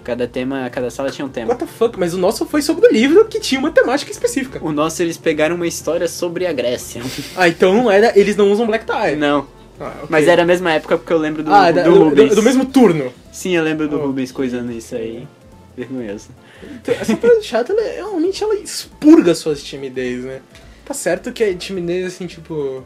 Cada 0.04 0.26
tema, 0.28 0.68
cada 0.68 0.90
sala 0.90 1.10
tinha 1.10 1.24
um 1.24 1.30
tema. 1.30 1.48
What 1.48 1.64
the 1.64 1.66
fuck? 1.66 1.98
Mas 1.98 2.12
o 2.12 2.18
nosso 2.18 2.44
foi 2.44 2.60
sobre 2.60 2.86
o 2.88 2.92
livro 2.92 3.24
que 3.24 3.40
tinha 3.40 3.58
uma 3.58 3.70
temática 3.70 4.10
específica. 4.12 4.58
O 4.62 4.70
nosso 4.70 5.00
eles 5.02 5.16
pegaram 5.16 5.56
uma 5.56 5.66
história 5.66 6.06
sobre 6.08 6.46
a 6.46 6.52
Grécia. 6.52 7.00
Ah, 7.34 7.48
então 7.48 7.72
não 7.72 7.90
era. 7.90 8.12
Eles 8.18 8.36
não 8.36 8.52
usam 8.52 8.66
black 8.66 8.84
tie. 8.84 9.16
Não, 9.16 9.46
Ah, 9.80 9.92
ok. 9.96 10.06
mas 10.10 10.28
era 10.28 10.42
a 10.42 10.44
mesma 10.44 10.72
época 10.72 10.98
porque 10.98 11.10
eu 11.14 11.16
lembro 11.18 11.42
do, 11.42 11.50
Ah, 11.50 11.70
do, 11.72 11.82
do, 11.84 12.04
Rubens. 12.04 12.28
do- 12.28 12.34
do 12.36 12.42
mesmo 12.42 12.66
turno. 12.66 13.10
Sim, 13.32 13.56
eu 13.56 13.64
lembro 13.64 13.88
do 13.88 13.98
Oh. 13.98 14.08
Rubens 14.08 14.30
coisando 14.30 14.70
isso 14.72 14.94
aí. 14.94 15.26
Vergonhoso. 15.74 16.28
Então, 16.70 16.94
Essa 16.94 17.16
coisa 17.16 17.42
chata, 17.42 17.72
ela, 17.72 17.82
realmente 17.82 18.42
ela 18.42 18.54
expurga 18.54 19.34
suas 19.34 19.62
timidez, 19.62 20.24
né? 20.24 20.40
Tá 20.84 20.94
certo 20.94 21.32
que 21.32 21.42
a 21.42 21.54
timidez, 21.54 22.06
assim, 22.06 22.26
tipo. 22.26 22.84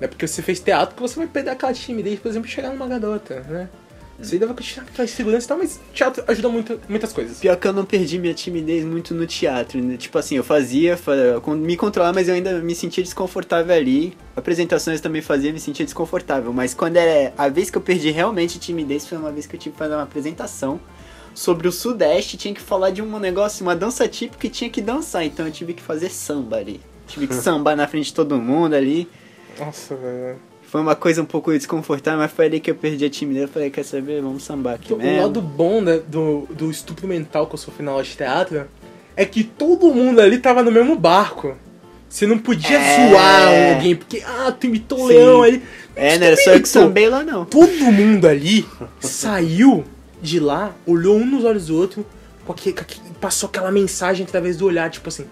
É 0.00 0.06
porque 0.06 0.26
você 0.26 0.42
fez 0.42 0.58
teatro 0.58 0.96
que 0.96 1.02
você 1.02 1.16
vai 1.16 1.26
perder 1.26 1.50
aquela 1.50 1.72
timidez, 1.72 2.18
por 2.18 2.28
exemplo, 2.28 2.48
de 2.48 2.54
chegar 2.54 2.70
numa 2.70 2.88
garota, 2.88 3.40
né? 3.48 3.68
Você 4.18 4.36
ainda 4.36 4.46
vai 4.46 4.54
continuar 4.54 4.84
com 4.84 4.92
aquela 4.92 5.08
segurança 5.08 5.46
e 5.46 5.48
tal, 5.48 5.58
mas 5.58 5.80
teatro 5.92 6.24
ajuda 6.28 6.48
muito, 6.48 6.80
muitas 6.88 7.12
coisas. 7.12 7.38
Pior 7.38 7.56
que 7.56 7.66
eu 7.66 7.72
não 7.72 7.84
perdi 7.84 8.18
minha 8.18 8.34
timidez 8.34 8.84
muito 8.84 9.14
no 9.14 9.26
teatro. 9.26 9.82
né? 9.82 9.96
Tipo 9.96 10.18
assim, 10.18 10.36
eu 10.36 10.44
fazia, 10.44 10.98
me 11.58 11.76
controlava, 11.76 12.14
mas 12.14 12.28
eu 12.28 12.34
ainda 12.34 12.60
me 12.60 12.74
sentia 12.74 13.02
desconfortável 13.02 13.74
ali. 13.74 14.16
Apresentações 14.36 15.00
também 15.00 15.22
fazia, 15.22 15.52
me 15.52 15.58
sentia 15.58 15.84
desconfortável. 15.84 16.52
Mas 16.52 16.72
quando 16.72 16.96
era 16.96 17.32
a 17.36 17.48
vez 17.48 17.68
que 17.68 17.76
eu 17.76 17.82
perdi 17.82 18.10
realmente 18.10 18.60
timidez, 18.60 19.06
foi 19.06 19.18
uma 19.18 19.32
vez 19.32 19.46
que 19.46 19.56
eu 19.56 19.60
tive 19.60 19.72
que 19.72 19.78
fazer 19.78 19.94
uma 19.94 20.04
apresentação 20.04 20.80
sobre 21.34 21.68
o 21.68 21.72
Sudeste. 21.72 22.36
Tinha 22.36 22.54
que 22.54 22.60
falar 22.60 22.90
de 22.90 23.02
um 23.02 23.18
negócio, 23.18 23.62
uma 23.64 23.74
dança 23.76 24.06
típica 24.08 24.46
e 24.46 24.50
tinha 24.50 24.70
que 24.70 24.80
dançar. 24.80 25.24
Então 25.24 25.46
eu 25.46 25.52
tive 25.52 25.72
que 25.74 25.82
fazer 25.82 26.08
samba 26.10 26.56
ali. 26.56 26.80
Tive 27.06 27.26
que 27.26 27.34
sambar 27.36 27.76
na 27.76 27.86
frente 27.86 28.06
de 28.06 28.14
todo 28.14 28.36
mundo 28.38 28.74
ali. 28.74 29.08
Nossa, 29.58 29.94
velho. 29.94 30.36
Foi 30.62 30.80
uma 30.80 30.94
coisa 30.96 31.20
um 31.20 31.26
pouco 31.26 31.52
desconfortável, 31.52 32.18
mas 32.20 32.32
foi 32.32 32.46
ali 32.46 32.58
que 32.58 32.70
eu 32.70 32.74
perdi 32.74 33.04
a 33.04 33.10
timidez. 33.10 33.42
Eu 33.42 33.48
falei, 33.48 33.68
quer 33.70 33.84
saber? 33.84 34.22
Vamos 34.22 34.42
sambar 34.42 34.74
aqui 34.76 34.92
O 34.94 34.96
mesmo. 34.96 35.20
lado 35.20 35.42
bom 35.42 35.82
né, 35.82 36.00
do, 36.08 36.46
do 36.50 36.70
estupro 36.70 37.06
mental 37.06 37.46
que 37.46 37.54
eu 37.54 37.58
sofri 37.58 37.84
na 37.84 37.90
aula 37.90 38.02
de 38.02 38.16
teatro 38.16 38.64
é 39.14 39.26
que 39.26 39.44
todo 39.44 39.92
mundo 39.92 40.18
ali 40.20 40.38
tava 40.38 40.62
no 40.62 40.72
mesmo 40.72 40.96
barco. 40.96 41.54
Você 42.08 42.26
não 42.26 42.38
podia 42.38 42.78
É. 42.78 43.10
zoar 43.10 43.74
alguém, 43.74 43.96
porque, 43.96 44.22
ah, 44.26 44.50
tu 44.58 44.66
imitou 44.66 45.00
o 45.00 45.06
leão 45.06 45.42
ali. 45.42 45.62
É, 45.94 46.16
não 46.18 46.26
era 46.26 46.36
só 46.36 46.52
eu 46.52 46.62
que 46.62 46.68
sambei 46.68 47.08
lá 47.10 47.22
não. 47.22 47.44
Todo 47.44 47.70
mundo 47.92 48.26
ali 48.26 48.66
saiu 49.00 49.84
de 50.22 50.38
lá, 50.40 50.72
olhou 50.86 51.16
um 51.18 51.26
nos 51.26 51.44
olhos 51.44 51.66
do 51.66 51.76
outro, 51.76 52.06
com 52.46 52.52
aque- 52.52 52.72
com 52.72 52.80
aque- 52.80 53.00
passou 53.20 53.48
aquela 53.48 53.70
mensagem 53.70 54.24
através 54.24 54.56
do 54.56 54.64
olhar, 54.66 54.88
tipo 54.90 55.08
assim, 55.08 55.24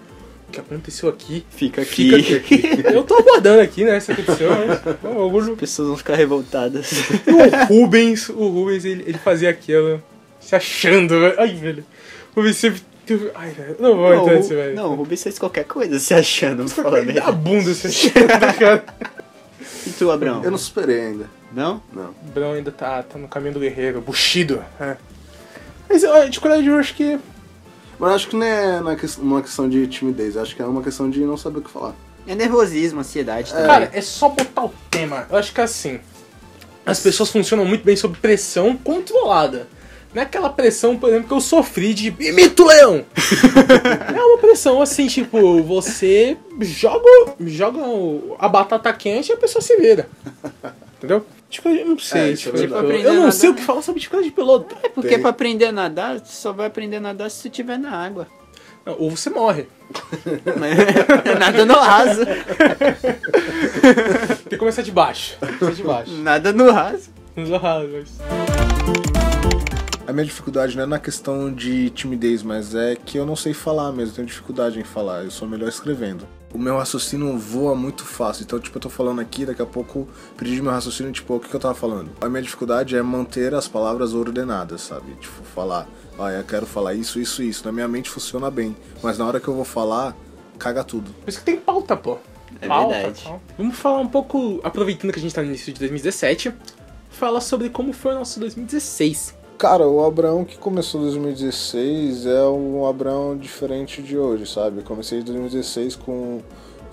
o 0.49 0.53
que 0.53 0.59
aconteceu 0.61 1.09
aqui? 1.09 1.45
Fica 1.51 1.83
aqui. 1.83 2.23
Fica 2.23 2.37
aqui. 2.37 2.83
Eu 2.93 3.05
tô 3.05 3.15
abordando 3.17 3.61
aqui, 3.61 3.85
né, 3.85 3.97
isso 3.99 4.11
aconteceu, 4.13 4.51
né? 4.51 4.81
O 5.05 5.09
orgulho- 5.21 5.53
As 5.53 5.59
pessoas 5.61 5.89
vão 5.89 5.97
ficar 5.97 6.17
revoltadas. 6.17 6.91
o 7.27 7.67
Rubens, 7.73 8.29
o 8.29 8.49
Rubens, 8.49 8.85
ele, 8.85 9.05
ele 9.07 9.19
fazia 9.19 9.49
aquilo, 9.51 10.03
se 10.41 10.55
achando, 10.57 11.21
velho. 11.21 11.35
Ai, 11.39 11.55
velho. 11.55 11.85
O 12.35 12.41
Rubens 12.41 12.57
sempre. 12.57 12.83
Ai, 13.35 13.51
velho, 13.51 13.77
não 13.81 13.97
vou 13.97 14.11
não, 14.15 14.23
entrar 14.23 14.35
nesse, 14.37 14.55
velho. 14.55 14.77
não, 14.77 14.93
o 14.93 14.95
Rubens 14.97 15.23
fez 15.23 15.37
qualquer 15.39 15.65
coisa 15.65 15.99
se 15.99 16.15
achando, 16.15 16.65
Ele 16.97 17.07
bem. 17.07 17.15
dá 17.17 17.27
a 17.27 17.33
bunda 17.33 17.75
se 17.75 17.87
achando, 17.89 18.27
tá 18.29 18.53
cara. 18.53 18.85
E 19.87 19.91
tu, 19.91 20.11
Abrão? 20.11 20.43
Eu 20.45 20.51
não 20.51 20.59
superei 20.59 21.01
ainda. 21.01 21.31
Não? 21.53 21.83
Não. 21.93 22.11
O 22.11 22.31
Brão 22.33 22.53
ainda 22.53 22.71
tá, 22.71 23.03
tá 23.03 23.19
no 23.19 23.29
caminho 23.29 23.55
do 23.55 23.61
guerreiro, 23.61 24.01
Bushido. 24.01 24.65
É. 24.81 24.97
Mas, 25.89 26.05
ó, 26.05 26.25
de 26.25 26.39
coragem, 26.39 26.67
eu 26.67 26.79
acho 26.79 26.95
que... 26.95 27.19
Mas 27.99 28.13
acho 28.13 28.29
que 28.29 28.37
não 28.37 28.91
é 28.91 28.97
que- 28.97 29.21
uma 29.21 29.43
questão 29.43 29.69
de 29.69 29.87
timidez, 29.87 30.37
acho 30.37 30.55
que 30.57 30.63
é 30.63 30.65
uma 30.65 30.83
questão 30.83 31.11
de 31.11 31.21
não 31.21 31.37
saber 31.37 31.59
o 31.59 31.63
que 31.63 31.71
falar. 31.71 31.95
É 32.27 32.35
nervosismo, 32.35 33.01
ansiedade 33.01 33.51
também. 33.53 33.67
Cara, 33.67 33.91
é 33.93 34.01
só 34.01 34.29
botar 34.29 34.65
o 34.65 34.73
tema. 34.91 35.27
Eu 35.31 35.37
acho 35.37 35.53
que 35.53 35.61
é 35.61 35.65
assim. 35.65 36.01
As 36.87 37.01
pessoas 37.01 37.31
funcionam 37.31 37.65
muito 37.65 37.85
bem 37.85 37.97
sob 37.97 38.17
pressão 38.19 38.77
controlada. 38.77 39.67
Não 40.15 40.23
é 40.23 40.25
aquela 40.25 40.51
pressão, 40.51 40.97
por 40.97 41.09
exemplo, 41.09 41.29
que 41.29 41.35
eu 41.35 41.41
sofri 41.41 41.95
de 41.95 42.09
imita 42.21 42.63
o 42.63 42.67
leão. 42.67 43.05
é 44.15 44.21
uma 44.21 44.39
pressão 44.39 44.81
assim, 44.83 45.07
tipo, 45.07 45.63
você 45.63 46.37
joga, 46.61 47.09
joga 47.41 47.81
a 48.39 48.49
batata 48.49 48.93
quente 48.93 49.31
e 49.31 49.33
a 49.33 49.37
pessoa 49.37 49.63
se 49.63 49.77
vira. 49.77 50.09
Entendeu? 50.99 51.25
Tipo, 51.51 51.69
eu 51.69 51.85
não 51.85 51.99
sei. 51.99 52.33
É, 52.33 52.37
tipo, 52.37 52.57
é 52.57 52.61
eu- 53.05 53.15
não 53.15 53.31
sei 53.33 53.51
o 53.51 53.55
que 53.55 53.63
falar 53.63 53.83
sobre 53.83 53.99
dificuldade 54.01 54.31
de 54.31 54.35
piloto. 54.35 54.75
é 54.83 54.89
porque 54.89 55.09
tem. 55.11 55.21
pra 55.21 55.31
aprender 55.31 55.67
a 55.67 55.73
nadar, 55.73 56.21
tu 56.21 56.29
só 56.29 56.53
vai 56.53 56.67
aprender 56.69 56.97
a 56.97 57.01
nadar 57.01 57.29
se 57.31 57.43
tu 57.43 57.49
estiver 57.49 57.77
na 57.79 57.91
água. 57.91 58.27
Ou 58.87 59.11
você 59.11 59.29
morre. 59.29 59.67
Nada 61.39 61.65
no 61.67 61.75
raso. 61.75 62.21
Tem 64.45 64.49
que 64.51 64.57
começar 64.57 64.83
de 64.83 64.91
baixo. 64.93 65.37
Começar 65.59 65.77
de 65.77 65.83
baixo. 65.83 66.13
Nada 66.13 66.53
no 66.53 66.71
raso. 66.71 67.11
Nos 67.37 67.53
arrasos. 67.53 68.09
A 70.07 70.13
minha 70.13 70.25
dificuldade 70.25 70.77
não 70.77 70.85
é 70.85 70.87
na 70.87 70.99
questão 70.99 71.53
de 71.53 71.91
timidez, 71.91 72.43
mas 72.43 72.75
é 72.75 72.97
que 72.97 73.17
eu 73.19 73.25
não 73.27 73.37
sei 73.37 73.53
falar 73.55 73.93
mesmo, 73.93 74.13
eu 74.13 74.17
tenho 74.17 74.27
dificuldade 74.27 74.81
em 74.81 74.85
falar, 74.85 75.25
eu 75.25 75.31
sou 75.31 75.47
melhor 75.47 75.69
escrevendo. 75.69 76.27
O 76.53 76.59
meu 76.59 76.77
raciocínio 76.79 77.39
voa 77.39 77.77
muito 77.77 78.05
fácil, 78.05 78.43
então 78.43 78.59
tipo, 78.59 78.77
eu 78.77 78.83
tô 78.83 78.91
falando 78.91 79.21
aqui, 79.21 79.47
daqui 79.47 79.63
a 79.63 79.67
pouco 79.67 80.09
perdi 80.37 80.61
meu 80.61 80.73
raciocínio, 80.73 81.13
tipo, 81.13 81.37
o 81.37 81.41
que, 81.41 81.49
que 81.49 81.55
eu 81.55 81.61
tava 81.61 81.75
falando? 81.75 82.11
A 82.21 82.29
minha 82.29 82.43
dificuldade 82.43 82.97
é 82.97 83.03
manter 83.03 83.55
as 83.55 83.69
palavras 83.69 84.15
ordenadas, 84.15 84.81
sabe? 84.81 85.13
Tipo, 85.21 85.45
falar, 85.55 85.87
ah, 86.19 86.33
eu 86.33 86.43
quero 86.45 86.67
falar 86.67 86.95
isso, 86.95 87.21
isso, 87.21 87.41
isso. 87.43 87.65
Na 87.65 87.71
minha 87.71 87.87
mente 87.87 88.11
funciona 88.11 88.51
bem, 88.51 88.77
mas 89.01 89.17
na 89.17 89.27
hora 89.27 89.39
que 89.39 89.47
eu 89.47 89.55
vou 89.55 89.65
falar, 89.65 90.17
caga 90.59 90.83
tudo. 90.83 91.13
Por 91.13 91.29
isso 91.29 91.39
que 91.39 91.45
tem 91.45 91.57
pauta, 91.57 91.97
pô. 91.97 92.19
É 92.61 92.67
Pauta, 92.67 92.95
verdade. 92.95 93.23
pauta. 93.23 93.41
Vamos 93.57 93.77
falar 93.77 94.01
um 94.01 94.09
pouco, 94.09 94.61
aproveitando 94.65 95.13
que 95.13 95.21
a 95.21 95.23
gente 95.23 95.33
tá 95.35 95.41
no 95.43 95.49
início 95.49 95.73
de 95.73 95.79
2017, 95.79 96.53
falar 97.11 97.41
sobre 97.41 97.71
como 97.71 97.93
foi 97.93 98.13
o 98.13 98.17
nosso 98.17 98.41
2016. 98.41 99.35
Cara, 99.61 99.87
o 99.87 100.03
Abraão 100.03 100.43
que 100.43 100.57
começou 100.57 101.03
em 101.03 101.05
2016 101.05 102.25
é 102.25 102.45
um 102.45 102.87
Abraão 102.87 103.37
diferente 103.37 104.01
de 104.01 104.17
hoje, 104.17 104.51
sabe? 104.51 104.79
Eu 104.79 104.85
comecei 104.85 105.19
em 105.19 105.23
2016 105.23 105.97
com 105.97 106.41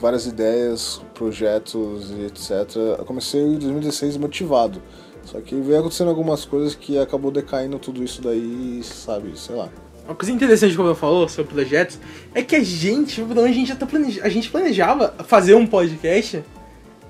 várias 0.02 0.26
ideias, 0.26 1.02
projetos 1.14 2.12
e 2.12 2.26
etc. 2.26 2.76
Eu 3.00 3.06
comecei 3.06 3.40
em 3.40 3.58
2016 3.58 4.18
motivado. 4.18 4.82
Só 5.24 5.40
que 5.40 5.56
veio 5.56 5.80
acontecendo 5.80 6.10
algumas 6.10 6.44
coisas 6.44 6.76
que 6.76 7.00
acabou 7.00 7.32
decaindo 7.32 7.80
tudo 7.80 8.04
isso 8.04 8.22
daí, 8.22 8.82
sabe? 8.84 9.40
Sei 9.40 9.56
lá. 9.56 9.70
Uma 10.04 10.16
coisa 10.16 10.34
interessante 10.34 10.72
que 10.72 10.76
o 10.82 10.84
Bruno 10.84 10.94
falou 10.94 11.30
sobre 11.30 11.54
projetos 11.54 11.98
é 12.34 12.44
que 12.44 12.58
a 12.58 12.64
gente, 12.66 13.22
a 13.22 13.48
gente 13.48 13.70
já 13.70 13.78
tá 13.78 13.86
planeja... 13.86 14.22
a 14.22 14.28
gente 14.28 14.50
planejava 14.50 15.16
fazer 15.26 15.56
um 15.56 15.66
podcast 15.66 16.44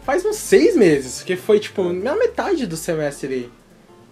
faz 0.04 0.24
uns 0.24 0.36
seis 0.36 0.78
meses, 0.78 1.24
que 1.24 1.36
foi 1.36 1.60
tipo 1.60 1.92
na 1.92 2.16
metade 2.16 2.68
do 2.68 2.78
semestre. 2.78 3.52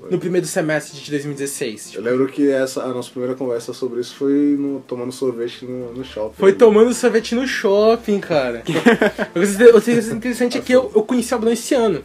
No 0.10 0.20
primeiro 0.20 0.46
semestre 0.46 1.00
de 1.00 1.10
2016. 1.10 1.86
Eu 1.86 1.92
Tipo, 1.92 2.04
lembro 2.04 2.28
que 2.28 2.52
essa, 2.52 2.84
a 2.84 2.90
nossa 2.90 3.10
primeira 3.10 3.34
conversa 3.34 3.74
sobre 3.74 4.02
isso 4.02 4.16
foi 4.16 4.56
no, 4.58 4.80
tomando 4.82 5.12
sorvete 5.12 5.66
no, 5.66 5.94
no 5.94 6.04
shopping. 6.04 6.36
Foi 6.38 6.54
tomando 6.54 6.94
sorvete 6.94 7.34
no 7.34 7.48
shopping, 7.48 8.20
cara. 8.20 8.64
Outra 9.36 9.72
coisa 9.72 10.14
interessante 10.14 10.58
é 10.58 10.62
que 10.62 10.74
eu, 10.74 10.92
eu 10.94 11.02
conheci 11.02 11.34
o 11.34 11.38
Abrão 11.38 11.52
esse 11.52 11.74
ano. 11.74 12.04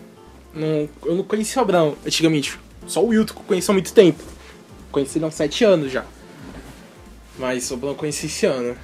Não, 0.55 0.88
eu 1.05 1.14
não 1.16 1.22
conheci 1.24 1.59
o 1.59 1.61
Abrão 1.61 1.96
antigamente. 2.07 2.59
Só 2.87 3.05
o 3.05 3.09
Wilton 3.09 3.35
que 3.35 3.40
eu 3.40 3.44
conheci 3.44 3.70
há 3.70 3.74
muito 3.74 3.92
tempo. 3.92 4.22
Conheci 4.90 5.18
ele 5.18 5.26
há 5.26 5.29
uns 5.29 5.35
sete 5.35 5.62
anos 5.64 5.92
já. 5.92 6.05
Mas 7.38 7.70
o 7.70 7.74
Abrão 7.74 7.90
eu 7.90 7.96
conheci 7.96 8.26
esse 8.26 8.46
ano. 8.46 8.76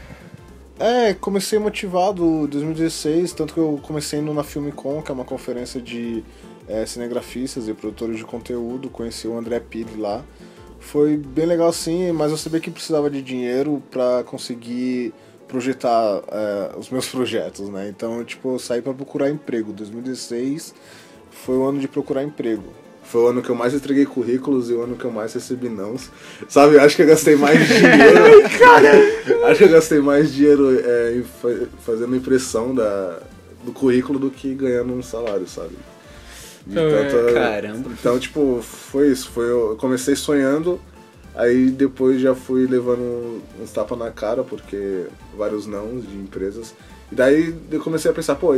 É, 0.78 1.14
comecei 1.14 1.58
motivado 1.58 2.22
em 2.44 2.46
2016, 2.46 3.32
tanto 3.32 3.54
que 3.54 3.60
eu 3.60 3.80
comecei 3.82 4.18
indo 4.18 4.34
na 4.34 4.42
Filmicon, 4.42 5.00
que 5.00 5.10
é 5.10 5.14
uma 5.14 5.24
conferência 5.24 5.80
de 5.80 6.22
é, 6.68 6.84
cinegrafistas 6.86 7.68
e 7.68 7.74
produtores 7.74 8.16
de 8.16 8.24
conteúdo, 8.24 8.88
conheci 8.88 9.26
o 9.28 9.36
André 9.36 9.60
Pili 9.60 9.96
lá. 9.96 10.24
Foi 10.80 11.16
bem 11.16 11.46
legal 11.46 11.72
sim, 11.72 12.12
mas 12.12 12.30
eu 12.30 12.36
sabia 12.36 12.60
que 12.60 12.70
precisava 12.70 13.10
de 13.10 13.20
dinheiro 13.22 13.82
para 13.90 14.22
conseguir 14.24 15.12
projetar 15.48 16.22
é, 16.28 16.78
os 16.78 16.90
meus 16.90 17.08
projetos, 17.10 17.68
né? 17.68 17.88
Então, 17.88 18.24
tipo, 18.24 18.54
eu 18.54 18.58
saí 18.58 18.82
para 18.82 18.94
procurar 18.94 19.30
emprego. 19.30 19.72
2016 19.72 20.74
foi 21.30 21.56
o 21.56 21.64
ano 21.64 21.80
de 21.80 21.88
procurar 21.88 22.22
emprego. 22.22 22.64
Foi 23.04 23.20
o 23.20 23.26
ano 23.28 23.40
que 23.40 23.48
eu 23.48 23.54
mais 23.54 23.72
entreguei 23.72 24.04
currículos 24.04 24.68
e 24.68 24.72
o 24.72 24.82
ano 24.82 24.96
que 24.96 25.04
eu 25.04 25.12
mais 25.12 25.32
recebi 25.32 25.68
não. 25.68 25.94
Sabe, 26.48 26.76
acho 26.78 26.96
que 26.96 27.02
eu 27.02 27.06
gastei 27.06 27.36
mais 27.36 27.56
dinheiro. 27.68 28.46
Acho 29.46 29.58
que 29.58 29.64
eu 29.64 29.68
gastei 29.68 30.00
mais 30.00 30.32
dinheiro 30.32 30.76
é, 30.78 31.22
fazendo 31.84 32.16
impressão 32.16 32.74
da, 32.74 33.20
do 33.64 33.72
currículo 33.72 34.18
do 34.18 34.30
que 34.30 34.54
ganhando 34.54 34.92
um 34.92 35.02
salário, 35.02 35.46
sabe? 35.46 35.76
De 36.66 36.78
é, 36.78 37.32
caramba. 37.32 37.90
Então, 37.92 38.18
tipo, 38.18 38.60
foi 38.60 39.08
isso. 39.08 39.30
Foi, 39.30 39.48
eu 39.48 39.76
comecei 39.78 40.16
sonhando, 40.16 40.80
aí 41.34 41.70
depois 41.70 42.20
já 42.20 42.34
fui 42.34 42.66
levando 42.66 43.40
uns 43.60 43.70
tapas 43.70 43.96
na 43.96 44.10
cara, 44.10 44.42
porque 44.42 45.06
vários 45.36 45.66
não 45.66 46.00
de 46.00 46.16
empresas. 46.16 46.74
E 47.10 47.14
daí 47.14 47.54
eu 47.70 47.80
comecei 47.80 48.10
a 48.10 48.14
pensar, 48.14 48.34
pô, 48.34 48.48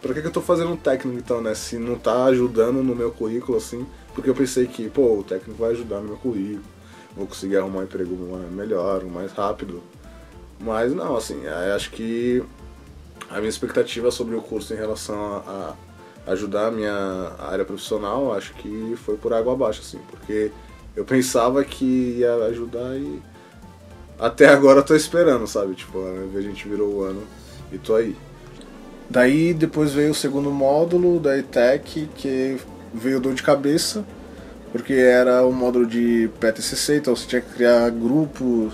pra 0.00 0.12
que, 0.12 0.20
que 0.20 0.26
eu 0.26 0.32
tô 0.32 0.40
fazendo 0.40 0.72
um 0.72 0.76
técnico 0.76 1.16
então, 1.16 1.40
né? 1.40 1.54
Se 1.54 1.76
não 1.76 1.96
tá 1.96 2.24
ajudando 2.24 2.82
no 2.82 2.96
meu 2.96 3.12
currículo, 3.12 3.56
assim. 3.56 3.86
Porque 4.12 4.28
eu 4.28 4.34
pensei 4.34 4.66
que, 4.66 4.90
pô, 4.90 5.20
o 5.20 5.22
técnico 5.22 5.58
vai 5.58 5.70
ajudar 5.70 6.00
no 6.00 6.08
meu 6.08 6.16
currículo, 6.16 6.64
vou 7.16 7.26
conseguir 7.26 7.56
arrumar 7.56 7.80
um 7.80 7.84
emprego 7.84 8.14
melhor, 8.50 9.04
mais 9.04 9.32
rápido. 9.32 9.82
Mas 10.60 10.92
não, 10.92 11.16
assim, 11.16 11.46
acho 11.46 11.90
que 11.90 12.42
a 13.30 13.38
minha 13.38 13.48
expectativa 13.48 14.10
sobre 14.10 14.34
o 14.34 14.42
curso 14.42 14.74
em 14.74 14.76
relação 14.76 15.16
a, 15.16 15.38
a 15.38 15.74
ajudar 16.26 16.68
a 16.68 16.70
minha 16.70 17.32
área 17.38 17.64
profissional, 17.64 18.32
acho 18.34 18.54
que 18.54 18.94
foi 19.04 19.16
por 19.16 19.32
água 19.32 19.52
abaixo, 19.52 19.80
assim, 19.80 19.98
porque 20.10 20.50
eu 20.94 21.04
pensava 21.04 21.64
que 21.64 22.16
ia 22.18 22.34
ajudar 22.46 22.96
e 22.96 23.20
até 24.18 24.46
agora 24.46 24.80
eu 24.80 24.84
tô 24.84 24.94
esperando, 24.94 25.46
sabe? 25.46 25.74
Tipo, 25.74 25.98
a 26.36 26.40
gente 26.40 26.68
virou 26.68 26.94
o 26.94 27.02
ano 27.02 27.22
e 27.72 27.78
tô 27.78 27.94
aí. 27.94 28.16
Daí 29.10 29.52
depois 29.52 29.92
veio 29.92 30.12
o 30.12 30.14
segundo 30.14 30.50
módulo 30.50 31.18
da 31.18 31.36
ETEC, 31.36 32.08
que 32.14 32.56
veio 32.94 33.20
dor 33.20 33.34
de 33.34 33.42
cabeça, 33.42 34.04
porque 34.70 34.94
era 34.94 35.44
o 35.44 35.52
módulo 35.52 35.86
de 35.86 36.30
PTCC, 36.40 36.98
então 36.98 37.14
você 37.14 37.26
tinha 37.26 37.40
que 37.40 37.52
criar 37.52 37.90
grupo, 37.90 38.72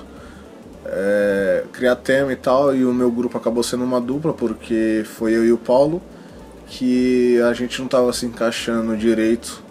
é, 0.84 1.64
criar 1.72 1.96
tema 1.96 2.32
e 2.32 2.36
tal, 2.36 2.74
e 2.74 2.84
o 2.84 2.92
meu 2.92 3.10
grupo 3.10 3.36
acabou 3.36 3.62
sendo 3.62 3.84
uma 3.84 4.00
dupla, 4.00 4.32
porque 4.32 5.02
foi 5.04 5.34
eu 5.34 5.44
e 5.44 5.52
o 5.52 5.58
Paulo, 5.58 6.00
que 6.68 7.40
a 7.42 7.52
gente 7.52 7.78
não 7.78 7.86
estava 7.86 8.12
se 8.12 8.26
encaixando 8.26 8.96
direito 8.96 9.62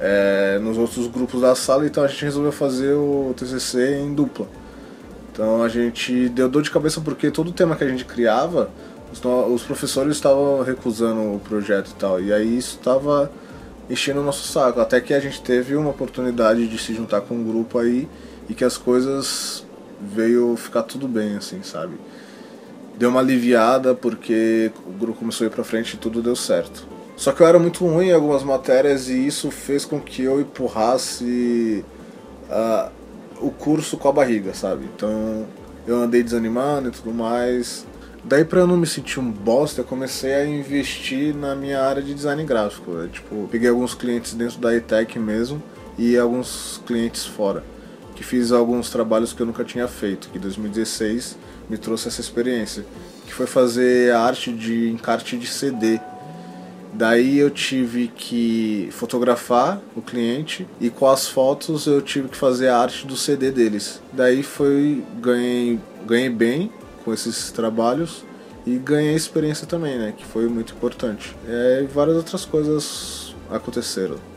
é, 0.00 0.58
nos 0.60 0.76
outros 0.76 1.06
grupos 1.06 1.40
da 1.40 1.54
sala, 1.54 1.86
então 1.86 2.02
a 2.02 2.08
gente 2.08 2.24
resolveu 2.24 2.52
fazer 2.52 2.92
o 2.92 3.32
TCC 3.36 4.00
em 4.00 4.14
dupla. 4.14 4.46
Então 5.32 5.62
a 5.62 5.68
gente 5.68 6.28
deu 6.28 6.48
dor 6.48 6.62
de 6.62 6.70
cabeça 6.70 7.00
porque 7.00 7.30
todo 7.30 7.52
tema 7.52 7.74
que 7.76 7.84
a 7.84 7.88
gente 7.88 8.04
criava 8.04 8.70
os, 9.52 9.62
professores 9.62 10.16
estavam 10.16 10.62
recusando 10.62 11.34
o 11.34 11.40
projeto 11.40 11.90
e 11.90 11.94
tal. 11.94 12.20
E 12.20 12.32
aí 12.32 12.58
isso 12.58 12.76
estava 12.78 13.30
enchendo 13.88 14.20
o 14.20 14.24
nosso 14.24 14.46
saco. 14.46 14.80
Até 14.80 15.00
que 15.00 15.14
a 15.14 15.20
gente 15.20 15.40
teve 15.40 15.76
uma 15.76 15.90
oportunidade 15.90 16.66
de 16.66 16.78
se 16.78 16.94
juntar 16.94 17.20
com 17.20 17.34
um 17.34 17.44
grupo 17.44 17.78
aí 17.78 18.08
e 18.48 18.54
que 18.54 18.64
as 18.64 18.76
coisas 18.76 19.64
veio 20.00 20.56
ficar 20.56 20.82
tudo 20.82 21.06
bem, 21.06 21.36
assim, 21.36 21.62
sabe? 21.62 21.94
Deu 22.96 23.10
uma 23.10 23.20
aliviada 23.20 23.94
porque 23.94 24.70
o 24.86 24.92
grupo 24.92 25.18
começou 25.18 25.44
a 25.44 25.48
ir 25.48 25.50
pra 25.50 25.64
frente 25.64 25.94
e 25.94 25.96
tudo 25.96 26.22
deu 26.22 26.36
certo. 26.36 26.86
Só 27.16 27.32
que 27.32 27.40
eu 27.40 27.46
era 27.46 27.58
muito 27.58 27.84
ruim 27.86 28.08
em 28.08 28.12
algumas 28.12 28.42
matérias 28.42 29.08
e 29.08 29.26
isso 29.26 29.50
fez 29.50 29.84
com 29.84 30.00
que 30.00 30.22
eu 30.22 30.40
empurrasse 30.40 31.84
uh, 32.48 32.90
o 33.40 33.50
curso 33.50 33.96
com 33.96 34.08
a 34.08 34.12
barriga, 34.12 34.54
sabe? 34.54 34.84
Então 34.94 35.46
eu 35.86 35.96
andei 35.96 36.22
desanimando 36.22 36.88
e 36.88 36.92
tudo 36.92 37.12
mais. 37.12 37.86
Daí 38.24 38.44
pra 38.44 38.60
eu 38.60 38.66
não 38.66 38.76
me 38.76 38.86
sentir 38.86 39.20
um 39.20 39.30
bosta, 39.30 39.82
eu 39.82 39.84
comecei 39.84 40.32
a 40.32 40.46
investir 40.46 41.34
na 41.34 41.54
minha 41.54 41.82
área 41.82 42.02
de 42.02 42.14
design 42.14 42.42
gráfico. 42.44 42.90
Né? 42.92 43.10
Tipo, 43.12 43.46
peguei 43.50 43.68
alguns 43.68 43.94
clientes 43.94 44.34
dentro 44.34 44.58
da 44.58 44.74
ETEC 44.74 45.18
mesmo 45.18 45.62
e 45.98 46.16
alguns 46.16 46.80
clientes 46.86 47.26
fora. 47.26 47.62
Que 48.16 48.24
fiz 48.24 48.50
alguns 48.50 48.88
trabalhos 48.88 49.32
que 49.32 49.42
eu 49.42 49.46
nunca 49.46 49.62
tinha 49.62 49.86
feito, 49.86 50.30
que 50.30 50.38
2016 50.38 51.36
me 51.68 51.78
trouxe 51.78 52.08
essa 52.08 52.20
experiência. 52.20 52.84
Que 53.26 53.32
foi 53.32 53.46
fazer 53.46 54.12
a 54.12 54.20
arte 54.20 54.52
de 54.52 54.90
encarte 54.90 55.36
de 55.36 55.46
CD. 55.46 56.00
Daí 56.92 57.38
eu 57.38 57.50
tive 57.50 58.08
que 58.08 58.88
fotografar 58.92 59.80
o 59.96 60.02
cliente 60.02 60.66
e 60.80 60.90
com 60.90 61.08
as 61.08 61.26
fotos 61.26 61.86
eu 61.86 62.00
tive 62.00 62.28
que 62.28 62.36
fazer 62.36 62.68
a 62.68 62.78
arte 62.78 63.06
do 63.06 63.16
CD 63.16 63.50
deles. 63.50 64.00
Daí 64.12 64.44
foi 64.44 65.02
ganhei 65.20 65.80
ganhei 66.06 66.30
bem 66.30 66.70
com 67.04 67.12
esses 67.12 67.50
trabalhos 67.50 68.24
e 68.66 68.76
ganhei 68.76 69.14
experiência 69.14 69.66
também, 69.66 69.98
né? 69.98 70.14
Que 70.16 70.24
foi 70.24 70.48
muito 70.48 70.72
importante. 70.72 71.34
E 71.48 71.86
várias 71.86 72.16
outras 72.16 72.44
coisas 72.44 73.34
aconteceram. 73.50 74.33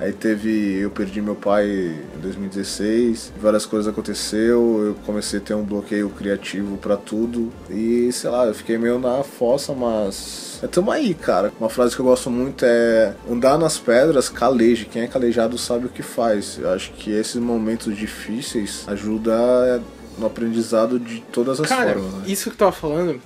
Aí 0.00 0.12
teve, 0.12 0.78
eu 0.78 0.90
perdi 0.90 1.20
meu 1.20 1.34
pai 1.34 1.66
em 1.66 2.20
2016, 2.20 3.32
várias 3.40 3.66
coisas 3.66 3.92
aconteceu, 3.92 4.84
eu 4.84 4.96
comecei 5.04 5.40
a 5.40 5.42
ter 5.42 5.54
um 5.54 5.64
bloqueio 5.64 6.08
criativo 6.10 6.76
para 6.76 6.96
tudo 6.96 7.52
e 7.68 8.10
sei 8.12 8.30
lá, 8.30 8.46
eu 8.46 8.54
fiquei 8.54 8.78
meio 8.78 8.98
na 8.98 9.24
fossa, 9.24 9.72
mas 9.72 10.60
é 10.62 10.66
tamo 10.66 10.90
aí, 10.90 11.14
cara. 11.14 11.52
Uma 11.58 11.68
frase 11.68 11.94
que 11.94 12.00
eu 12.00 12.04
gosto 12.04 12.30
muito 12.30 12.64
é 12.64 13.14
andar 13.30 13.58
nas 13.58 13.78
pedras, 13.78 14.28
caleje. 14.28 14.86
Quem 14.86 15.02
é 15.02 15.06
calejado 15.06 15.56
sabe 15.56 15.86
o 15.86 15.88
que 15.88 16.02
faz. 16.02 16.58
Eu 16.58 16.70
acho 16.70 16.92
que 16.92 17.10
esses 17.10 17.36
momentos 17.36 17.96
difíceis 17.96 18.84
ajuda 18.86 19.80
no 20.18 20.26
aprendizado 20.26 20.98
de 20.98 21.20
todas 21.32 21.60
as 21.60 21.68
cara, 21.68 21.94
formas. 21.94 22.12
Né? 22.14 22.24
Isso 22.26 22.50
que 22.50 22.56
tu 22.56 22.58
tava 22.58 22.72
falando 22.72 23.20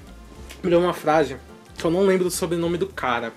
me 0.62 0.70
deu 0.70 0.78
uma 0.78 0.92
frase 0.92 1.36
que 1.76 1.84
eu 1.84 1.90
não 1.90 2.02
lembro 2.02 2.24
do 2.24 2.30
sobrenome 2.30 2.76
do 2.76 2.86
cara. 2.86 3.32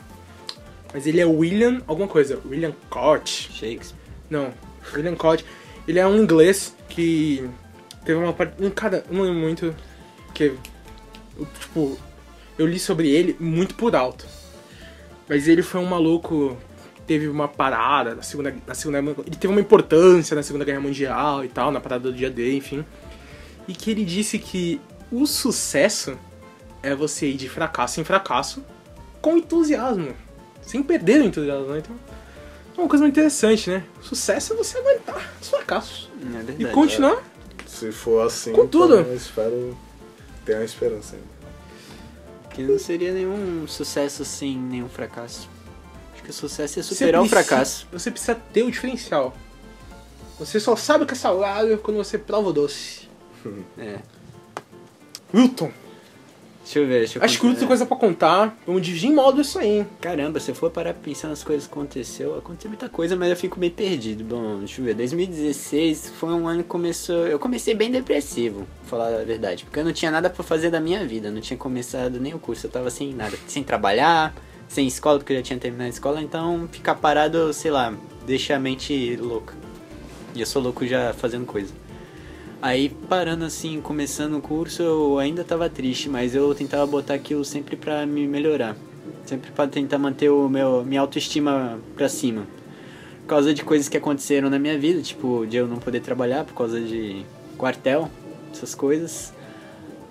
Mas 0.95 1.05
ele 1.05 1.19
é 1.19 1.25
William 1.25 1.81
alguma 1.85 2.07
coisa. 2.07 2.39
William 2.45 2.73
Cott. 2.89 3.51
Shakespeare. 3.51 3.99
Não, 4.29 4.53
William 4.93 5.15
Cott. 5.15 5.43
Ele 5.85 5.99
é 5.99 6.07
um 6.07 6.15
inglês 6.15 6.73
que 6.87 7.45
teve 8.05 8.17
uma 8.17 8.31
parte. 8.31 8.55
Cara, 8.71 9.03
eu 9.09 9.17
não 9.17 9.23
lembro 9.23 9.39
muito. 9.39 9.75
Que. 10.33 10.53
Tipo, 11.59 11.99
eu 12.57 12.65
li 12.65 12.79
sobre 12.79 13.09
ele 13.09 13.35
muito 13.37 13.75
por 13.75 13.93
alto. 13.93 14.25
Mas 15.27 15.49
ele 15.49 15.61
foi 15.61 15.81
um 15.81 15.85
maluco. 15.85 16.57
Teve 17.05 17.27
uma 17.27 17.49
parada 17.49 18.15
na 18.15 18.21
segunda, 18.21 18.55
na 18.65 18.73
segunda. 18.73 18.99
Ele 18.99 19.35
teve 19.35 19.53
uma 19.53 19.59
importância 19.59 20.33
na 20.33 20.41
Segunda 20.41 20.63
Guerra 20.63 20.79
Mundial 20.79 21.43
e 21.43 21.49
tal, 21.49 21.71
na 21.71 21.81
parada 21.81 22.09
do 22.09 22.17
dia 22.17 22.29
D, 22.29 22.55
enfim 22.55 22.85
e 23.67 23.73
que 23.73 23.91
ele 23.91 24.05
disse 24.05 24.37
que 24.39 24.79
o 25.11 25.25
sucesso 25.25 26.17
é 26.81 26.93
você 26.93 27.29
ir 27.29 27.35
de 27.35 27.49
fracasso 27.49 27.99
em 27.99 28.03
fracasso 28.03 28.63
com 29.21 29.37
entusiasmo, 29.37 30.13
sem 30.65 30.81
perder 30.83 31.21
o 31.21 31.25
entusiasmo. 31.25 31.67
Né? 31.67 31.79
Então, 31.79 31.95
é 32.77 32.81
uma 32.81 32.89
coisa 32.89 33.03
muito 33.03 33.13
interessante, 33.13 33.69
né? 33.69 33.83
O 34.01 34.03
sucesso 34.03 34.53
é 34.53 34.55
você 34.55 34.77
aguentar 34.77 35.33
os 35.41 35.49
fracassos 35.49 36.09
é 36.21 36.25
verdade, 36.25 36.63
e 36.63 36.67
continuar. 36.67 37.13
É. 37.17 37.67
Se 37.67 37.91
for 37.91 38.25
assim, 38.25 38.53
com 38.53 38.67
tudo. 38.67 38.99
Então 38.99 39.11
eu 39.11 39.17
espero 39.17 39.77
ter 40.45 40.55
uma 40.55 40.63
esperança 40.63 41.15
ainda. 41.15 41.35
Que 42.53 42.63
não 42.63 42.79
seria 42.79 43.13
nenhum 43.13 43.67
sucesso 43.67 44.23
sem 44.23 44.57
nenhum 44.57 44.87
fracasso. 44.87 45.49
Acho 46.13 46.23
que 46.23 46.29
o 46.29 46.33
sucesso 46.33 46.79
é 46.79 46.83
superar 46.83 47.21
o 47.21 47.27
fracasso. 47.27 47.87
Você 47.91 48.11
precisa 48.11 48.35
ter 48.35 48.63
o 48.63 48.71
diferencial. 48.71 49.35
Você 50.39 50.59
só 50.59 50.75
sabe 50.75 51.03
o 51.03 51.07
que 51.07 51.13
é 51.13 51.17
saudável 51.17 51.77
quando 51.77 51.97
você 51.97 52.17
prova 52.17 52.49
o 52.49 52.53
doce. 52.53 53.09
É. 53.77 53.99
Wilton. 55.33 55.71
Deixa 56.65 56.79
eu 56.79 56.87
ver, 56.87 56.97
deixa 56.97 57.19
eu 57.19 57.23
Acho 57.23 57.39
que 57.39 57.55
tem 57.55 57.67
coisa 57.67 57.85
pra 57.85 57.95
contar. 57.95 58.57
Vamos 58.65 58.81
dividir 58.81 59.11
em 59.11 59.13
modo 59.13 59.39
isso 59.39 59.59
aí, 59.59 59.79
hein? 59.79 59.87
Caramba, 60.01 60.39
se 60.39 60.49
eu 60.49 60.55
for 60.55 60.71
parar 60.71 60.93
pra 60.95 61.03
pensar 61.03 61.27
nas 61.27 61.43
coisas 61.43 61.67
que 61.67 61.71
aconteceu, 61.71 62.35
aconteceu 62.35 62.71
muita 62.71 62.89
coisa, 62.89 63.15
mas 63.15 63.29
eu 63.29 63.35
fico 63.35 63.59
meio 63.59 63.71
perdido. 63.71 64.23
Bom, 64.23 64.57
deixa 64.57 64.81
eu 64.81 64.85
ver. 64.85 64.95
2016 64.95 66.13
foi 66.19 66.33
um 66.33 66.47
ano 66.47 66.63
que 66.63 66.69
começou. 66.69 67.27
Eu 67.27 67.37
comecei 67.37 67.75
bem 67.75 67.91
depressivo, 67.91 68.65
pra 68.79 68.89
falar 68.89 69.21
a 69.21 69.23
verdade. 69.23 69.63
Porque 69.63 69.79
eu 69.79 69.85
não 69.85 69.93
tinha 69.93 70.09
nada 70.09 70.27
pra 70.27 70.43
fazer 70.43 70.71
da 70.71 70.79
minha 70.79 71.05
vida. 71.05 71.29
Não 71.29 71.39
tinha 71.39 71.55
começado 71.55 72.19
nem 72.19 72.33
o 72.33 72.39
curso, 72.39 72.65
eu 72.65 72.71
tava 72.71 72.89
sem 72.89 73.13
nada. 73.13 73.37
Sem 73.45 73.63
trabalhar, 73.63 74.33
sem 74.67 74.87
escola, 74.87 75.19
porque 75.19 75.33
eu 75.33 75.37
já 75.37 75.43
tinha 75.43 75.59
terminado 75.59 75.85
a 75.85 75.89
escola. 75.89 76.19
Então 76.19 76.67
ficar 76.71 76.95
parado, 76.95 77.53
sei 77.53 77.69
lá, 77.69 77.93
deixa 78.25 78.55
a 78.55 78.59
mente 78.59 79.15
louca. 79.17 79.53
E 80.33 80.39
eu 80.39 80.47
sou 80.47 80.63
louco 80.63 80.85
já 80.87 81.13
fazendo 81.13 81.45
coisa. 81.45 81.84
Aí 82.61 82.89
parando 83.09 83.45
assim, 83.45 83.79
começando 83.81 84.37
o 84.37 84.41
curso, 84.41 84.81
eu 84.81 85.19
ainda 85.19 85.43
tava 85.43 85.69
triste, 85.69 86.09
mas 86.09 86.33
eu 86.33 86.53
tentava 86.55 86.85
botar 86.85 87.13
aquilo 87.13 87.45
sempre 87.45 87.75
pra 87.75 88.05
me 88.05 88.27
melhorar. 88.27 88.75
Sempre 89.25 89.51
para 89.51 89.69
tentar 89.69 89.97
manter 89.97 90.29
o 90.29 90.49
meu 90.49 90.83
minha 90.83 91.01
autoestima 91.01 91.79
pra 91.95 92.09
cima. 92.09 92.47
Por 93.21 93.27
causa 93.27 93.53
de 93.53 93.63
coisas 93.63 93.89
que 93.89 93.97
aconteceram 93.97 94.49
na 94.49 94.59
minha 94.59 94.77
vida, 94.77 95.01
tipo, 95.01 95.45
de 95.45 95.57
eu 95.57 95.67
não 95.67 95.77
poder 95.77 95.99
trabalhar 95.99 96.43
por 96.43 96.53
causa 96.53 96.79
de 96.79 97.25
quartel, 97.57 98.09
essas 98.51 98.75
coisas. 98.75 99.33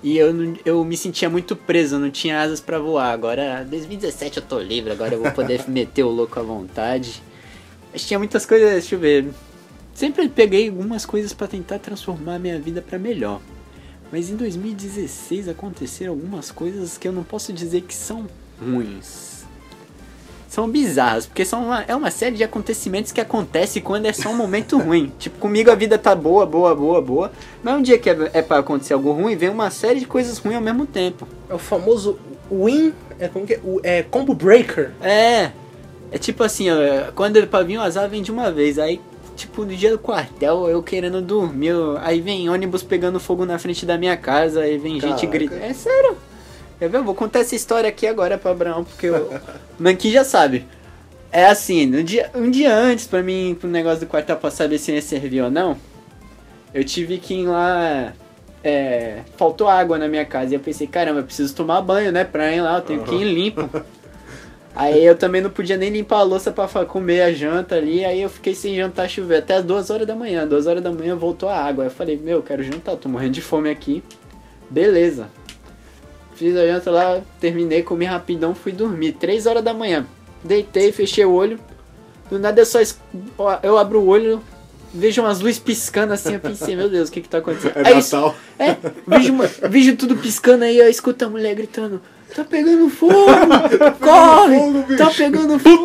E 0.02 0.18
eu, 0.18 0.34
eu 0.66 0.84
me 0.84 0.96
sentia 0.96 1.30
muito 1.30 1.56
preso, 1.56 1.98
não 1.98 2.10
tinha 2.10 2.40
asas 2.40 2.60
pra 2.60 2.78
voar. 2.78 3.10
Agora, 3.10 3.64
2017 3.64 4.36
eu 4.36 4.42
tô 4.42 4.58
livre, 4.58 4.92
agora 4.92 5.14
eu 5.14 5.22
vou 5.22 5.32
poder 5.32 5.64
meter 5.70 6.02
o 6.02 6.10
louco 6.10 6.38
à 6.38 6.42
vontade. 6.42 7.22
Mas 7.90 8.06
tinha 8.06 8.18
muitas 8.18 8.44
coisas, 8.44 8.70
deixa 8.70 8.96
eu 8.96 8.98
ver. 8.98 9.28
Sempre 9.94 10.28
peguei 10.28 10.68
algumas 10.68 11.06
coisas 11.06 11.32
pra 11.32 11.46
tentar 11.46 11.78
transformar 11.78 12.34
a 12.34 12.38
minha 12.38 12.58
vida 12.58 12.82
pra 12.82 12.98
melhor. 12.98 13.40
Mas 14.12 14.28
em 14.28 14.36
2016 14.36 15.48
aconteceram 15.48 16.12
algumas 16.12 16.50
coisas 16.50 16.98
que 16.98 17.06
eu 17.08 17.12
não 17.12 17.22
posso 17.24 17.52
dizer 17.52 17.82
que 17.82 17.94
são 17.94 18.26
ruins. 18.60 19.34
São 20.48 20.68
bizarras, 20.68 21.26
porque 21.26 21.44
são 21.44 21.64
uma, 21.64 21.82
é 21.82 21.94
uma 21.96 22.12
série 22.12 22.36
de 22.36 22.44
acontecimentos 22.44 23.10
que 23.10 23.20
acontece 23.20 23.80
quando 23.80 24.06
é 24.06 24.12
só 24.12 24.28
um 24.30 24.36
momento 24.36 24.78
ruim. 24.82 25.12
Tipo, 25.18 25.38
comigo 25.38 25.70
a 25.70 25.74
vida 25.74 25.98
tá 25.98 26.14
boa, 26.14 26.46
boa, 26.46 26.74
boa, 26.76 27.02
boa. 27.02 27.32
Mas 27.62 27.74
um 27.76 27.82
dia 27.82 27.98
que 27.98 28.08
é, 28.08 28.30
é 28.34 28.42
pra 28.42 28.58
acontecer 28.58 28.94
algo 28.94 29.10
ruim, 29.12 29.34
vem 29.36 29.48
uma 29.48 29.70
série 29.70 29.98
de 30.00 30.06
coisas 30.06 30.38
ruins 30.38 30.54
ao 30.56 30.62
mesmo 30.62 30.86
tempo. 30.86 31.26
É 31.48 31.54
o 31.54 31.58
famoso 31.58 32.18
win. 32.50 32.92
É, 33.18 33.26
como 33.26 33.44
que 33.46 33.54
é? 33.54 33.60
O- 33.64 33.80
é 33.82 34.02
combo 34.04 34.32
breaker. 34.34 34.92
É. 35.02 35.50
É 36.12 36.18
tipo 36.18 36.44
assim, 36.44 36.68
ó, 36.70 37.10
quando 37.16 37.36
ele 37.36 37.46
pra 37.48 37.62
vir 37.64 37.78
o 37.78 37.82
azar 37.82 38.08
vem 38.08 38.22
de 38.22 38.30
uma 38.30 38.52
vez. 38.52 38.78
Aí, 38.78 39.00
tipo, 39.34 39.64
no 39.64 39.74
dia 39.74 39.90
do 39.90 39.98
quartel, 39.98 40.68
eu 40.68 40.82
querendo 40.82 41.20
dormir. 41.20 41.72
aí 42.00 42.20
vem 42.20 42.48
ônibus 42.48 42.82
pegando 42.82 43.20
fogo 43.20 43.44
na 43.44 43.58
frente 43.58 43.84
da 43.84 43.98
minha 43.98 44.16
casa. 44.16 44.60
Aí 44.60 44.78
vem 44.78 45.00
gente 45.00 45.26
Caraca. 45.26 45.26
gritando. 45.26 45.62
É 45.62 45.72
sério. 45.72 46.16
Eu 46.80 47.04
vou 47.04 47.14
contar 47.14 47.40
essa 47.40 47.54
história 47.54 47.88
aqui 47.88 48.06
agora 48.06 48.36
pra 48.36 48.50
Abraão, 48.50 48.84
porque 48.84 49.08
o 49.08 49.28
Nankin 49.78 50.10
já 50.12 50.24
sabe. 50.24 50.66
É 51.30 51.46
assim, 51.46 51.86
no 51.86 52.02
dia, 52.02 52.30
um 52.34 52.50
dia 52.50 52.74
antes 52.74 53.06
pra 53.06 53.22
mim, 53.22 53.56
pro 53.58 53.68
negócio 53.68 54.00
do 54.00 54.06
quartel 54.06 54.36
pra 54.36 54.50
saber 54.50 54.78
se 54.78 54.92
ia 54.92 55.02
servir 55.02 55.42
ou 55.42 55.50
não, 55.50 55.76
eu 56.72 56.84
tive 56.84 57.18
que 57.18 57.34
ir 57.34 57.46
lá. 57.46 58.12
É, 58.62 59.20
faltou 59.36 59.68
água 59.68 59.98
na 59.98 60.08
minha 60.08 60.24
casa. 60.24 60.52
E 60.52 60.56
eu 60.56 60.60
pensei, 60.60 60.86
caramba, 60.86 61.20
eu 61.20 61.24
preciso 61.24 61.54
tomar 61.54 61.80
banho, 61.82 62.10
né? 62.10 62.24
Pra 62.24 62.50
ir 62.52 62.60
lá, 62.60 62.76
eu 62.76 62.82
tenho 62.82 63.02
que 63.02 63.14
ir 63.14 63.24
limpo. 63.24 63.68
Aí 64.76 65.04
eu 65.04 65.14
também 65.16 65.40
não 65.40 65.50
podia 65.50 65.76
nem 65.76 65.88
limpar 65.90 66.18
a 66.18 66.22
louça 66.22 66.50
pra 66.50 66.66
comer 66.84 67.22
a 67.22 67.32
janta 67.32 67.76
ali. 67.76 68.04
Aí 68.04 68.20
eu 68.22 68.28
fiquei 68.28 68.54
sem 68.54 68.74
jantar 68.74 69.08
chover 69.08 69.36
até 69.38 69.54
as 69.56 69.64
duas 69.64 69.88
horas 69.88 70.06
da 70.06 70.16
manhã. 70.16 70.46
Duas 70.46 70.66
horas 70.66 70.82
da 70.82 70.90
manhã 70.90 71.14
voltou 71.14 71.48
a 71.48 71.56
água. 71.56 71.84
Aí 71.84 71.88
eu 71.90 71.94
falei, 71.94 72.16
meu, 72.16 72.38
eu 72.38 72.42
quero 72.42 72.62
jantar, 72.62 72.92
eu 72.92 72.96
tô 72.98 73.08
morrendo 73.08 73.32
de 73.32 73.40
fome 73.40 73.70
aqui. 73.70 74.02
Beleza. 74.68 75.28
Fiz 76.34 76.56
a 76.56 76.66
janta 76.66 76.90
lá, 76.90 77.20
terminei, 77.38 77.82
comi 77.84 78.04
rapidão, 78.04 78.54
fui 78.54 78.72
dormir. 78.72 79.12
Três 79.12 79.46
horas 79.46 79.62
da 79.62 79.72
manhã. 79.72 80.04
Deitei, 80.42 80.90
fechei 80.90 81.24
o 81.24 81.32
olho. 81.32 81.60
Do 82.28 82.38
nada 82.38 82.60
eu 82.60 82.66
só. 82.66 82.80
es- 82.80 82.98
Eu 83.62 83.78
abro 83.78 84.00
o 84.00 84.06
olho, 84.08 84.42
vejo 84.92 85.22
umas 85.22 85.38
luzes 85.40 85.60
piscando 85.60 86.12
assim. 86.12 86.34
Eu 86.34 86.40
pensei, 86.40 86.74
meu 86.74 86.88
Deus, 86.88 87.08
o 87.08 87.12
que 87.12 87.20
que 87.20 87.28
tá 87.28 87.38
acontecendo? 87.38 87.76
É 87.76 87.86
Aí 87.88 87.94
Natal. 87.94 88.34
é, 88.58 88.76
vejo, 89.06 89.32
uma- 89.32 89.46
vejo 89.46 89.96
tudo 89.96 90.16
piscando 90.16 90.64
aí, 90.64 90.76
eu 90.78 90.88
escuto 90.90 91.24
a 91.24 91.28
mulher 91.30 91.54
gritando: 91.54 92.02
Tá 92.34 92.44
pegando 92.44 92.88
fogo! 92.90 93.14
corre! 94.00 94.58
fogo, 94.58 94.96
tá 94.96 95.06
bicho." 95.06 95.16
pegando 95.18 95.58
fogo! 95.58 95.84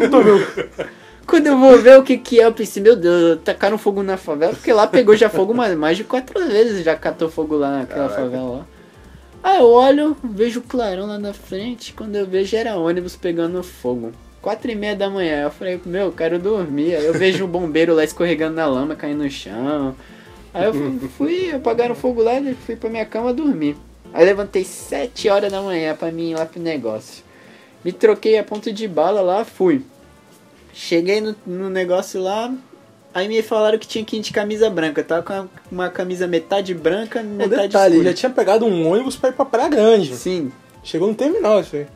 Quando 1.28 1.46
eu 1.46 1.60
vou 1.60 1.78
ver 1.78 2.00
o 2.00 2.04
que 2.04 2.18
que 2.18 2.42
é, 2.42 2.46
eu 2.46 2.52
pensei: 2.52 2.82
Meu 2.82 2.96
Deus, 2.96 3.40
tacaram 3.44 3.78
fogo 3.78 4.02
na 4.02 4.18
favela, 4.18 4.54
porque 4.54 4.74
lá 4.74 4.88
pegou 4.88 5.16
já 5.16 5.30
fogo 5.30 5.54
mais, 5.54 5.78
mais 5.78 5.96
de 5.96 6.04
quatro 6.04 6.44
vezes, 6.48 6.84
já 6.84 6.96
catou 6.96 7.30
fogo 7.30 7.56
lá 7.56 7.80
naquela 7.80 8.10
Caraca. 8.10 8.24
favela 8.24 8.50
lá. 8.50 8.66
Aí 9.44 9.60
eu 9.60 9.68
olho, 9.68 10.18
vejo 10.24 10.60
o 10.60 10.64
clarão 10.64 11.06
lá 11.06 11.20
na 11.20 11.32
frente, 11.32 11.94
quando 11.94 12.16
eu 12.16 12.26
vejo 12.26 12.58
era 12.58 12.76
ônibus 12.76 13.16
pegando 13.16 13.62
fogo. 13.62 14.12
Quatro 14.42 14.72
e 14.72 14.76
meia 14.76 14.96
da 14.96 15.10
manhã, 15.10 15.44
eu 15.44 15.52
falei, 15.52 15.80
meu, 15.86 16.08
eu 16.08 16.12
quero 16.12 16.40
dormir. 16.40 16.96
Aí 16.96 17.06
eu 17.06 17.14
vejo 17.14 17.46
o 17.46 17.48
bombeiro 17.48 17.94
lá 17.94 18.04
escorregando 18.04 18.56
na 18.56 18.66
lama, 18.66 18.96
caindo 18.96 19.24
no 19.24 19.30
chão. 19.30 19.96
Aí 20.54 20.66
eu 20.66 20.74
fui, 20.74 21.10
fui 21.18 21.52
apagaram 21.52 21.94
fogo 21.94 22.24
lá 22.24 22.40
e 22.40 22.56
fui 22.56 22.76
pra 22.76 22.90
minha 22.90 23.06
cama 23.06 23.34
dormir. 23.34 23.76
Aí 24.14 24.26
levantei 24.26 24.64
sete 24.64 25.30
horas 25.30 25.52
da 25.52 25.62
manhã 25.62 25.96
pra 25.96 26.12
mim 26.12 26.32
ir 26.32 26.36
lá 26.36 26.46
pro 26.46 26.62
negócio. 26.62 27.24
Me 27.84 27.92
troquei 27.92 28.38
a 28.38 28.44
ponto 28.44 28.72
de 28.72 28.88
bala 28.88 29.22
lá, 29.22 29.46
fui. 29.46 29.84
Cheguei 30.74 31.22
no, 31.22 31.36
no 31.46 31.70
negócio 31.70 32.22
lá, 32.22 32.54
aí 33.14 33.28
me 33.28 33.42
falaram 33.42 33.78
que 33.78 33.88
tinha 33.88 34.04
que 34.04 34.18
ir 34.18 34.22
de 34.22 34.32
camisa 34.32 34.70
branca. 34.70 35.02
Eu 35.02 35.06
tava 35.06 35.24
com 35.24 35.34
uma, 35.34 35.50
uma 35.72 35.90
camisa 35.90 36.28
metade 36.28 36.74
branca, 36.74 37.22
metade 37.24 37.68
detalhe, 37.68 37.94
escura. 37.96 38.10
já 38.12 38.16
tinha 38.16 38.30
pegado 38.30 38.66
um 38.66 38.88
ônibus 38.88 39.16
pra 39.16 39.30
ir 39.30 39.34
pra 39.34 39.46
Praia 39.46 39.70
Grande. 39.70 40.16
Sim, 40.16 40.52
Chegou 40.84 41.08
no 41.08 41.16
terminal 41.16 41.60
isso 41.60 41.76
aí. 41.76 41.88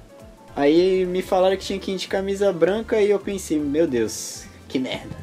Aí 0.56 1.06
me 1.06 1.22
falaram 1.22 1.58
que 1.58 1.64
tinha 1.64 1.80
que 1.80 1.92
ir 1.92 1.98
de 1.98 2.08
camisa 2.08 2.52
branca 2.54 3.02
e 3.02 3.10
eu 3.10 3.20
pensei, 3.20 3.60
meu 3.60 3.88
Deus, 3.88 4.44
que 4.68 4.78
merda. 4.78 5.16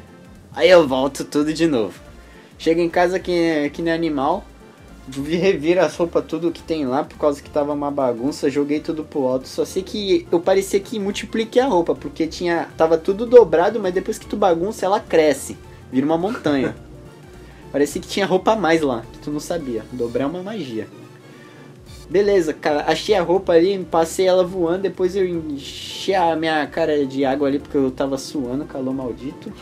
Aí 0.53 0.69
eu 0.69 0.87
volto 0.87 1.23
tudo 1.23 1.53
de 1.53 1.67
novo. 1.67 1.97
Chego 2.57 2.81
em 2.81 2.89
casa 2.89 3.19
que, 3.19 3.69
que 3.71 3.81
nem 3.81 3.93
animal, 3.93 4.43
vi- 5.11 5.35
reviro 5.35 5.81
as 5.81 5.95
roupas 5.95 6.23
tudo 6.27 6.51
que 6.51 6.61
tem 6.63 6.85
lá 6.85 7.03
por 7.03 7.17
causa 7.17 7.41
que 7.41 7.49
tava 7.49 7.73
uma 7.73 7.91
bagunça, 7.91 8.49
joguei 8.49 8.79
tudo 8.79 9.03
pro 9.03 9.27
alto. 9.27 9.47
Só 9.47 9.65
sei 9.65 9.83
que 9.83 10.25
eu 10.31 10.39
parecia 10.39 10.79
que 10.79 10.99
multipliquei 10.99 11.61
a 11.61 11.67
roupa, 11.67 11.93
porque 11.93 12.27
tinha 12.27 12.67
tava 12.77 12.97
tudo 12.97 13.25
dobrado, 13.25 13.79
mas 13.79 13.93
depois 13.93 14.17
que 14.17 14.25
tu 14.25 14.37
bagunça 14.37 14.85
ela 14.85 14.99
cresce, 14.99 15.57
vira 15.91 16.05
uma 16.05 16.17
montanha. 16.17 16.75
Parecia 17.71 18.01
que 18.01 18.07
tinha 18.07 18.25
roupa 18.25 18.51
a 18.51 18.55
mais 18.57 18.81
lá, 18.81 19.01
que 19.13 19.19
tu 19.19 19.31
não 19.31 19.39
sabia. 19.39 19.85
Dobrar 19.93 20.25
é 20.25 20.27
uma 20.27 20.43
magia. 20.43 20.87
Beleza, 22.09 22.53
cara, 22.53 22.83
achei 22.85 23.15
a 23.15 23.21
roupa 23.23 23.53
ali, 23.53 23.79
passei 23.89 24.27
ela 24.27 24.43
voando, 24.43 24.81
depois 24.81 25.15
eu 25.15 25.25
enchi 25.25 26.13
a 26.13 26.35
minha 26.35 26.67
cara 26.67 27.05
de 27.05 27.23
água 27.23 27.47
ali 27.47 27.59
porque 27.59 27.77
eu 27.77 27.89
tava 27.89 28.17
suando, 28.17 28.65
calor 28.65 28.93
maldito. 28.93 29.53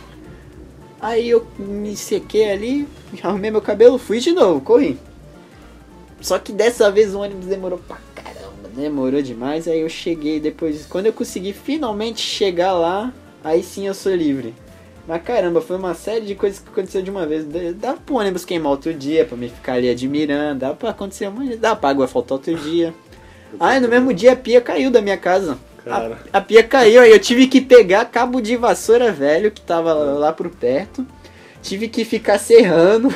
Aí 0.99 1.29
eu 1.29 1.45
me 1.59 1.95
sequei 1.95 2.49
ali, 2.49 2.87
arrumei 3.21 3.51
meu 3.51 3.61
cabelo, 3.61 3.99
fui 3.99 4.19
de 4.19 4.31
novo, 4.31 4.59
corri. 4.61 4.97
Só 6.21 6.37
que 6.39 6.51
dessa 6.51 6.91
vez 6.91 7.13
o 7.15 7.19
ônibus 7.19 7.45
demorou 7.45 7.79
pra 7.87 7.97
caramba, 8.15 8.69
demorou 8.75 9.21
demais. 9.21 9.67
Aí 9.67 9.79
eu 9.81 9.89
cheguei 9.89 10.39
depois, 10.39 10.85
quando 10.85 11.05
eu 11.07 11.13
consegui 11.13 11.53
finalmente 11.53 12.21
chegar 12.21 12.73
lá, 12.73 13.13
aí 13.43 13.63
sim 13.63 13.87
eu 13.87 13.93
sou 13.93 14.13
livre. 14.13 14.53
Mas 15.07 15.23
caramba, 15.23 15.59
foi 15.61 15.77
uma 15.77 15.93
série 15.95 16.25
de 16.25 16.35
coisas 16.35 16.59
que 16.59 16.69
aconteceu 16.69 17.01
de 17.01 17.09
uma 17.09 17.25
vez. 17.25 17.45
Dá 17.75 17.93
pro 17.93 18.15
ônibus 18.15 18.45
queimar 18.45 18.71
outro 18.71 18.93
dia, 18.93 19.25
pra 19.25 19.35
me 19.35 19.49
ficar 19.49 19.73
ali 19.73 19.89
admirando. 19.89 20.59
Dá 20.59 20.73
pra 20.73 20.91
acontecer 20.91 21.27
um 21.29 21.47
de- 21.47 21.55
Dá 21.55 21.75
pra 21.75 21.89
água 21.89 22.07
faltar 22.07 22.33
outro 22.33 22.53
dia. 22.55 22.93
Ah, 23.59 23.79
no 23.79 23.87
mesmo 23.87 24.13
dia 24.13 24.33
a 24.33 24.35
pia 24.35 24.61
caiu 24.61 24.91
da 24.91 25.01
minha 25.01 25.17
casa. 25.17 25.57
Cara. 25.83 26.19
A, 26.31 26.37
a 26.37 26.41
pia 26.41 26.61
caiu, 26.61 27.01
aí 27.01 27.09
eu 27.11 27.17
tive 27.19 27.47
que 27.47 27.59
pegar 27.61 28.05
cabo 28.05 28.39
de 28.41 28.55
vassoura 28.55 29.11
velho 29.11 29.49
que 29.49 29.61
tava 29.61 29.93
lá 29.93 30.31
por 30.31 30.49
perto. 30.49 31.03
Tive 31.63 31.87
que 31.87 32.05
ficar 32.05 32.37
serrando 32.37 33.11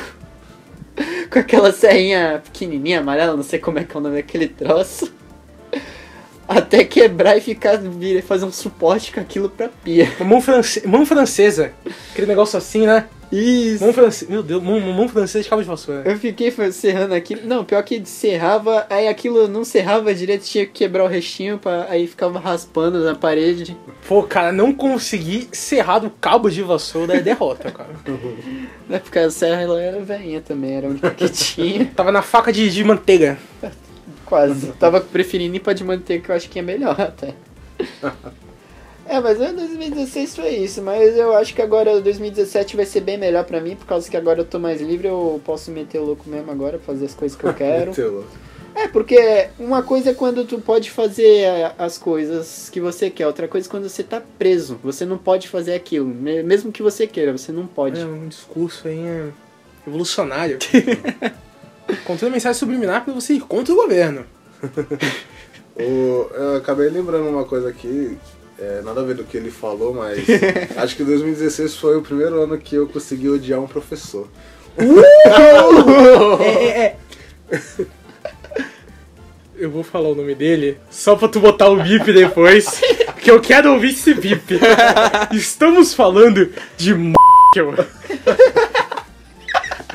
com 1.34 1.40
aquela 1.40 1.72
serrinha 1.72 2.40
pequenininha, 2.44 3.00
amarela, 3.00 3.36
não 3.36 3.42
sei 3.42 3.58
como 3.58 3.80
é 3.80 3.84
que 3.84 3.94
é 3.96 3.98
o 3.98 4.02
nome 4.02 4.14
daquele 4.16 4.46
troço. 4.46 5.12
Até 6.46 6.84
quebrar 6.84 7.36
e 7.36 7.40
ficar 7.40 7.78
vir- 7.78 8.22
fazer 8.22 8.44
um 8.44 8.52
suporte 8.52 9.10
com 9.12 9.18
aquilo 9.18 9.48
pra 9.48 9.68
pia. 9.82 10.08
Mão, 10.20 10.40
france... 10.40 10.86
mão 10.86 11.04
francesa. 11.04 11.72
Aquele 12.12 12.26
negócio 12.28 12.56
assim, 12.56 12.86
né? 12.86 13.06
Isso. 13.34 13.82
Mão 13.82 13.92
francesa. 13.92 14.30
Meu 14.30 14.42
Deus, 14.42 14.62
mão, 14.62 14.78
mão 14.80 15.08
francesa 15.08 15.42
de 15.42 15.48
cabo 15.48 15.62
de 15.62 15.68
vassoura. 15.68 16.02
Eu 16.04 16.18
fiquei 16.18 16.52
serrando 16.70 17.14
aquilo. 17.14 17.40
Não, 17.44 17.64
pior 17.64 17.82
que 17.82 18.04
serrava, 18.04 18.86
aí 18.88 19.08
aquilo 19.08 19.48
não 19.48 19.64
serrava 19.64 20.14
direito, 20.14 20.44
tinha 20.44 20.64
que 20.64 20.72
quebrar 20.72 21.04
o 21.04 21.08
restinho, 21.08 21.58
pra... 21.58 21.86
aí 21.88 22.06
ficava 22.06 22.38
raspando 22.38 23.02
na 23.04 23.14
parede. 23.14 23.76
Pô, 24.06 24.22
cara, 24.22 24.52
não 24.52 24.72
consegui 24.72 25.48
serrar 25.50 26.00
do 26.00 26.10
cabo 26.10 26.48
de 26.48 26.62
vassoura 26.62 27.16
é 27.16 27.20
derrota, 27.20 27.70
cara. 27.70 27.94
Né? 28.86 28.98
Porque 28.98 29.18
a 29.18 29.30
serra 29.30 29.62
ela 29.62 29.80
era 29.80 29.98
velhinha 30.00 30.42
também, 30.42 30.76
era 30.76 30.86
única 30.86 31.10
que 31.10 31.26
tinha. 31.30 31.86
Tava 31.96 32.12
na 32.12 32.20
faca 32.20 32.52
de, 32.52 32.68
de 32.68 32.84
manteiga. 32.84 33.38
Quase. 34.26 34.72
Tava 34.72 35.00
preferindo 35.00 35.56
ir 35.56 35.74
de 35.74 35.82
manteiga, 35.82 36.22
que 36.22 36.30
eu 36.30 36.34
acho 36.36 36.50
que 36.50 36.58
é 36.58 36.62
melhor 36.62 37.00
até. 37.00 37.34
É, 39.06 39.20
mas 39.20 39.40
em 39.40 39.54
2016 39.54 40.34
foi 40.36 40.48
isso, 40.50 40.80
mas 40.82 41.16
eu 41.16 41.34
acho 41.36 41.54
que 41.54 41.60
agora 41.62 42.00
2017 42.00 42.74
vai 42.76 42.86
ser 42.86 43.00
bem 43.00 43.18
melhor 43.18 43.44
pra 43.44 43.60
mim, 43.60 43.76
por 43.76 43.86
causa 43.86 44.10
que 44.10 44.16
agora 44.16 44.40
eu 44.40 44.44
tô 44.44 44.58
mais 44.58 44.80
livre, 44.80 45.08
eu 45.08 45.40
posso 45.44 45.70
meter 45.70 45.98
o 45.98 46.04
louco 46.04 46.28
mesmo 46.28 46.50
agora, 46.50 46.78
fazer 46.78 47.04
as 47.04 47.14
coisas 47.14 47.36
que 47.36 47.44
eu 47.44 47.52
quero. 47.54 47.90
Meteu 47.90 48.12
louco. 48.12 48.28
É, 48.74 48.88
porque 48.88 49.48
uma 49.58 49.82
coisa 49.84 50.10
é 50.10 50.14
quando 50.14 50.44
tu 50.44 50.58
pode 50.58 50.90
fazer 50.90 51.46
as 51.78 51.96
coisas 51.96 52.68
que 52.70 52.80
você 52.80 53.08
quer, 53.08 53.26
outra 53.26 53.46
coisa 53.46 53.68
é 53.68 53.70
quando 53.70 53.88
você 53.88 54.02
tá 54.02 54.20
preso. 54.36 54.80
Você 54.82 55.04
não 55.04 55.16
pode 55.16 55.46
fazer 55.48 55.74
aquilo. 55.74 56.06
Me- 56.06 56.42
Mesmo 56.42 56.72
que 56.72 56.82
você 56.82 57.06
queira, 57.06 57.30
você 57.30 57.52
não 57.52 57.68
pode. 57.68 58.00
É 58.00 58.04
um 58.04 58.26
discurso 58.26 58.88
aí 58.88 58.98
é, 58.98 59.28
revolucionário. 59.86 60.58
Contando 62.04 62.32
mensagem 62.32 62.58
subliminar 62.58 63.04
pra 63.04 63.14
você 63.14 63.34
ir 63.34 63.40
contra 63.42 63.72
o 63.72 63.76
governo. 63.76 64.24
O- 65.76 66.30
eu 66.34 66.56
acabei 66.58 66.88
lembrando 66.88 67.28
uma 67.28 67.44
coisa 67.44 67.68
aqui, 67.68 68.16
é, 68.64 68.80
nada 68.82 69.02
a 69.02 69.04
ver 69.04 69.14
do 69.14 69.24
que 69.24 69.36
ele 69.36 69.50
falou, 69.50 69.92
mas 69.92 70.24
acho 70.76 70.96
que 70.96 71.04
2016 71.04 71.76
foi 71.76 71.96
o 71.96 72.02
primeiro 72.02 72.42
ano 72.42 72.56
que 72.56 72.74
eu 72.74 72.88
consegui 72.88 73.28
odiar 73.28 73.60
um 73.60 73.66
professor. 73.66 74.26
É, 76.40 76.46
é, 76.46 76.96
é. 77.50 77.56
Eu 79.56 79.70
vou 79.70 79.84
falar 79.84 80.08
o 80.08 80.14
nome 80.14 80.34
dele 80.34 80.78
só 80.90 81.14
pra 81.14 81.28
tu 81.28 81.38
botar 81.38 81.68
o 81.68 81.82
bip 81.82 82.12
depois, 82.12 82.80
porque 83.14 83.30
eu 83.30 83.40
quero 83.40 83.72
ouvir 83.72 83.90
esse 83.90 84.14
bip. 84.14 84.58
Estamos 85.32 85.94
falando 85.94 86.50
de 86.76 86.92
m****. 86.92 87.14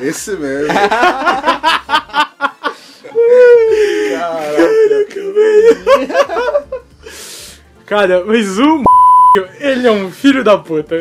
Esse 0.00 0.32
mesmo. 0.32 0.72
Cara, 7.90 8.24
mas 8.24 8.56
o 8.56 8.84
ele 9.58 9.84
é 9.84 9.90
um 9.90 10.12
filho 10.12 10.44
da 10.44 10.56
puta. 10.56 10.96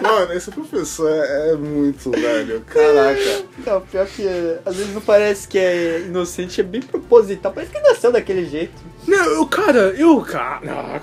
Mano, 0.00 0.32
esse 0.32 0.48
professor 0.48 1.10
é, 1.10 1.50
é 1.50 1.56
muito 1.56 2.08
velho. 2.12 2.60
Caraca. 2.68 3.42
Não, 3.66 3.80
pior 3.80 4.06
que 4.06 4.24
é, 4.24 4.60
às 4.64 4.76
vezes 4.76 4.94
não 4.94 5.00
parece 5.00 5.48
que 5.48 5.58
é 5.58 6.02
inocente, 6.06 6.60
é 6.60 6.64
bem 6.64 6.80
proposital. 6.82 7.52
Parece 7.52 7.72
que 7.72 7.80
nasceu 7.80 8.12
daquele 8.12 8.44
jeito. 8.46 8.80
Não, 9.08 9.24
eu, 9.24 9.44
cara, 9.46 9.92
eu, 9.98 10.20
cara. 10.20 10.60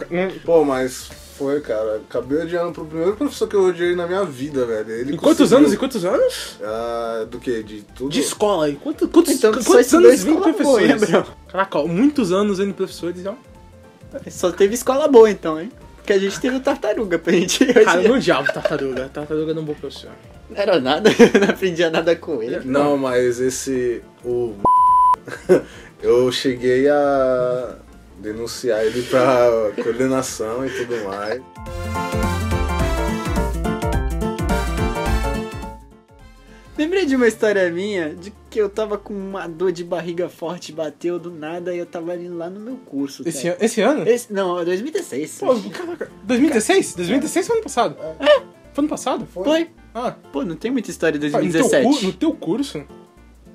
não. 0.09 0.30
Pô, 0.45 0.64
mas 0.64 1.09
foi, 1.38 1.59
cara. 1.59 1.97
Acabei 2.09 2.43
odiando 2.43 2.72
pro 2.72 2.86
primeiro 2.86 3.18
professor 3.18 3.49
que 3.49 3.55
eu 3.57 3.66
odiei 3.66 3.93
na 3.93 4.07
minha 4.07 4.24
vida, 4.24 4.66
velho. 4.66 4.91
Ele 4.91 5.14
Em 5.14 5.18
quantos 5.18 5.39
conseguiu- 5.39 5.57
anos? 5.57 5.74
Em 5.74 5.78
quantos 5.78 6.05
anos? 6.05 6.57
Ah, 6.64 7.26
do 7.30 7.38
que? 7.38 7.62
De 7.64 7.82
tudo? 7.95 8.12
De 8.12 8.22
escola. 8.22 8.70
E 8.70 8.76
quanto, 8.76 9.09
quantos, 9.09 9.34
Então, 9.34 9.51
quantos 9.51 9.93
anos 9.93 10.24
vem 10.24 10.36
professores? 10.39 10.88
Gabriel? 10.88 11.26
Caraca, 11.51 11.80
ó, 11.80 11.86
muitos 11.86 12.32
anos 12.32 12.59
indo 12.62 12.74
professores, 12.74 13.26
ó. 13.26 13.34
Só 14.30 14.51
teve 14.51 14.74
escola 14.74 15.07
boa 15.07 15.30
então, 15.30 15.59
hein? 15.59 15.72
Porque 15.97 16.14
a 16.14 16.20
gente 16.20 16.39
teve 16.39 16.55
o 16.55 16.59
tartaruga 16.59 17.20
pra 17.20 17.32
gente. 17.34 17.66
Cara, 17.66 18.01
eu 18.01 18.09
não 18.09 18.16
odiava 18.18 18.51
tartaruga. 18.51 19.09
Tartaruga 19.09 19.53
não 19.53 19.62
é 19.62 19.64
um 19.64 19.68
bom 19.68 19.74
professor. 19.74 20.12
Não 20.49 20.57
era 20.57 20.80
nada, 20.80 21.09
não 21.39 21.49
aprendia 21.49 21.89
nada 21.89 22.16
com 22.16 22.41
ele. 22.41 22.59
Não, 22.66 22.97
mas 22.97 23.39
esse. 23.39 24.01
O. 24.26 24.55
eu 26.01 26.32
cheguei 26.32 26.89
a 26.89 27.76
denunciar 28.18 28.84
ele 28.84 29.03
pra 29.03 29.72
coordenação 29.84 30.66
e 30.66 30.70
tudo 30.70 31.03
mais. 31.05 32.31
Lembrei 36.78 37.06
de 37.06 37.16
uma 37.16 37.28
história 37.28 37.70
minha 37.70 38.16
de 38.16 38.32
que 38.50 38.60
eu 38.60 38.70
tava 38.70 38.98
com 38.98 39.14
uma 39.14 39.48
dor 39.48 39.72
de 39.72 39.84
barriga 39.84 40.30
forte, 40.30 40.72
bateu 40.72 41.20
do 41.20 41.30
nada 41.30 41.74
e 41.76 41.78
eu 41.80 41.86
tava 41.86 42.16
indo 42.16 42.38
lá 42.38 42.50
no 42.50 42.60
meu 42.60 42.76
curso. 42.78 43.24
Esse, 43.28 43.44
cara. 43.44 43.56
an- 43.56 43.66
esse 43.66 43.82
ano? 43.82 44.08
Esse, 44.08 44.34
não, 44.34 44.64
2016. 44.64 45.40
Pô, 45.40 45.56
caraca. 45.70 46.10
2016? 46.24 46.96
2016 46.96 47.48
foi 47.48 47.56
ano 47.58 47.64
passado? 47.64 47.98
É. 48.20 48.40
Foi 48.74 48.82
ano 48.84 48.88
passado? 48.90 49.28
Foi. 49.32 49.70
Ah, 49.94 50.16
Pô, 50.32 50.44
não 50.46 50.56
tem 50.56 50.72
muita 50.72 50.90
história 50.90 51.20
de 51.20 51.26
no 51.28 51.32
teu, 51.32 51.42
2017. 51.42 52.00
cu- 52.00 52.06
no 52.08 52.14
teu 52.14 52.34
curso? 52.34 52.84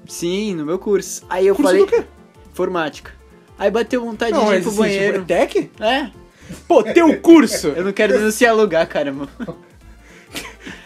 Sim, 0.07 0.55
no 0.55 0.67
meu 0.67 0.79
curso. 0.79 1.25
Aí 1.29 1.47
eu 1.47 1.55
Curso 1.57 1.71
falei. 1.71 1.85
do 1.87 1.91
quê? 1.91 2.05
Informática. 2.53 3.13
Aí 3.59 3.71
bateu 3.71 4.03
vontade 4.05 4.33
Não, 4.33 4.45
de 4.45 4.57
ir 4.57 4.61
pro 4.61 4.69
assim, 4.69 4.69
tipo, 4.71 4.77
banheiro. 4.83 5.23
é 5.23 5.25
tech? 5.25 5.71
É, 5.81 6.11
Pô, 6.69 6.83
teu 6.83 7.19
curso! 7.21 7.69
eu 7.75 7.83
não 7.85 7.93
quero 7.93 8.13
denunciar 8.13 8.55
lugar, 8.55 8.87
caramba. 8.87 9.29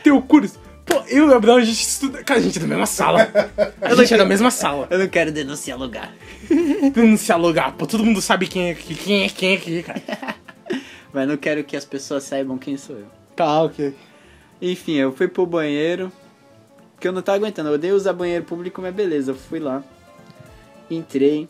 teu 0.05 0.22
curso! 0.22 0.59
Pô, 0.91 1.05
eu 1.07 1.18
e 1.18 1.20
o 1.20 1.28
Gabriel, 1.28 1.57
a 1.57 1.61
gente 1.61 1.80
estuda. 1.80 2.24
Cara, 2.24 2.41
a 2.41 2.43
gente 2.43 2.59
é 2.59 2.61
da 2.61 2.66
mesma 2.66 2.86
sala. 2.86 3.30
A 3.80 3.95
gente 3.95 4.12
é 4.12 4.16
da 4.16 4.24
mesma 4.24 4.51
sala. 4.51 4.88
Eu 4.91 4.99
não 4.99 5.09
quero 5.09 5.30
denunciar 5.30 5.78
lugar. 5.78 6.12
Não 6.97 7.16
se 7.16 7.32
alugar, 7.32 7.72
pô, 7.74 7.86
todo 7.86 8.05
mundo 8.05 8.20
sabe 8.20 8.49
quem 8.49 8.68
é 8.68 8.72
aqui, 8.72 8.95
quem 8.95 9.24
é 9.24 9.28
quem 9.28 9.53
é 9.53 9.57
aqui, 9.57 9.82
cara. 9.84 10.03
Mas 11.12 11.28
não 11.28 11.36
quero 11.36 11.62
que 11.62 11.76
as 11.76 11.84
pessoas 11.84 12.24
saibam 12.24 12.59
quem 12.59 12.76
sou 12.76 12.97
eu. 12.97 13.07
Tá, 13.36 13.62
ok. 13.62 13.95
Enfim, 14.61 14.95
eu 14.95 15.12
fui 15.12 15.28
pro 15.28 15.47
banheiro. 15.47 16.11
Porque 16.95 17.07
eu 17.09 17.12
não 17.12 17.22
tava 17.22 17.38
aguentando. 17.38 17.68
Eu 17.68 17.74
odeio 17.76 17.95
usar 17.95 18.12
banheiro 18.12 18.45
público, 18.45 18.82
mas 18.82 18.95
beleza. 18.95 19.30
Eu 19.30 19.34
fui 19.34 19.59
lá. 19.59 19.82
Entrei. 20.91 21.49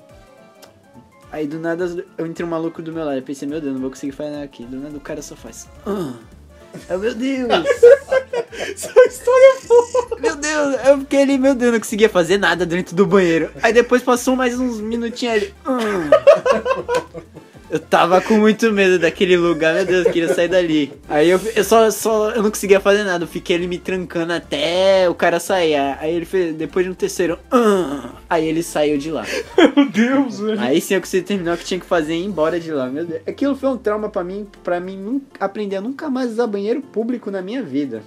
Aí 1.33 1.47
do 1.47 1.59
nada 1.59 1.87
eu 2.17 2.27
entrei 2.27 2.47
um 2.47 2.51
maluco 2.51 2.81
do 2.81 2.93
meu 2.93 3.05
lado. 3.05 3.19
Eu 3.19 3.23
pensei, 3.23 3.49
meu 3.49 3.61
Deus, 3.61 3.75
não 3.75 3.81
vou 3.81 3.91
conseguir 3.91 4.13
fazer 4.13 4.31
nada 4.31 4.45
aqui. 4.45 4.65
Do 4.65 4.77
nada 4.77 4.97
o 4.97 5.01
cara 5.01 5.21
só 5.21 5.35
faz. 5.35 5.69
Ah. 5.85 6.15
Eu, 6.89 6.99
meu 6.99 7.15
Deus! 7.15 7.49
Essa 8.53 8.93
história 9.09 9.57
é 9.57 9.67
boa. 9.67 10.19
meu 10.21 10.37
Deus! 10.37 10.77
Eu 10.87 10.99
fiquei 11.01 11.23
ali, 11.23 11.39
meu 11.39 11.55
Deus, 11.55 11.73
não 11.73 11.79
conseguia 11.81 12.09
fazer 12.09 12.39
nada 12.39 12.67
dentro 12.67 12.95
do 12.95 13.07
banheiro. 13.07 13.51
Aí 13.63 13.73
depois 13.73 14.03
passou 14.03 14.37
mais 14.37 14.59
uns 14.59 14.81
minutinhos 14.81 15.35
ali. 15.35 15.55
Ah. 15.65 17.41
Eu 17.71 17.79
tava 17.79 18.21
com 18.21 18.35
muito 18.35 18.73
medo 18.73 18.99
daquele 18.99 19.37
lugar, 19.37 19.73
meu 19.75 19.87
Deus, 19.87 20.05
eu 20.07 20.13
queria 20.13 20.35
sair 20.35 20.49
dali. 20.49 20.93
Aí 21.09 21.31
eu, 21.31 21.41
eu 21.55 21.63
só, 21.63 21.89
só, 21.91 22.31
eu 22.31 22.43
não 22.43 22.51
conseguia 22.51 22.81
fazer 22.81 23.05
nada, 23.05 23.23
eu 23.25 23.29
fiquei 23.29 23.55
ali 23.55 23.69
me 23.69 23.79
trancando 23.79 24.33
até 24.33 25.09
o 25.09 25.15
cara 25.15 25.39
sair. 25.39 25.77
Aí 26.01 26.13
ele 26.15 26.25
fez, 26.25 26.53
depois 26.57 26.85
de 26.85 26.91
um 26.91 26.95
terceiro, 26.95 27.39
"Ah", 27.51 28.11
aí 28.29 28.45
ele 28.49 28.63
saiu 28.65 28.99
de 28.99 29.13
lá. 29.13 29.25
Meu 29.77 29.89
Deus, 29.89 30.41
velho. 30.41 30.61
Aí 30.61 30.81
sim 30.81 30.95
eu 30.95 31.01
consegui 31.01 31.25
terminar 31.25 31.55
o 31.55 31.59
que 31.59 31.65
tinha 31.65 31.79
que 31.79 31.87
fazer 31.87 32.15
e 32.15 32.23
ir 32.23 32.25
embora 32.25 32.59
de 32.59 32.73
lá, 32.73 32.89
meu 32.89 33.05
Deus. 33.07 33.21
Aquilo 33.25 33.55
foi 33.55 33.69
um 33.69 33.77
trauma 33.77 34.09
pra 34.09 34.25
mim, 34.25 34.49
pra 34.65 34.81
mim 34.81 34.97
nunca, 34.97 35.45
aprender 35.45 35.77
a 35.77 35.81
nunca 35.81 36.11
mais 36.11 36.33
usar 36.33 36.49
banheiro 36.49 36.81
público 36.83 37.31
na 37.31 37.41
minha 37.41 37.63
vida. 37.63 38.03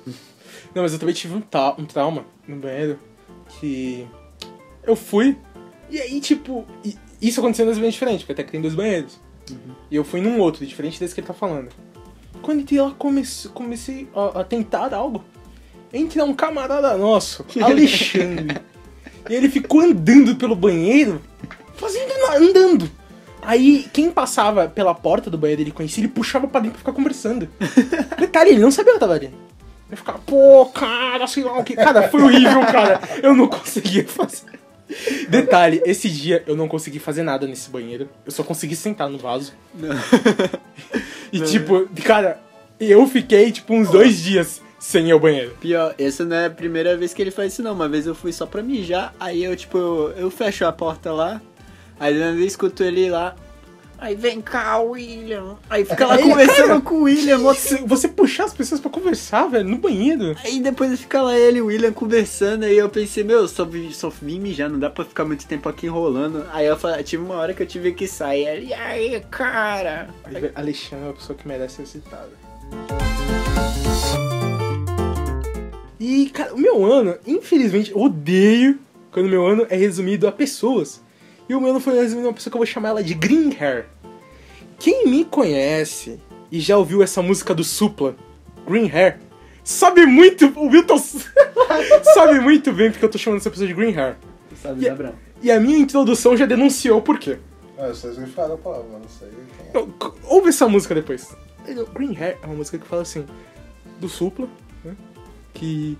Não, 0.76 0.82
mas 0.84 0.92
eu 0.92 1.00
também 1.00 1.16
tive 1.16 1.36
um, 1.36 1.42
ta- 1.42 1.76
um 1.80 1.86
trauma 1.86 2.26
no 2.46 2.58
banheiro 2.58 3.00
que 3.62 4.06
eu 4.86 4.96
fui 4.96 5.38
e 5.90 6.02
aí, 6.02 6.20
tipo, 6.20 6.66
isso 7.22 7.40
aconteceu 7.40 7.64
em 7.64 7.68
dois 7.68 7.78
banheiros 7.78 7.94
diferentes, 7.94 8.24
porque 8.24 8.34
até 8.34 8.44
que 8.44 8.52
tem 8.52 8.60
dois 8.62 8.74
banheiros. 8.76 9.22
E 9.90 9.96
eu 9.96 10.04
fui 10.04 10.22
num 10.22 10.40
outro, 10.40 10.66
diferente 10.66 11.00
desse 11.00 11.14
que 11.14 11.22
ele 11.22 11.28
tá 11.28 11.34
falando. 11.34 11.70
Quando 12.42 12.66
lá, 12.76 12.92
comecei, 12.98 13.52
comecei 13.52 14.08
a, 14.16 14.42
a 14.42 14.44
tentar 14.44 14.94
algo. 14.94 15.24
Entra 15.94 16.24
um 16.24 16.34
camarada 16.34 16.98
nosso, 16.98 17.46
Alexandre. 17.62 18.58
e 19.30 19.34
ele 19.34 19.50
ficou 19.50 19.82
andando 19.82 20.36
pelo 20.36 20.56
banheiro, 20.56 21.22
fazendo 21.76 22.12
andando. 22.36 22.90
Aí, 23.42 23.88
quem 23.92 24.10
passava 24.10 24.68
pela 24.68 24.96
porta 24.96 25.30
do 25.30 25.38
banheiro 25.38 25.62
ele 25.62 25.72
conhecia, 25.72 26.02
ele 26.02 26.12
puxava 26.12 26.48
pra 26.48 26.62
dentro 26.62 26.74
pra 26.74 26.80
ficar 26.80 26.94
conversando. 26.94 27.48
Detalhe, 28.18 28.52
ele 28.52 28.62
não 28.62 28.72
sabia 28.72 28.94
que 28.94 28.98
eu 28.98 29.00
tava 29.02 29.14
ali. 29.14 29.26
Ele 29.90 29.98
ficava, 29.98 30.18
pô, 30.20 30.66
cara, 30.68 31.28
sei 31.28 31.44
lá 31.44 31.60
o 31.60 31.64
que. 31.64 31.76
Cara, 31.76 32.10
foi 32.10 32.24
horrível, 32.24 32.62
cara. 32.62 33.00
Eu 33.22 33.36
não 33.36 33.48
conseguia 33.48 34.08
fazer. 34.08 34.63
Detalhe, 35.30 35.82
esse 35.86 36.10
dia 36.10 36.44
eu 36.46 36.56
não 36.56 36.68
consegui 36.68 37.00
fazer 37.00 37.24
nada 37.24 37.48
nesse 37.48 37.70
banheiro. 37.70 38.10
Eu 38.26 38.32
só 38.32 38.44
consegui 38.44 38.76
sentar 38.76 39.10
no 39.10 39.18
vaso. 39.18 39.54
E 41.34 41.42
tipo, 41.42 41.88
cara, 42.04 42.40
eu 42.80 43.08
fiquei 43.08 43.52
tipo 43.52 43.74
uns 43.74 43.90
dois 43.90 44.22
dias 44.22 44.62
sem 44.80 45.08
ir 45.08 45.12
ao 45.12 45.20
banheiro. 45.20 45.58
Pior, 45.60 45.96
essa 45.98 46.24
não 46.24 46.36
é 46.36 46.46
a 46.46 46.50
primeira 46.50 46.96
vez 46.96 47.12
que 47.12 47.24
ele 47.24 47.32
faz 47.32 47.54
isso 47.54 47.64
não. 47.64 47.74
Uma 47.74 47.90
vez 47.90 48.06
eu 48.06 48.14
fui 48.14 48.32
só 48.32 48.46
pra 48.46 48.62
mijar, 48.62 49.16
aí 49.20 49.44
eu 49.44 49.56
tipo, 49.56 49.78
eu, 49.78 50.14
eu 50.16 50.30
fecho 50.30 50.64
a 50.64 50.72
porta 50.72 51.12
lá, 51.12 51.42
aí 52.00 52.16
eu 52.16 52.40
escuto 52.46 52.84
ele 52.84 53.10
lá. 53.10 53.36
Aí 54.04 54.16
vem 54.16 54.42
cá, 54.42 54.80
William. 54.80 55.56
Aí 55.70 55.86
fica 55.86 56.06
lá 56.06 56.16
Aí, 56.16 56.24
conversando 56.24 56.68
cara, 56.68 56.82
com 56.82 56.96
o 56.96 57.04
William. 57.04 57.38
Você, 57.38 57.78
você 57.78 58.10
puxar 58.10 58.44
as 58.44 58.54
pessoas 58.54 58.82
pra 58.82 58.92
conversar, 58.92 59.48
velho, 59.48 59.70
no 59.70 59.78
banheiro. 59.78 60.36
Aí 60.44 60.60
depois 60.60 61.00
fica 61.00 61.22
lá 61.22 61.40
ele 61.40 61.60
e 61.60 61.62
o 61.62 61.68
William 61.68 61.94
conversando, 61.94 62.66
aí 62.66 62.78
eu 62.78 62.90
pensei, 62.90 63.24
meu, 63.24 63.48
só, 63.48 63.66
só 63.94 64.10
vim 64.10 64.42
mijar, 64.42 64.70
não 64.70 64.78
dá 64.78 64.90
pra 64.90 65.06
ficar 65.06 65.24
muito 65.24 65.48
tempo 65.48 65.70
aqui 65.70 65.86
enrolando. 65.86 66.46
Aí 66.52 66.66
eu 66.66 66.76
falei, 66.76 67.02
tive 67.02 67.24
uma 67.24 67.36
hora 67.36 67.54
que 67.54 67.64
eu 67.64 67.66
tive 67.66 67.94
que 67.94 68.06
sair. 68.06 68.66
E 68.66 68.74
aí, 68.74 69.24
cara? 69.32 70.10
Aí, 70.26 70.52
Alexandre 70.54 71.06
é 71.06 71.08
uma 71.08 71.14
pessoa 71.14 71.40
que 71.40 71.48
merece 71.48 71.78
ser 71.78 71.86
citada. 71.86 72.32
E, 75.98 76.30
cara, 76.32 76.54
o 76.54 76.58
meu 76.58 76.84
ano, 76.84 77.18
infelizmente, 77.26 77.92
eu 77.92 78.02
odeio 78.02 78.78
quando 79.14 79.28
o 79.28 79.30
meu 79.30 79.48
ano 79.48 79.66
é 79.70 79.78
resumido 79.78 80.28
a 80.28 80.32
pessoas. 80.34 81.02
E 81.48 81.56
o 81.56 81.62
meu 81.62 81.70
ano 81.70 81.80
foi 81.80 81.94
resumido 81.94 82.28
a 82.28 82.30
uma 82.32 82.34
pessoa 82.34 82.52
que 82.52 82.58
eu 82.58 82.60
vou 82.60 82.66
chamar 82.66 82.90
ela 82.90 83.04
de 83.04 83.14
Green 83.14 83.56
Hair. 83.58 83.93
Quem 84.80 85.08
me 85.08 85.24
conhece 85.26 86.20
e 86.52 86.60
já 86.60 86.78
ouviu 86.78 87.02
essa 87.02 87.22
música 87.22 87.54
do 87.54 87.64
Supla, 87.64 88.16
Green 88.68 88.90
Hair, 88.90 89.20
sabe 89.64 90.06
muito, 90.06 90.48
o 90.56 90.68
Wilton 90.68 90.98
sabe 92.14 92.40
muito 92.40 92.72
bem 92.74 92.92
porque 92.92 93.06
eu 93.06 93.10
tô 93.10 93.18
chamando 93.18 93.40
essa 93.40 93.50
pessoa 93.50 93.68
de 93.68 93.74
Green 93.74 93.96
Hair. 93.96 94.18
Sabe, 94.62 94.82
E- 94.86 94.90
Gabriel? 94.90 95.16
E 95.42 95.52
a 95.52 95.60
minha 95.60 95.78
introdução 95.78 96.38
já 96.38 96.46
denunciou 96.46 97.02
por 97.02 97.20
quê. 97.20 97.38
Ah, 97.78 97.88
vocês 97.90 98.18
me 98.18 98.28
falaram 98.28 98.56
a 98.56 98.58
palavra, 98.58 98.86
mas 98.94 99.02
não 99.02 99.10
sei 99.10 99.30
quem 99.74 99.82
é. 99.82 100.32
Ouve 100.34 100.50
essa 100.50 100.68
música 100.70 100.96
depois. 100.96 101.36
Green 101.94 102.16
Hair 102.16 102.38
é 102.42 102.46
uma 102.46 102.56
música 102.56 102.78
que 102.78 102.86
fala 102.88 103.02
assim, 103.02 103.26
do 104.00 104.08
Supla, 104.08 104.48
né? 104.86 104.96
Que 105.54 105.98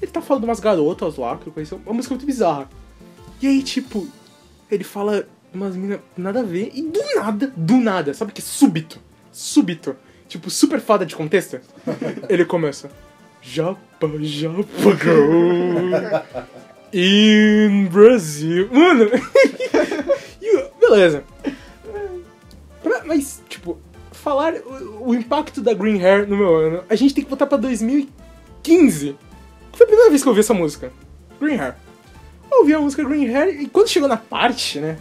ele 0.00 0.10
tá 0.10 0.20
falando 0.20 0.42
de 0.42 0.48
umas 0.50 0.60
garotas 0.60 1.16
lá, 1.16 1.36
que 1.38 1.46
eu 1.46 1.52
conheci, 1.52 1.74
uma 1.74 1.94
música 1.94 2.12
muito 2.14 2.26
bizarra. 2.26 2.68
E 3.40 3.46
aí, 3.46 3.62
tipo, 3.62 4.06
ele 4.70 4.84
fala 4.84 5.26
umas 5.54 5.76
minas 5.76 6.00
nada 6.16 6.40
a 6.40 6.42
ver, 6.42 6.70
e 6.74 6.82
do 6.82 7.00
nada, 7.16 7.52
do 7.56 7.76
nada, 7.76 8.14
sabe 8.14 8.32
que 8.32 8.40
súbito, 8.42 8.98
súbito, 9.30 9.96
tipo, 10.28 10.50
super 10.50 10.80
fada 10.80 11.04
de 11.06 11.14
contexto, 11.16 11.60
ele 12.28 12.44
começa, 12.44 12.90
Japa, 13.40 14.08
Japa 14.20 14.96
Girl, 15.00 15.80
in 16.92 17.86
Brasil. 17.86 18.68
Mano, 18.70 19.06
beleza. 20.80 21.24
Pra- 22.82 23.02
Mas, 23.04 23.42
tipo, 23.48 23.78
falar 24.12 24.54
o, 24.54 25.08
o 25.08 25.14
impacto 25.14 25.60
da 25.60 25.72
Green 25.74 26.00
Hair 26.02 26.28
no 26.28 26.36
meu 26.36 26.54
ano, 26.54 26.84
a 26.88 26.94
gente 26.94 27.14
tem 27.14 27.24
que 27.24 27.30
voltar 27.30 27.46
pra 27.46 27.56
2015. 27.58 29.16
Que 29.72 29.78
foi 29.78 29.84
a 29.84 29.88
primeira 29.88 30.10
vez 30.10 30.22
que 30.22 30.28
eu 30.28 30.30
ouvi 30.30 30.40
essa 30.40 30.54
música. 30.54 30.92
Green 31.40 31.56
Hair. 31.58 31.74
Eu 32.50 32.58
ouvi 32.60 32.74
a 32.74 32.78
música 32.80 33.02
Green 33.04 33.26
Hair 33.34 33.62
e 33.62 33.66
quando 33.66 33.88
chegou 33.88 34.08
na 34.08 34.16
parte, 34.18 34.78
né, 34.78 34.98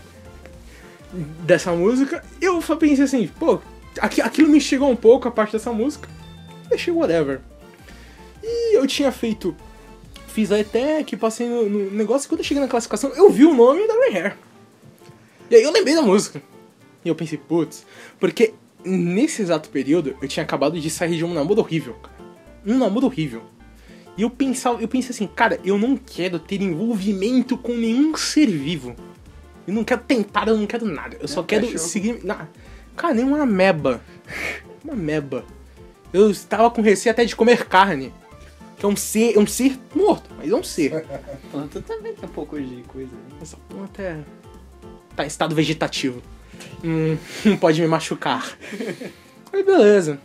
dessa 1.45 1.72
música, 1.74 2.24
eu 2.41 2.62
só 2.62 2.76
pensei 2.76 3.03
assim, 3.05 3.28
pô, 3.28 3.59
aqui, 3.99 4.22
aquilo 4.22 4.49
me 4.49 4.62
chegou 4.62 4.89
um 4.89 4.95
pouco, 4.95 5.28
a 5.28 5.32
parte 5.32 5.53
dessa 5.53 5.72
música. 5.72 6.07
Deixei 6.70 6.93
whatever. 6.93 7.41
E 8.43 8.78
eu 8.78 8.88
tinha 8.88 9.12
feito. 9.12 9.55
Fiz 10.28 10.51
a 10.51 10.59
ETEC, 10.59 11.18
passei 11.18 11.47
no, 11.47 11.68
no 11.70 11.91
negócio, 11.91 12.26
e 12.26 12.30
quando 12.30 12.39
eu 12.39 12.45
cheguei 12.45 12.64
na 12.64 12.70
classificação, 12.70 13.12
eu 13.12 13.30
vi 13.30 13.45
o 13.45 13.53
nome 13.53 13.86
da 13.86 13.93
Green 13.95 14.18
Hair. 14.18 14.38
E 15.49 15.55
aí 15.55 15.64
eu 15.64 15.72
lembrei 15.72 15.93
da 15.93 16.01
música. 16.01 16.41
E 17.03 17.09
eu 17.09 17.16
pensei, 17.16 17.38
putz, 17.38 17.86
porque 18.18 18.53
nesse 18.86 19.41
exato 19.41 19.70
período, 19.70 20.16
eu 20.22 20.28
tinha 20.28 20.43
acabado 20.43 20.80
de 20.80 20.89
sair 20.89 21.18
de 21.18 21.26
um 21.26 21.34
namoro 21.34 21.59
horrível, 21.59 21.95
cara. 21.95 22.16
Um 22.66 22.78
namoro 22.78 23.07
horrível. 23.07 23.41
E 24.18 24.22
eu 24.22 24.30
pensava, 24.30 24.82
eu 24.82 24.88
pensei 24.88 25.12
assim, 25.12 25.28
cara, 25.28 25.59
eu 25.66 25.78
não 25.78 25.97
quero 25.97 26.39
ter 26.39 26.62
envolvimento 26.62 27.57
com 27.57 27.74
nenhum 27.74 28.16
ser 28.16 28.47
vivo. 28.47 28.95
Eu 29.68 29.74
não 29.74 29.84
quero 29.84 30.01
tentar, 30.01 30.47
eu 30.47 30.57
não 30.57 30.66
quero 30.68 30.86
nada. 30.86 31.18
Eu 31.20 31.28
só 31.28 31.36
Nem 31.41 31.43
um 31.43 31.47
quero 31.47 31.66
cachorro. 31.68 31.89
seguir. 31.89 32.26
na- 32.26 32.47
Cara, 32.95 33.14
nem 33.14 33.24
uma 33.26 33.41
ameba. 33.41 34.01
Uma 34.84 34.93
ameba. 34.93 35.45
Eu 36.12 36.30
estava 36.30 36.70
com 36.72 36.82
receio 36.82 37.12
até 37.14 37.24
de 37.26 37.36
comer 37.36 37.66
carne. 37.66 38.12
Que 38.78 38.86
é 38.86 38.89
um 38.89 38.95
ser, 38.95 39.36
é 39.38 39.39
um 39.39 39.45
ser 39.45 39.80
morto, 39.95 40.30
mas 40.38 40.49
é 40.51 40.55
um 40.55 40.64
ser. 40.64 41.05
Planta 41.51 41.82
também 41.82 42.14
tem 42.16 42.28
um 42.28 42.32
pouco 42.34 42.59
de 42.59 42.82
coisa. 42.88 43.12
né? 43.12 43.38
Essa 43.41 43.57
planta 43.70 44.01
é. 44.01 44.20
tá 45.16 45.24
em 45.24 45.28
estado 45.28 45.53
vegetativo. 45.55 46.22
Hum, 46.84 47.16
não 47.45 47.57
pode 47.57 47.80
me 47.80 47.88
machucar. 47.88 48.57
Aí 49.53 49.64
beleza. 49.64 50.20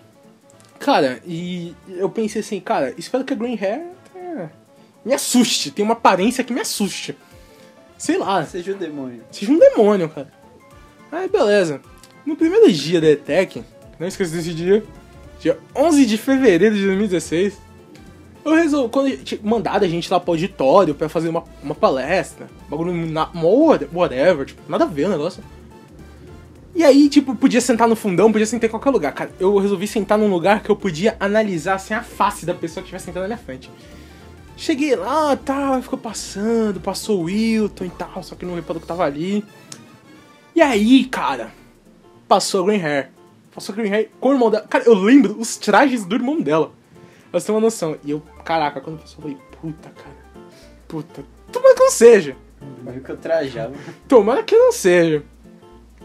Cara, 0.78 1.20
e 1.26 1.74
eu 1.88 2.08
pensei 2.08 2.40
assim, 2.40 2.60
cara, 2.60 2.94
espero 2.96 3.24
que 3.24 3.32
a 3.32 3.36
Green 3.36 3.58
Hair 3.60 3.82
é, 4.14 4.48
me 5.04 5.12
assuste, 5.14 5.70
tenha 5.70 5.84
uma 5.84 5.94
aparência 5.94 6.44
que 6.44 6.52
me 6.52 6.60
assuste. 6.60 7.16
Sei 7.98 8.18
lá, 8.18 8.44
Seja 8.44 8.72
o 8.72 8.74
demônio. 8.74 9.22
seja 9.30 9.52
um 9.52 9.58
demônio, 9.58 10.08
cara. 10.08 10.30
Aí 11.10 11.28
beleza. 11.28 11.80
No 12.24 12.36
primeiro 12.36 12.70
dia 12.72 13.00
da 13.00 13.08
ETEC, 13.08 13.62
não 13.98 14.06
esqueça 14.06 14.36
desse 14.36 14.52
dia, 14.52 14.84
dia 15.40 15.58
11 15.74 16.04
de 16.04 16.18
fevereiro 16.18 16.74
de 16.74 16.84
2016, 16.84 17.58
eu 18.44 18.54
resolvi, 18.54 18.88
quando 18.90 19.18
mandado 19.42 19.84
a 19.84 19.88
gente 19.88 20.10
lá 20.10 20.20
pro 20.20 20.32
auditório 20.32 20.94
pra 20.94 21.08
fazer 21.08 21.28
uma, 21.28 21.42
uma 21.62 21.74
palestra, 21.74 22.46
bagulho 22.68 22.94
na, 22.94 23.28
whatever, 23.92 24.46
tipo, 24.46 24.60
nada 24.68 24.84
a 24.84 24.86
ver 24.86 25.06
o 25.06 25.10
negócio. 25.10 25.42
E 26.74 26.84
aí, 26.84 27.08
tipo, 27.08 27.34
podia 27.34 27.60
sentar 27.60 27.88
no 27.88 27.96
fundão, 27.96 28.30
podia 28.30 28.46
sentar 28.46 28.68
em 28.68 28.70
qualquer 28.70 28.90
lugar. 28.90 29.12
Cara, 29.12 29.30
eu 29.40 29.56
resolvi 29.56 29.86
sentar 29.88 30.18
num 30.18 30.28
lugar 30.28 30.62
que 30.62 30.70
eu 30.70 30.76
podia 30.76 31.16
analisar 31.18 31.74
assim, 31.74 31.94
a 31.94 32.02
face 32.02 32.44
da 32.44 32.52
pessoa 32.52 32.82
que 32.82 32.88
estivesse 32.88 33.06
sentando 33.06 33.22
na 33.22 33.28
minha 33.28 33.38
frente. 33.38 33.70
Cheguei 34.56 34.96
lá, 34.96 35.36
tal, 35.36 35.82
ficou 35.82 35.98
passando, 35.98 36.80
passou 36.80 37.20
o 37.20 37.24
Wilton 37.24 37.84
e 37.84 37.90
tal, 37.90 38.22
só 38.22 38.34
que 38.34 38.46
não 38.46 38.54
reparou 38.54 38.80
que 38.80 38.88
tava 38.88 39.04
ali. 39.04 39.44
E 40.54 40.62
aí, 40.62 41.04
cara, 41.04 41.52
passou 42.26 42.62
a 42.62 42.66
Green 42.66 42.82
Hair. 42.82 43.10
Passou 43.54 43.74
a 43.74 43.76
Green 43.76 43.92
Hair 43.92 44.10
com 44.18 44.30
o 44.30 44.32
irmão 44.32 44.50
dela. 44.50 44.66
Cara, 44.66 44.84
eu 44.84 44.94
lembro 44.94 45.38
os 45.38 45.58
trajes 45.58 46.06
do 46.06 46.14
irmão 46.16 46.40
dela. 46.40 46.72
Pra 47.30 47.38
você 47.38 47.46
ter 47.46 47.52
uma 47.52 47.60
noção. 47.60 47.98
E 48.02 48.10
eu, 48.10 48.22
caraca, 48.44 48.80
quando 48.80 48.98
passou, 48.98 49.18
eu 49.18 49.22
falei, 49.22 49.38
puta, 49.60 49.90
cara. 49.90 50.16
Puta. 50.88 51.24
Tomara 51.52 51.74
que 51.74 51.80
não 51.80 51.90
seja. 51.90 52.36
Meio 52.82 53.02
que 53.02 53.10
eu 53.10 53.16
trajava. 53.18 53.74
Tomara 54.08 54.42
que 54.42 54.56
não 54.56 54.72
seja. 54.72 55.22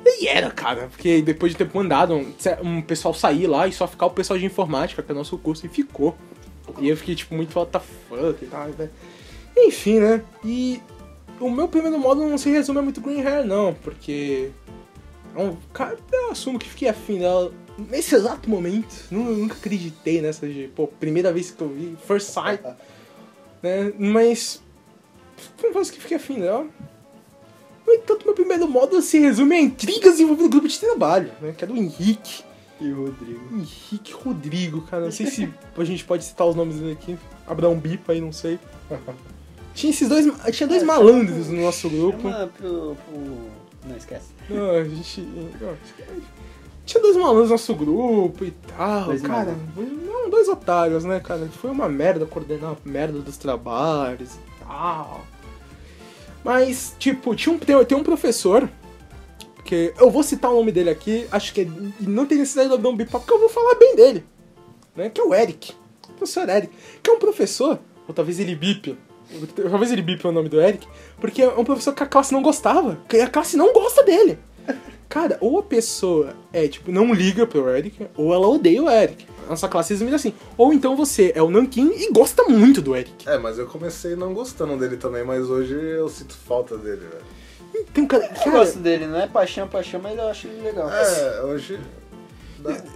E 0.06 0.28
era, 0.28 0.52
cara, 0.52 0.88
porque 0.88 1.22
depois 1.22 1.54
de 1.54 1.58
ter 1.58 1.70
mandado 1.74 2.16
um, 2.16 2.34
um 2.64 2.82
pessoal 2.82 3.14
sair 3.14 3.48
lá 3.48 3.68
e 3.68 3.72
só 3.72 3.88
ficar 3.88 4.08
o 4.08 4.12
pessoal 4.12 4.38
de 4.38 4.46
informática, 4.46 5.02
que 5.02 5.12
é 5.12 5.14
o 5.14 5.18
nosso 5.18 5.38
curso, 5.38 5.66
e 5.66 5.70
ficou. 5.70 6.18
E 6.80 6.88
eu 6.90 6.98
fiquei, 6.98 7.16
tipo, 7.16 7.36
muito 7.36 7.58
what 7.58 7.72
the 7.72 7.80
fuck 7.80 8.44
e 8.44 8.48
tal, 8.48 8.68
né? 8.70 8.90
Enfim, 9.58 10.00
né? 10.00 10.24
E 10.46 10.82
o 11.40 11.50
meu 11.50 11.68
primeiro 11.68 11.98
modo 12.00 12.22
não 12.28 12.38
se 12.38 12.50
resume 12.50 12.80
a 12.80 12.82
muito 12.82 13.02
Green 13.02 13.22
Hair, 13.22 13.46
não, 13.46 13.74
porque. 13.74 14.52
é 15.36 15.40
um- 15.42 15.58
Cara, 15.74 15.98
eu 16.12 16.32
assumo 16.32 16.58
que 16.60 16.68
fiquei 16.70 16.88
afim 16.88 17.20
dela 17.20 17.52
nesse 17.90 18.16
exato 18.16 18.50
momento. 18.50 18.94
Nu- 19.12 19.36
Nunca 19.36 19.56
acreditei 19.56 20.22
nessa 20.22 20.48
de, 20.48 20.70
pô, 20.76 20.88
primeira 20.88 21.34
vez 21.34 21.52
que 21.52 21.62
eu 21.62 21.68
vi, 21.70 21.98
first 22.08 22.30
sight, 22.30 22.64
né? 23.62 23.92
Mas. 23.98 24.62
Confesso 25.62 25.92
que 25.92 26.00
fiquei 26.00 26.18
afim 26.18 26.40
dela. 26.40 26.66
No 27.86 27.94
entanto, 27.94 28.26
meu 28.26 28.36
primeiro 28.36 28.68
modo 28.70 29.02
se 29.02 29.18
resume 29.20 29.56
a 29.56 29.60
intrigas 29.60 30.20
envolvendo 30.20 30.46
o 30.46 30.50
grupo 30.50 30.68
de 30.68 30.80
trabalho, 30.80 31.32
né? 31.42 31.54
Que 31.58 31.64
é 31.64 31.68
do 31.68 31.76
Henrique. 31.76 32.44
E 32.82 32.92
o 32.92 33.06
Rodrigo. 33.06 33.42
Henrique 33.54 34.12
Rodrigo, 34.12 34.82
cara. 34.82 35.06
Não 35.06 35.12
sei 35.12 35.28
se 35.28 35.54
a 35.78 35.84
gente 35.84 36.04
pode 36.04 36.24
citar 36.24 36.48
os 36.48 36.56
nomes 36.56 36.78
dele 36.78 36.94
aqui. 36.94 37.16
Abraão 37.46 37.78
Bipa 37.78 38.12
aí, 38.12 38.20
não 38.20 38.32
sei. 38.32 38.60
Tinha 39.76 39.92
esses 39.92 40.10
dois. 40.10 40.26
Tinha 40.52 40.68
dois 40.68 40.82
malandros 40.82 41.48
no 41.48 41.62
nosso 41.62 41.88
grupo. 41.90 42.24
Chama 42.24 42.48
pro, 42.48 42.96
pro... 42.96 43.88
Não 43.88 43.96
esquece. 43.96 44.30
Não, 44.50 44.72
a 44.72 44.84
gente. 44.84 45.22
não, 45.22 45.78
Tinha 46.86 47.02
dois 47.02 47.16
malandros 47.16 47.46
no 47.46 47.52
nosso 47.52 47.76
grupo 47.76 48.44
e 48.44 48.52
tal, 48.52 49.06
Dois 49.06 49.22
cara. 49.22 49.56
Não, 49.78 50.30
dois 50.30 50.50
otários, 50.50 51.06
né, 51.06 51.20
cara? 51.20 51.48
Foi 51.48 51.70
uma 51.70 51.88
merda 51.88 52.26
coordenar 52.26 52.72
a 52.72 52.78
merda 52.84 53.20
dos 53.20 53.38
trabalhos 53.38 54.34
e 54.34 54.66
tal. 54.66 55.22
Mas, 56.44 56.96
tipo, 56.98 57.36
tinha 57.36 57.54
um, 57.54 57.60
tem, 57.60 57.86
tem 57.86 57.98
um 57.98 58.04
professor. 58.04 58.68
Que 59.64 59.94
eu 59.98 60.10
vou 60.10 60.24
citar 60.24 60.52
o 60.52 60.56
nome 60.56 60.72
dele 60.72 60.90
aqui, 60.90 61.28
acho 61.32 61.54
que 61.54 61.62
é- 61.62 61.68
não 62.00 62.26
tem 62.26 62.38
necessidade 62.38 62.70
de 62.70 62.76
eu 62.76 62.80
dar 62.80 62.90
um 62.90 62.96
bip 62.96 63.12
porque 63.12 63.32
eu 63.32 63.40
vou 63.40 63.50
falar 63.50 63.76
bem 63.76 63.96
dele. 63.96 64.24
Né? 64.96 65.10
Que 65.10 65.22
é 65.22 65.24
o 65.24 65.34
Eric. 65.34 65.74
O 66.10 66.14
professor 66.14 66.50
Eric. 66.50 66.74
Que 67.02 67.10
é 67.10 67.14
um 67.14 67.20
professor, 67.20 67.80
ou 68.08 68.14
talvez 68.14 68.40
ele 68.40 68.56
bip. 68.56 68.98
Talvez 69.56 69.92
ele 69.92 70.02
bip 70.02 70.28
o 70.28 70.32
nome 70.32 70.50
do 70.50 70.60
Eric, 70.60 70.86
porque 71.20 71.42
é 71.42 71.48
um 71.48 71.64
professor 71.64 71.94
que 71.94 72.04
a 72.04 72.06
classe 72.06 72.34
não 72.34 72.42
gostava. 72.42 72.98
Que 73.08 73.18
a 73.18 73.30
classe 73.30 73.56
não 73.56 73.72
gosta 73.72 74.04
dele. 74.04 74.38
Cara, 75.08 75.38
ou 75.42 75.60
a 75.60 75.64
pessoa 75.64 76.34
é, 76.54 76.68
tipo, 76.68 76.92
não 76.92 77.14
liga 77.14 77.46
pro 77.46 77.70
Eric, 77.70 78.08
ou 78.16 78.34
ela 78.34 78.48
odeia 78.48 78.82
o 78.82 78.90
Eric. 78.90 79.26
Nossa 79.50 79.68
classe 79.68 79.94
resume 79.94 80.14
assim. 80.14 80.34
Ou 80.58 80.72
então 80.72 80.96
você 80.96 81.34
é 81.36 81.42
o 81.42 81.50
Nankin 81.50 81.92
e 81.96 82.12
gosta 82.12 82.44
muito 82.46 82.82
do 82.82 82.96
Eric. 82.96 83.28
É, 83.28 83.38
mas 83.38 83.58
eu 83.60 83.68
comecei 83.68 84.16
não 84.16 84.34
gostando 84.34 84.78
dele 84.78 84.96
também, 84.96 85.24
mas 85.26 85.50
hoje 85.50 85.74
eu 85.74 86.08
sinto 86.08 86.34
falta 86.34 86.78
dele, 86.78 87.02
velho. 87.02 87.24
Tem 87.94 88.04
um 88.04 88.08
cara. 88.08 88.26
Eu 88.26 88.30
cara 88.30 88.52
gosto 88.52 88.80
dele, 88.80 89.08
não 89.08 89.20
é 89.20 89.28
paixão, 89.28 89.68
paixão, 89.68 90.00
mas 90.02 90.18
eu 90.18 90.28
acho 90.28 90.48
ele 90.48 90.62
legal. 90.62 90.90
É, 90.92 91.42
hoje. 91.44 91.80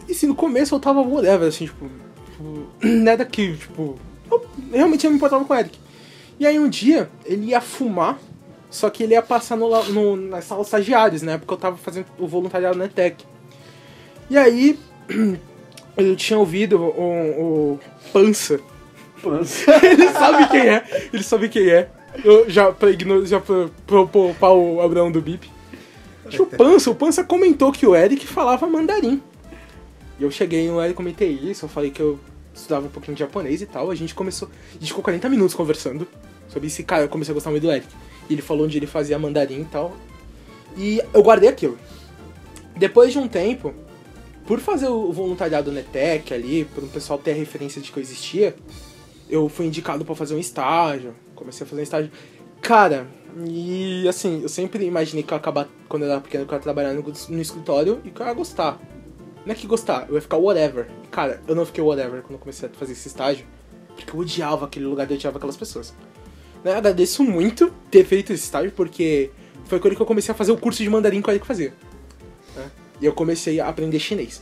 E 0.07 0.11
assim, 0.11 0.27
no 0.27 0.35
começo 0.35 0.75
eu 0.75 0.79
tava 0.79 1.01
whatever, 1.01 1.47
assim, 1.47 1.65
tipo. 1.65 1.89
tipo, 2.31 2.67
nada 2.87 3.25
que, 3.25 3.55
tipo. 3.57 3.97
Eu 4.29 4.45
realmente 4.71 5.03
não 5.03 5.11
me 5.11 5.17
importava 5.17 5.43
com 5.43 5.53
o 5.53 5.57
Eric. 5.57 5.77
E 6.39 6.45
aí 6.45 6.59
um 6.59 6.67
dia 6.67 7.09
ele 7.25 7.47
ia 7.47 7.61
fumar, 7.61 8.19
só 8.69 8.89
que 8.89 9.03
ele 9.03 9.13
ia 9.13 9.21
passar 9.21 9.55
no, 9.55 9.83
no, 9.85 10.15
na 10.15 10.41
sala 10.41 10.61
de 10.61 10.67
estagiários, 10.67 11.21
né? 11.21 11.37
Porque 11.37 11.53
eu 11.53 11.57
tava 11.57 11.77
fazendo 11.77 12.07
o 12.17 12.27
voluntariado 12.27 12.77
na 12.77 12.85
ETEC. 12.85 13.25
E 14.29 14.37
aí. 14.37 14.79
Eu 15.97 16.13
tinha 16.17 16.37
ouvido 16.37 16.77
o, 16.77 17.71
o 17.73 17.79
Pança. 18.11 18.59
ele 19.81 20.09
sabe 20.09 20.49
quem 20.49 20.67
é. 20.67 21.09
Ele 21.13 21.23
sabe 21.23 21.49
quem 21.49 21.69
é. 21.69 21.89
Eu 22.23 22.49
já 22.49 22.71
pra 22.71 22.89
já 23.25 23.39
pra, 23.39 24.05
poupar 24.05 24.53
o 24.53 24.81
Abraão 24.81 25.11
do 25.11 25.21
Bip. 25.21 25.49
Tinha 26.29 26.43
o 26.43 26.47
Pança, 26.47 26.89
o 26.89 26.95
Pança 26.95 27.23
comentou 27.23 27.71
que 27.71 27.85
o 27.85 27.95
Eric 27.95 28.25
falava 28.25 28.65
mandarim. 28.67 29.21
E 30.19 30.23
eu 30.23 30.31
cheguei 30.31 30.67
no 30.67 30.81
Eric 30.81 30.95
comentei 30.95 31.29
isso, 31.29 31.65
eu 31.65 31.69
falei 31.69 31.91
que 31.91 32.01
eu 32.01 32.19
estudava 32.53 32.87
um 32.87 32.89
pouquinho 32.89 33.15
de 33.15 33.19
japonês 33.19 33.61
e 33.61 33.65
tal. 33.65 33.91
A 33.91 33.95
gente 33.95 34.15
começou. 34.15 34.49
A 34.69 34.73
gente 34.73 34.87
ficou 34.87 35.03
40 35.03 35.29
minutos 35.29 35.53
conversando 35.53 36.07
sobre 36.47 36.67
esse 36.67 36.83
cara. 36.83 37.03
Eu 37.03 37.09
comecei 37.09 37.31
a 37.31 37.35
gostar 37.35 37.51
muito 37.51 37.63
do 37.63 37.71
Eric. 37.71 37.87
E 38.29 38.33
ele 38.33 38.41
falou 38.41 38.65
onde 38.65 38.77
ele 38.77 38.87
fazia 38.87 39.19
mandarim 39.19 39.61
e 39.61 39.65
tal. 39.65 39.95
E 40.77 41.01
eu 41.13 41.21
guardei 41.21 41.49
aquilo. 41.49 41.77
Depois 42.75 43.11
de 43.11 43.19
um 43.19 43.27
tempo, 43.27 43.73
por 44.45 44.59
fazer 44.59 44.87
o 44.87 45.11
voluntariado 45.11 45.71
no 45.71 45.79
ETEC 45.79 46.33
ali, 46.33 46.65
por 46.65 46.83
um 46.83 46.87
pessoal 46.87 47.19
ter 47.19 47.31
a 47.31 47.35
referência 47.35 47.81
de 47.81 47.91
que 47.91 47.97
eu 47.97 48.03
existia, 48.03 48.55
eu 49.29 49.47
fui 49.49 49.65
indicado 49.65 50.03
pra 50.05 50.15
fazer 50.15 50.35
um 50.35 50.39
estágio. 50.39 51.13
Comecei 51.35 51.65
a 51.65 51.69
fazer 51.69 51.83
estágio. 51.83 52.11
Cara, 52.61 53.07
e 53.45 54.07
assim, 54.07 54.41
eu 54.41 54.49
sempre 54.49 54.85
imaginei 54.85 55.23
que 55.23 55.31
eu 55.31 55.35
ia 55.35 55.39
acabar, 55.39 55.67
quando 55.87 56.03
eu 56.03 56.11
era 56.11 56.21
pequeno, 56.21 56.45
que 56.45 56.53
eu 56.53 56.57
ia 56.57 56.61
trabalhar 56.61 56.93
no, 56.93 57.03
no 57.03 57.41
escritório 57.41 58.01
e 58.03 58.09
que 58.09 58.21
eu 58.21 58.25
ia 58.25 58.33
gostar. 58.33 58.79
Não 59.45 59.51
é 59.51 59.55
que 59.55 59.67
gostar, 59.67 60.07
eu 60.09 60.15
ia 60.15 60.21
ficar 60.21 60.37
whatever. 60.37 60.87
Cara, 61.11 61.41
eu 61.47 61.53
não 61.53 61.65
fiquei 61.65 61.83
whatever 61.83 62.21
quando 62.21 62.33
eu 62.33 62.39
comecei 62.39 62.67
a 62.67 62.71
fazer 62.71 62.93
esse 62.93 63.07
estágio, 63.07 63.45
porque 63.95 64.09
eu 64.09 64.19
odiava 64.19 64.65
aquele 64.65 64.85
lugar, 64.85 65.09
eu 65.09 65.15
odiava 65.15 65.37
aquelas 65.37 65.57
pessoas. 65.57 65.93
Né, 66.63 66.71
eu 66.71 66.77
agradeço 66.77 67.23
muito 67.23 67.71
ter 67.91 68.03
feito 68.03 68.33
esse 68.33 68.45
estágio, 68.45 68.71
porque 68.71 69.29
foi 69.65 69.79
quando 69.79 69.95
que 69.95 70.01
eu 70.01 70.05
comecei 70.05 70.31
a 70.31 70.35
fazer 70.35 70.51
o 70.51 70.57
curso 70.57 70.81
de 70.81 70.89
mandarim 70.89 71.21
que 71.21 71.29
o 71.29 71.31
Eric 71.31 71.45
fazia. 71.45 71.73
né? 72.55 72.71
E 72.99 73.05
eu 73.05 73.13
comecei 73.13 73.59
a 73.59 73.67
aprender 73.67 73.99
chinês. 73.99 74.41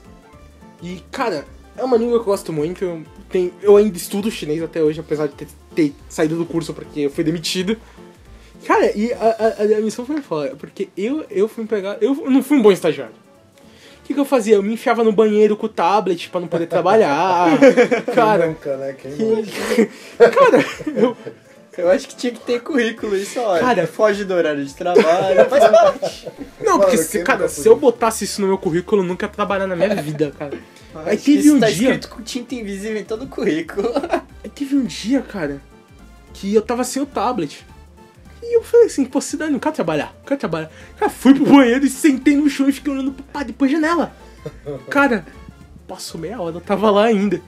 E, 0.81 1.01
cara, 1.11 1.45
é 1.75 1.83
uma 1.83 1.97
língua 1.97 2.19
que 2.19 2.21
eu 2.21 2.25
gosto 2.25 2.53
muito. 2.53 2.83
Eu, 2.83 3.03
tem, 3.29 3.51
eu 3.61 3.75
ainda 3.75 3.97
estudo 3.97 4.29
chinês 4.29 4.61
até 4.61 4.81
hoje, 4.83 4.99
apesar 4.99 5.27
de 5.27 5.33
ter, 5.33 5.47
ter 5.73 5.93
saído 6.07 6.37
do 6.37 6.45
curso 6.45 6.73
porque 6.73 7.01
eu 7.01 7.09
fui 7.09 7.23
demitido. 7.23 7.77
Cara, 8.65 8.97
e 8.97 9.11
a, 9.11 9.17
a, 9.17 9.77
a 9.77 9.81
missão 9.81 10.05
foi 10.05 10.21
foda, 10.21 10.55
porque 10.55 10.87
eu, 10.95 11.25
eu 11.29 11.47
fui 11.47 11.65
pegar. 11.65 11.97
Eu 11.99 12.15
não 12.29 12.41
fui 12.41 12.57
um 12.57 12.61
bom 12.61 12.71
estagiário. 12.71 13.13
O 14.03 14.05
que, 14.05 14.13
que 14.13 14.19
eu 14.19 14.25
fazia? 14.25 14.55
Eu 14.55 14.63
me 14.63 14.73
enfiava 14.73 15.01
no 15.01 15.13
banheiro 15.13 15.55
com 15.55 15.65
o 15.65 15.69
tablet 15.69 16.29
pra 16.29 16.41
não 16.41 16.47
poder 16.47 16.67
trabalhar. 16.67 17.57
Cara, 18.13 18.47
Nunca, 18.47 18.75
né? 18.75 18.95
Quem 19.01 19.11
cara, 20.17 20.65
eu, 20.93 21.15
Eu 21.77 21.89
acho 21.89 22.07
que 22.07 22.15
tinha 22.15 22.31
que 22.31 22.39
ter 22.39 22.61
currículo 22.61 23.15
isso, 23.15 23.39
olha. 23.39 23.59
Cara- 23.61 23.87
foge 23.87 24.23
do 24.25 24.33
horário 24.33 24.63
de 24.63 24.73
trabalho, 24.73 25.45
faz 25.49 25.63
parte. 25.69 26.27
Não, 26.61 26.77
porque, 26.79 26.95
Mano, 26.97 27.07
se, 27.07 27.23
cara, 27.23 27.49
se 27.49 27.67
eu 27.67 27.75
botasse 27.75 28.23
isso 28.25 28.41
no 28.41 28.47
meu 28.47 28.57
currículo, 28.57 29.01
eu 29.01 29.05
nunca 29.07 29.25
ia 29.25 29.29
trabalhar 29.31 29.65
na 29.67 29.75
minha 29.75 29.95
vida, 29.95 30.31
cara. 30.37 30.57
Aí 30.95 31.15
Acho 31.15 31.23
que 31.23 31.31
teve 31.35 31.47
isso 31.47 31.55
um 31.55 31.59
tá 31.59 31.65
dia. 31.67 31.75
escrito 31.89 32.09
com 32.09 32.21
tinta 32.21 32.53
invisível 32.53 32.97
em 32.97 33.03
todo 33.03 33.23
o 33.25 33.27
currículo. 33.27 33.91
Aí 34.43 34.49
teve 34.49 34.75
um 34.75 34.83
dia, 34.85 35.21
cara, 35.21 35.59
que 36.33 36.53
eu 36.53 36.61
tava 36.61 36.83
sem 36.83 37.01
o 37.01 37.05
tablet. 37.07 37.65
E 38.43 38.55
eu 38.57 38.61
falei 38.63 38.85
assim, 38.87 39.05
pô, 39.05 39.19
Cidade, 39.19 39.51
não 39.51 39.57
quero 39.59 39.73
trabalhar, 39.73 40.13
não 40.19 40.25
quero 40.27 40.39
trabalhar. 40.39 40.69
Cara, 40.99 41.09
fui 41.09 41.33
pro 41.33 41.45
banheiro 41.45 41.85
e 41.85 41.89
sentei 41.89 42.35
no 42.35 42.47
chão 42.49 42.69
e 42.69 42.71
fiquei 42.73 42.93
olhando 42.93 43.11
pra 43.31 43.41
depois 43.41 43.71
da 43.71 43.79
janela. 43.79 44.13
Cara, 44.89 45.25
passou 45.87 46.19
meia 46.21 46.39
hora, 46.39 46.57
eu 46.57 46.61
tava 46.61 46.91
lá 46.91 47.05
ainda. 47.05 47.41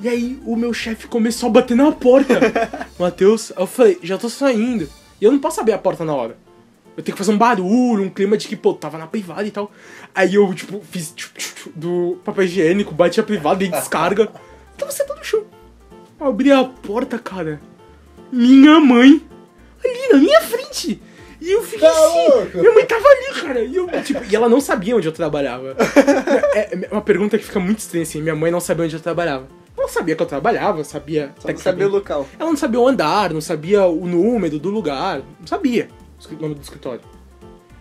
E 0.00 0.08
aí 0.08 0.38
o 0.44 0.56
meu 0.56 0.72
chefe 0.72 1.06
começou 1.06 1.48
a 1.48 1.52
bater 1.52 1.76
na 1.76 1.92
porta. 1.92 2.34
Matheus, 2.98 3.52
eu 3.56 3.66
falei, 3.66 3.98
já 4.02 4.18
tô 4.18 4.28
saindo. 4.28 4.88
E 5.20 5.24
eu 5.24 5.30
não 5.30 5.38
posso 5.38 5.60
abrir 5.60 5.72
a 5.72 5.78
porta 5.78 6.04
na 6.04 6.14
hora. 6.14 6.36
Eu 6.96 7.02
tenho 7.02 7.14
que 7.14 7.18
fazer 7.18 7.32
um 7.32 7.38
barulho, 7.38 8.02
um 8.04 8.10
clima 8.10 8.36
de 8.36 8.46
que, 8.48 8.56
pô, 8.56 8.74
tava 8.74 8.98
na 8.98 9.06
privada 9.06 9.44
e 9.46 9.50
tal. 9.50 9.70
Aí 10.14 10.34
eu, 10.34 10.52
tipo, 10.54 10.82
fiz 10.90 11.12
tchu, 11.14 11.30
tchu, 11.34 11.54
tchu, 11.54 11.72
do 11.74 12.18
papel 12.24 12.44
higiênico, 12.44 12.92
bati 12.92 13.18
a 13.20 13.22
privada 13.22 13.64
e 13.64 13.68
descarga. 13.68 14.28
Tava 14.76 14.90
sentado 14.90 15.18
no 15.18 15.24
chão. 15.24 15.44
Eu 16.20 16.26
abri 16.26 16.50
a 16.50 16.64
porta, 16.64 17.18
cara. 17.18 17.60
Minha 18.32 18.80
mãe 18.80 19.22
ali 19.84 20.08
na 20.12 20.18
minha 20.18 20.40
frente. 20.42 21.00
E 21.40 21.50
eu 21.50 21.62
fiquei 21.62 21.80
Tá 21.88 21.90
assim. 21.90 22.28
louco? 22.28 22.58
Minha 22.58 22.72
mãe 22.72 22.84
tava 22.86 23.06
ali, 23.06 23.40
cara. 23.40 23.60
E, 23.64 23.76
eu, 23.76 23.86
tipo, 24.02 24.20
e 24.30 24.34
ela 24.34 24.48
não 24.48 24.60
sabia 24.60 24.96
onde 24.96 25.06
eu 25.06 25.12
trabalhava. 25.12 25.76
É, 26.54 26.74
é 26.74 26.88
uma 26.92 27.00
pergunta 27.02 27.38
que 27.38 27.44
fica 27.44 27.58
muito 27.60 27.78
estranha 27.78 28.02
assim. 28.02 28.20
Minha 28.20 28.34
mãe 28.36 28.50
não 28.50 28.60
sabia 28.60 28.84
onde 28.84 28.94
eu 28.96 29.00
trabalhava. 29.00 29.46
Ela 29.82 29.90
sabia 29.90 30.14
que 30.14 30.22
eu 30.22 30.26
trabalhava, 30.26 30.84
sabia. 30.84 31.34
Só 31.40 31.48
não 31.48 31.56
sabia 31.56 31.88
o 31.88 31.90
local. 31.90 32.28
Ela 32.38 32.48
não 32.48 32.56
sabia 32.56 32.78
o 32.78 32.86
andar, 32.86 33.32
não 33.32 33.40
sabia 33.40 33.84
o 33.84 34.06
número 34.06 34.56
do 34.60 34.70
lugar, 34.70 35.18
não 35.40 35.46
sabia 35.46 35.88
o 36.30 36.34
nome 36.40 36.54
do 36.54 36.62
escritório. 36.62 37.00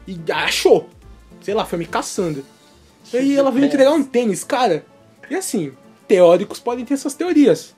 E 0.08 0.20
achou. 0.32 0.90
Sei 1.42 1.54
lá, 1.54 1.64
foi 1.64 1.78
me 1.78 1.86
caçando. 1.86 2.44
E 3.14 3.18
aí 3.18 3.38
ela 3.38 3.52
veio 3.52 3.68
entregar 3.68 3.92
um 3.92 4.04
tênis, 4.04 4.44
cara. 4.44 4.84
E 5.30 5.36
assim, 5.36 5.74
teóricos 6.08 6.60
podem 6.60 6.84
ter 6.84 6.98
suas 6.98 7.14
teorias. 7.14 7.76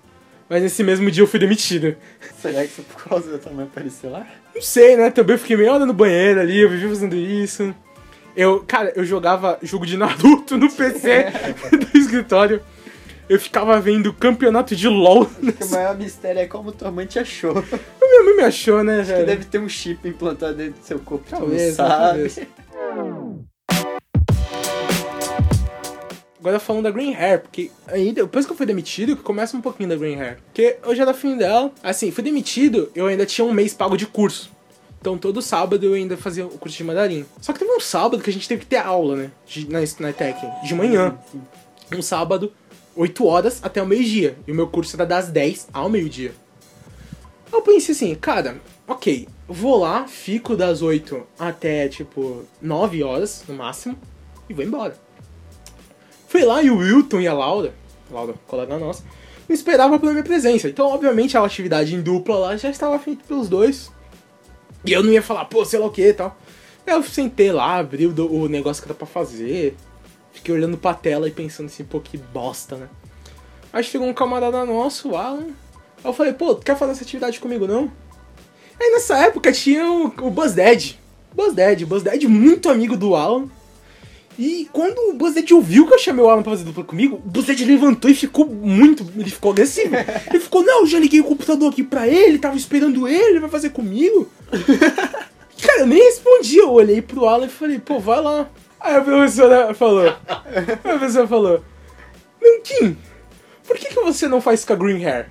Mas 0.48 0.64
nesse 0.64 0.86
mesmo 0.86 1.12
dia 1.12 1.24
eu 1.24 1.28
fui 1.28 1.40
demitido. 1.40 1.94
Será 2.42 2.62
que 2.62 2.70
foi 2.70 2.86
por 2.86 3.04
causa 3.04 3.42
mãe 3.52 3.66
aparecer 3.66 4.08
lá? 4.08 4.26
Não 4.56 4.62
sei, 4.62 4.96
né? 4.96 5.12
Também 5.12 5.38
fiquei 5.38 5.58
meia 5.58 5.74
hora 5.74 5.86
no 5.86 5.94
banheiro 5.94 6.40
ali, 6.40 6.62
eu 6.62 6.70
vivi 6.70 6.88
fazendo 6.88 7.16
isso. 7.18 7.76
Eu, 8.38 8.64
cara, 8.66 8.94
eu 8.96 9.04
jogava 9.04 9.60
jogo 9.62 9.86
de 9.86 9.98
Naruto 9.98 10.58
no 10.58 10.72
PC 10.72 11.26
do 11.92 11.98
escritório. 11.98 12.62
Eu 13.34 13.40
ficava 13.40 13.82
vendo 13.82 14.14
campeonato 14.14 14.76
de 14.76 14.88
LOL. 14.88 15.28
O 15.60 15.70
maior 15.72 15.98
mistério 15.98 16.40
é 16.42 16.46
como 16.46 16.72
tua 16.72 16.92
mãe 16.92 17.08
te 17.08 17.18
achou. 17.18 17.56
Minha 17.56 18.24
mãe 18.26 18.36
me 18.38 18.44
achou, 18.44 18.84
né, 18.84 18.98
Que 19.00 19.06
velho? 19.06 19.26
deve 19.26 19.46
ter 19.46 19.58
um 19.58 19.68
chip 19.68 20.08
implantado 20.08 20.54
dentro 20.54 20.80
do 20.80 20.86
seu 20.86 21.00
corpo, 21.00 21.26
tu 21.28 21.32
Talvez, 21.32 21.76
não 21.76 21.84
né, 21.84 21.90
sabe. 22.30 22.30
talvez. 22.30 22.48
Agora 26.40 26.60
falando 26.60 26.84
da 26.84 26.92
Green 26.92 27.16
Hair, 27.16 27.40
porque 27.42 27.72
ainda, 27.88 28.22
depois 28.22 28.46
que 28.46 28.52
eu 28.52 28.56
fui 28.56 28.68
demitido, 28.68 29.16
que 29.18 29.24
começa 29.24 29.58
um 29.58 29.62
pouquinho 29.62 29.90
da 29.90 29.96
Green 29.96 30.22
Hair. 30.22 30.38
Porque 30.46 30.78
eu 30.86 30.94
já 30.96 31.02
era 31.02 31.14
fim 31.16 31.36
dela. 31.36 31.72
Assim, 31.82 32.12
fui 32.12 32.24
demitido, 32.24 32.92
eu 32.94 33.08
ainda 33.08 33.26
tinha 33.26 33.44
um 33.44 33.52
mês 33.52 33.74
pago 33.74 33.98
de 33.98 34.06
curso. 34.06 34.52
Então 35.02 35.18
todo 35.18 35.42
sábado 35.42 35.84
eu 35.84 35.96
ainda 35.96 36.16
fazia 36.16 36.46
o 36.46 36.50
curso 36.52 36.78
de 36.78 36.84
mandarim. 36.84 37.26
Só 37.42 37.52
que 37.52 37.58
teve 37.58 37.72
um 37.72 37.80
sábado 37.80 38.22
que 38.22 38.30
a 38.30 38.34
gente 38.34 38.48
teve 38.48 38.62
que 38.62 38.68
ter 38.68 38.78
aula, 38.78 39.16
né? 39.16 39.32
De, 39.48 39.68
na, 39.72 39.80
na 40.00 40.14
Tech, 40.14 40.40
de 40.64 40.76
manhã. 40.76 41.18
Um 41.96 42.02
sábado, 42.02 42.54
8 42.96 43.26
horas 43.26 43.60
até 43.64 43.82
o 43.82 43.86
meio-dia. 43.86 44.38
E 44.48 44.52
o 44.52 44.56
meu 44.56 44.68
curso 44.68 44.96
era 44.96 45.06
das 45.06 45.30
10 45.30 45.70
ao 45.74 45.90
meio-dia. 45.90 46.34
Eu 47.52 47.62
pensei 47.62 47.94
assim, 47.94 48.16
cara, 48.16 48.60
ok, 48.88 49.28
vou 49.48 49.80
lá, 49.80 50.08
fico 50.08 50.56
das 50.56 50.82
8 50.82 51.22
até 51.38 51.88
tipo 51.88 52.44
9 52.62 53.04
horas 53.04 53.44
no 53.48 53.56
máximo 53.56 53.98
e 54.50 54.54
vou 54.54 54.64
embora. 54.64 54.96
Fui 56.28 56.44
lá 56.44 56.64
e 56.64 56.72
o 56.72 56.78
Wilton 56.78 57.22
e 57.22 57.28
a 57.28 57.34
Laura, 57.34 57.74
Laura, 58.10 58.34
colega 58.48 58.80
nossa, 58.80 59.04
me 59.48 59.54
esperavam 59.54 60.00
pela 60.00 60.14
minha 60.14 60.24
presença. 60.24 60.68
Então, 60.68 60.88
obviamente, 60.88 61.38
a 61.38 61.46
atividade 61.46 61.94
em 61.94 62.02
dupla 62.02 62.38
lá 62.38 62.58
já 62.58 62.70
estava 62.70 62.98
feita 62.98 63.24
pelos 63.28 63.48
dois. 63.48 63.92
E 64.84 64.92
eu 64.92 65.04
não 65.04 65.12
ia 65.12 65.22
falar, 65.22 65.46
pô, 65.46 65.64
sei 65.64 65.80
lá 65.80 65.86
o 65.86 65.92
que 65.92 66.08
e 66.08 66.14
tal. 66.14 66.36
Eu 66.86 67.04
sentei 67.04 67.52
lá, 67.52 67.78
abri 67.78 68.08
o 68.08 68.48
negócio 68.50 68.82
que 68.82 68.88
era 68.88 68.96
pra 68.96 69.06
fazer. 69.06 69.76
Fiquei 70.34 70.54
olhando 70.54 70.78
pra 70.78 70.94
tela 70.94 71.28
e 71.28 71.32
pensando 71.32 71.68
assim, 71.68 71.84
pô, 71.84 72.00
que 72.00 72.18
bosta, 72.18 72.76
né? 72.76 72.90
Aí 73.72 73.84
chegou 73.84 74.08
um 74.08 74.14
camarada 74.14 74.66
nosso, 74.66 75.12
o 75.12 75.16
Alan. 75.16 75.48
Aí 76.04 76.06
eu 76.06 76.14
falei, 76.14 76.34
pô, 76.34 76.54
tu 76.54 76.66
quer 76.66 76.78
fazer 76.78 76.92
essa 76.92 77.04
atividade 77.04 77.40
comigo 77.40 77.66
não? 77.66 77.92
Aí 78.80 78.92
nessa 78.92 79.18
época 79.18 79.52
tinha 79.52 79.90
o, 79.90 80.06
o 80.22 80.30
Buzz 80.30 80.54
Dead. 80.54 80.96
Buzz 81.34 81.54
Dead, 81.54 81.86
Buzz 81.86 82.04
Dead 82.04 82.24
muito 82.26 82.70
amigo 82.70 82.98
do 82.98 83.16
Alan. 83.16 83.48
E 84.38 84.68
quando 84.74 84.98
o 85.10 85.14
Buzz 85.14 85.36
Dead 85.36 85.52
ouviu 85.52 85.88
que 85.88 85.94
eu 85.94 86.00
chamei 86.00 86.24
o 86.24 86.30
Alan 86.30 86.42
pra 86.42 86.52
fazer 86.52 86.64
dupla 86.64 86.84
comigo, 86.84 87.22
o 87.24 87.30
Buzz 87.30 87.46
Dead 87.46 87.62
levantou 87.62 88.10
e 88.10 88.16
ficou 88.16 88.46
muito. 88.46 89.06
Ele 89.16 89.30
ficou 89.30 89.52
agressivo. 89.52 89.96
Ele 90.30 90.40
ficou, 90.40 90.64
não, 90.64 90.86
já 90.86 91.00
liguei 91.00 91.22
o 91.22 91.26
computador 91.26 91.72
aqui 91.72 91.84
pra 91.84 92.08
ele, 92.08 92.40
tava 92.40 92.58
esperando 92.58 93.08
ele, 93.08 93.32
ele 93.32 93.40
vai 93.40 93.50
fazer 93.50 93.70
comigo. 93.70 94.30
Cara, 95.62 95.82
eu 95.82 95.88
nem 95.88 96.04
respondi, 96.04 96.58
eu 96.58 96.72
olhei 96.72 97.02
pro 97.02 97.26
Alan 97.26 97.46
e 97.46 97.50
falei, 97.50 97.80
pô, 97.80 98.00
vai 98.00 98.22
lá. 98.22 98.50
Aí 98.84 98.96
a 98.98 99.02
professora 99.02 99.74
falou. 99.74 100.10
A 100.10 100.78
professora 100.78 101.28
falou, 101.28 101.66
Nankin, 102.42 102.98
por 103.66 103.78
que, 103.78 103.88
que 103.88 104.02
você 104.02 104.28
não 104.28 104.42
faz 104.42 104.66
com 104.66 104.74
a 104.74 104.76
Green 104.76 105.04
Hair? 105.04 105.28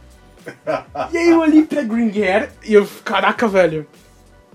E 1.13 1.19
aí 1.19 1.29
eu 1.29 1.41
olhei 1.41 1.63
pra 1.63 1.83
Green 1.83 2.11
Hair 2.11 2.51
e 2.65 2.73
eu, 2.73 2.89
caraca, 3.05 3.47
velho. 3.47 3.87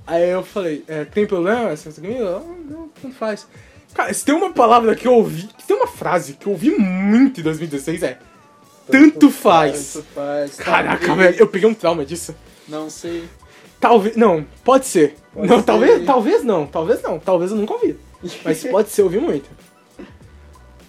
Aí 0.06 0.30
eu 0.30 0.44
falei, 0.44 0.84
é, 0.88 1.06
tem 1.06 1.28
problema? 1.28 1.76
Tá? 1.76 1.92
Ela, 2.04 2.44
Não, 2.68 2.90
tanto 3.02 3.16
faz. 3.16 3.48
Cara, 3.94 4.12
se 4.12 4.26
tem 4.26 4.34
uma 4.34 4.52
palavra 4.52 4.96
que 4.96 5.08
eu 5.08 5.14
ouvi, 5.14 5.48
se 5.60 5.68
tem 5.68 5.78
uma 5.78 5.88
frase 5.88 6.34
que 6.34 6.48
eu 6.48 6.54
ouvi 6.54 6.72
muito 6.72 7.40
em 7.40 7.44
2016 7.44 8.04
é 8.04 8.18
tanto 8.90 9.30
faz. 9.30 9.94
Tanto 9.94 10.06
faz. 10.14 10.56
Caraca, 10.56 11.06
talvez. 11.06 11.32
velho, 11.32 11.42
eu 11.42 11.48
peguei 11.48 11.70
um 11.70 11.74
trauma 11.74 12.06
disso. 12.06 12.34
Não 12.68 12.90
sei. 12.90 13.28
Talvez, 13.80 14.16
não, 14.16 14.46
pode 14.64 14.88
ser. 14.88 15.16
Pode 15.34 15.48
não, 15.48 15.58
ser. 15.58 15.64
talvez, 15.64 16.06
talvez 16.06 16.44
não, 16.44 16.66
talvez 16.66 17.02
não, 17.02 17.20
talvez 17.20 17.52
eu 17.52 17.58
nunca 17.58 17.74
ouvi. 17.74 17.98
Mas 18.44 18.64
pode 18.64 18.90
ser, 18.90 19.02
eu 19.02 19.06
ouvi 19.06 19.20
muito. 19.20 19.50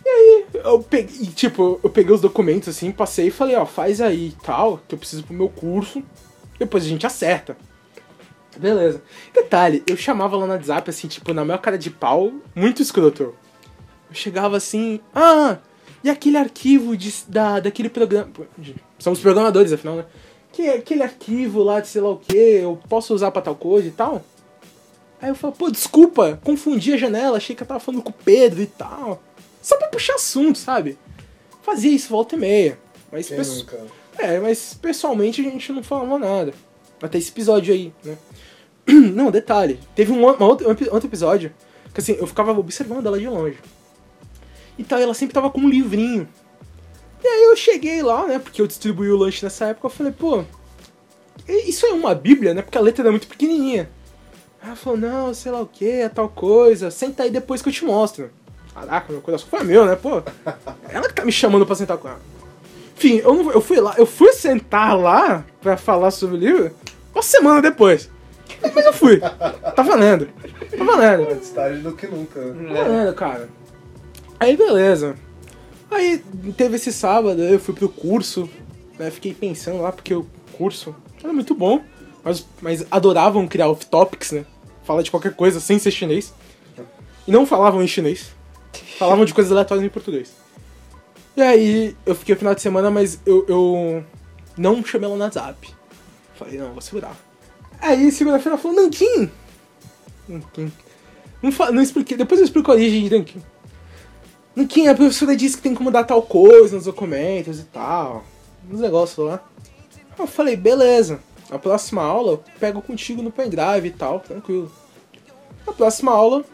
E 0.05 0.09
aí, 0.09 0.47
eu 0.55 0.83
peguei, 0.83 1.26
tipo, 1.26 1.79
eu 1.83 1.91
peguei 1.91 2.14
os 2.14 2.20
documentos 2.20 2.68
assim, 2.68 2.91
passei 2.91 3.26
e 3.26 3.31
falei, 3.31 3.57
ó, 3.57 3.66
faz 3.66 4.01
aí 4.01 4.29
e 4.29 4.37
tal, 4.43 4.81
que 4.89 4.95
eu 4.95 4.99
preciso 4.99 5.24
pro 5.24 5.35
meu 5.35 5.49
curso, 5.49 6.03
depois 6.59 6.85
a 6.85 6.89
gente 6.89 7.07
acerta. 7.07 7.57
Beleza. 8.57 9.03
Detalhe, 9.35 9.83
eu 9.87 9.97
chamava 9.97 10.37
lá 10.37 10.47
no 10.47 10.53
WhatsApp, 10.53 10.89
assim, 10.91 11.07
tipo, 11.09 11.33
na 11.33 11.45
maior 11.45 11.59
cara 11.59 11.79
de 11.79 11.91
pau, 11.91 12.33
muito 12.55 12.83
escroto. 12.83 13.22
Eu 13.22 13.35
chegava 14.14 14.57
assim, 14.57 15.01
ah, 15.14 15.59
e 16.03 16.11
aquele 16.11 16.37
arquivo 16.37 16.97
de, 16.97 17.12
da, 17.29 17.61
daquele 17.61 17.89
programa. 17.89 18.31
Somos 18.99 19.20
programadores, 19.20 19.72
afinal, 19.72 19.97
né? 19.97 20.05
Que 20.53 20.68
aquele 20.70 21.03
arquivo 21.03 21.62
lá 21.62 21.81
de 21.81 21.89
sei 21.89 22.01
lá 22.01 22.11
o 22.11 22.16
que, 22.16 22.37
eu 22.37 22.79
posso 22.89 23.14
usar 23.14 23.31
pra 23.31 23.43
tal 23.43 23.55
coisa 23.55 23.87
e 23.87 23.93
tal? 23.93 24.24
Aí 25.21 25.29
eu 25.31 25.35
falo, 25.35 25.53
pô, 25.53 25.71
desculpa, 25.71 26.39
confundi 26.45 26.93
a 26.93 26.97
janela, 26.97 27.37
achei 27.39 27.55
que 27.57 27.62
eu 27.62 27.66
tava 27.66 27.81
falando 27.81 28.03
com 28.03 28.11
o 28.11 28.14
Pedro 28.25 28.62
e 28.62 28.66
tal. 28.66 29.23
Só 29.61 29.77
pra 29.77 29.89
puxar 29.89 30.14
assunto, 30.14 30.59
sabe? 30.59 30.97
Fazia 31.62 31.91
isso 31.93 32.09
volta 32.09 32.37
e 32.37 32.39
meia. 32.39 32.79
Mas, 33.11 33.29
pesso- 33.37 33.64
é, 34.19 34.39
mas 34.39 34.75
pessoalmente 34.81 35.41
a 35.41 35.45
gente 35.45 35.73
não 35.73 35.83
falava 35.83 36.19
nada. 36.19 36.55
Até 37.03 37.19
esse 37.19 37.31
episódio 37.31 37.73
aí, 37.75 37.93
né? 38.05 38.16
Não, 38.89 39.31
detalhe. 39.31 39.79
Teve 39.95 40.12
um, 40.12 40.29
epi- 40.31 40.89
outro 40.91 41.09
episódio 41.09 41.53
que 41.93 42.01
assim, 42.01 42.12
eu 42.19 42.27
ficava 42.27 42.53
observando 42.59 43.07
ela 43.07 43.19
de 43.19 43.29
longe. 43.29 43.59
E 44.79 44.85
tal, 44.85 44.99
ela 44.99 45.14
sempre 45.14 45.35
tava 45.35 45.51
com 45.51 45.61
um 45.61 45.69
livrinho. 45.69 46.29
E 47.23 47.27
aí 47.27 47.43
eu 47.45 47.57
cheguei 47.57 48.03
lá, 48.03 48.27
né? 48.27 48.39
Porque 48.39 48.61
eu 48.62 48.66
distribuí 48.66 49.11
o 49.11 49.16
lanche 49.16 49.45
nessa 49.45 49.66
época, 49.66 49.87
eu 49.87 49.91
falei, 49.91 50.12
pô, 50.12 50.45
isso 51.47 51.87
é 51.87 51.93
uma 51.93 52.14
bíblia, 52.14 52.55
né? 52.55 52.62
Porque 52.62 52.79
a 52.79 52.81
letra 52.81 53.03
era 53.03 53.11
muito 53.11 53.27
pequenininha. 53.27 53.91
Ela 54.63 54.77
falou, 54.77 54.99
não, 54.99 55.33
sei 55.33 55.53
lá 55.53 55.61
o 55.61 55.67
que, 55.67 55.89
é 55.89 56.09
tal 56.09 56.29
coisa. 56.29 56.91
Senta 56.91 57.23
aí 57.23 57.31
depois 57.31 57.63
que 57.63 57.69
eu 57.69 57.73
te 57.73 57.85
mostro. 57.85 58.31
Caraca, 58.75 59.13
meu 59.13 59.21
coração 59.23 59.49
foi 59.49 59.65
meu, 59.65 59.87
né, 59.87 59.97
pô? 59.97 60.23
Ela 60.89 61.09
que 61.09 61.15
tá 61.15 61.25
me 61.25 61.33
chamando 61.33 61.65
pra 61.67 61.75
sentar 61.77 61.97
com 61.97 62.09
ela. 62.09 62.21
Enfim, 62.97 63.17
eu, 63.19 63.33
não, 63.35 63.53
eu 63.53 63.61
fui 63.61 63.79
lá, 63.81 63.95
eu 63.97 64.07
fui 64.07 64.33
sentar 64.33 64.99
lá 64.99 65.45
pra 65.61 65.77
falar 65.77 66.11
sobre 66.11 66.37
o 66.37 66.39
livro 66.39 66.71
uma 67.15 67.23
semana 67.23 67.63
depois. 67.63 68.11
Mas 68.75 68.85
eu 68.85 68.93
fui. 68.93 69.21
Tá 69.21 69.83
valendo. 69.83 70.29
Tá 70.77 70.85
valendo. 70.85 71.31
Antes 71.31 71.51
tarde 71.51 71.81
do 71.81 71.93
que 71.93 72.07
nunca. 72.09 72.41
né? 72.41 72.75
Tá 72.75 72.83
valendo, 72.83 73.15
cara. 73.15 73.49
Aí 74.41 74.57
beleza. 74.57 75.15
Aí 75.91 76.19
teve 76.57 76.77
esse 76.77 76.93
sábado, 76.93 77.41
eu 77.43 77.59
fui 77.59 77.75
pro 77.75 77.89
curso, 77.89 78.49
né? 78.99 79.11
Fiquei 79.11 79.33
pensando 79.33 79.81
lá, 79.81 79.91
porque 79.93 80.13
o 80.15 80.27
curso 80.53 80.95
era 81.23 81.33
muito 81.33 81.55
bom, 81.55 81.83
mas, 82.29 82.47
mas 82.61 82.87
adoravam 82.91 83.49
criar 83.49 83.68
off-topics, 83.68 84.33
né? 84.33 84.45
Falar 84.85 85.03
de 85.03 85.11
qualquer 85.11 85.35
coisa 85.35 85.61
sem 85.61 85.79
ser 85.79 85.91
chinês. 85.91 86.33
E 87.26 87.33
não 87.33 87.47
falavam 87.47 87.83
em 87.83 87.89
chinês. 87.89 88.33
Falavam 88.99 89.24
de 89.24 89.33
coisas 89.33 89.51
aleatórias 89.51 89.85
em 89.85 89.89
português. 89.89 90.33
E 91.35 91.43
aí 91.43 91.97
eu 92.05 92.14
fiquei 92.14 92.35
o 92.35 92.39
final 92.39 92.55
de 92.55 92.61
semana, 92.61 92.91
mas 92.91 93.18
eu, 93.24 93.47
eu 93.49 94.05
não 94.57 94.85
chamei 94.85 95.09
ela 95.09 95.16
no 95.16 95.24
WhatsApp. 95.24 95.74
Falei, 96.35 96.59
não, 96.59 96.72
vou 96.72 96.83
segurar. 96.83 97.16
Aí 97.81 98.11
segunda-feira 98.12 98.57
ela 98.57 98.59
falou, 98.59 98.76
Nankin! 98.76 99.31
Nankin. 100.29 100.72
Não, 101.43 101.51
não 101.72 101.83
expliquei, 101.83 102.16
depois 102.16 102.41
eu 102.41 102.45
explico 102.45 102.70
a 102.70 102.74
origem 102.74 103.09
de 103.09 103.16
Nankin. 103.16 103.43
Nankin, 104.55 104.89
a 104.89 104.95
professora 104.95 105.37
disse 105.37 105.57
que 105.57 105.62
tem 105.62 105.74
que 105.74 105.83
mudar 105.83 106.05
tal 106.05 106.20
coisa 106.20 106.76
nos 106.76 106.85
documentos 106.85 107.61
e 107.61 107.64
tal. 107.64 108.24
Uns 108.70 108.81
negócios 108.81 109.26
lá. 109.26 109.43
Eu 110.18 110.26
falei, 110.26 110.57
beleza. 110.57 111.20
Na 111.51 111.59
próxima 111.59 112.03
aula 112.03 112.33
eu 112.33 112.45
pego 112.61 112.83
contigo 112.83 113.23
no 113.23 113.31
pendrive 113.31 113.89
e 113.89 113.91
tal, 113.91 114.21
tranquilo. 114.21 114.71
Na 115.67 115.73
próxima 115.73 116.13
aula, 116.13 116.45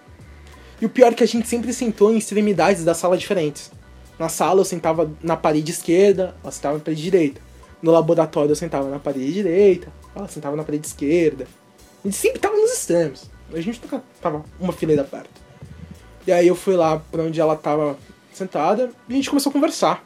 E 0.81 0.87
o 0.87 0.89
pior 0.91 1.13
é 1.13 1.15
que 1.15 1.25
a 1.25 1.27
gente 1.27 1.49
sempre 1.49 1.73
sentou 1.73 2.13
em 2.13 2.19
extremidades 2.19 2.85
da 2.85 2.95
sala 2.95 3.17
diferentes. 3.17 3.71
Na 4.19 4.29
sala 4.29 4.61
eu 4.61 4.65
sentava 4.65 5.11
na 5.23 5.37
parede 5.37 5.71
esquerda, 5.73 6.35
ela 6.43 6.53
sentava 6.53 6.79
na 6.79 6.85
parede 6.85 7.03
direita. 7.03 7.41
No 7.81 7.91
laboratório 7.91 8.51
eu 8.51 8.57
sentava 8.57 8.89
na 8.89 8.99
parede 8.99 9.33
direita, 9.33 9.93
ela 10.15 10.29
sentava 10.29 10.57
na 10.57 10.65
parede 10.65 10.87
esquerda. 10.87 11.47
A 12.05 12.09
gente 12.09 12.17
sempre 12.17 12.39
tava 12.39 12.57
nos 12.57 12.73
extremos. 12.73 13.31
A 13.53 13.61
gente 13.61 13.81
nunca 13.81 14.03
tava 14.21 14.45
uma 14.59 14.73
fileira 14.73 15.05
perto. 15.05 15.31
E 16.27 16.33
aí 16.33 16.49
eu 16.49 16.55
fui 16.55 16.77
lá 16.77 16.99
pra 17.11 17.23
onde 17.23 17.41
ela 17.41 17.57
tava 17.57 17.97
sentada 18.33 18.91
e 19.09 19.13
a 19.13 19.17
gente 19.17 19.31
começou 19.31 19.51
a 19.51 19.53
conversar. 19.53 20.05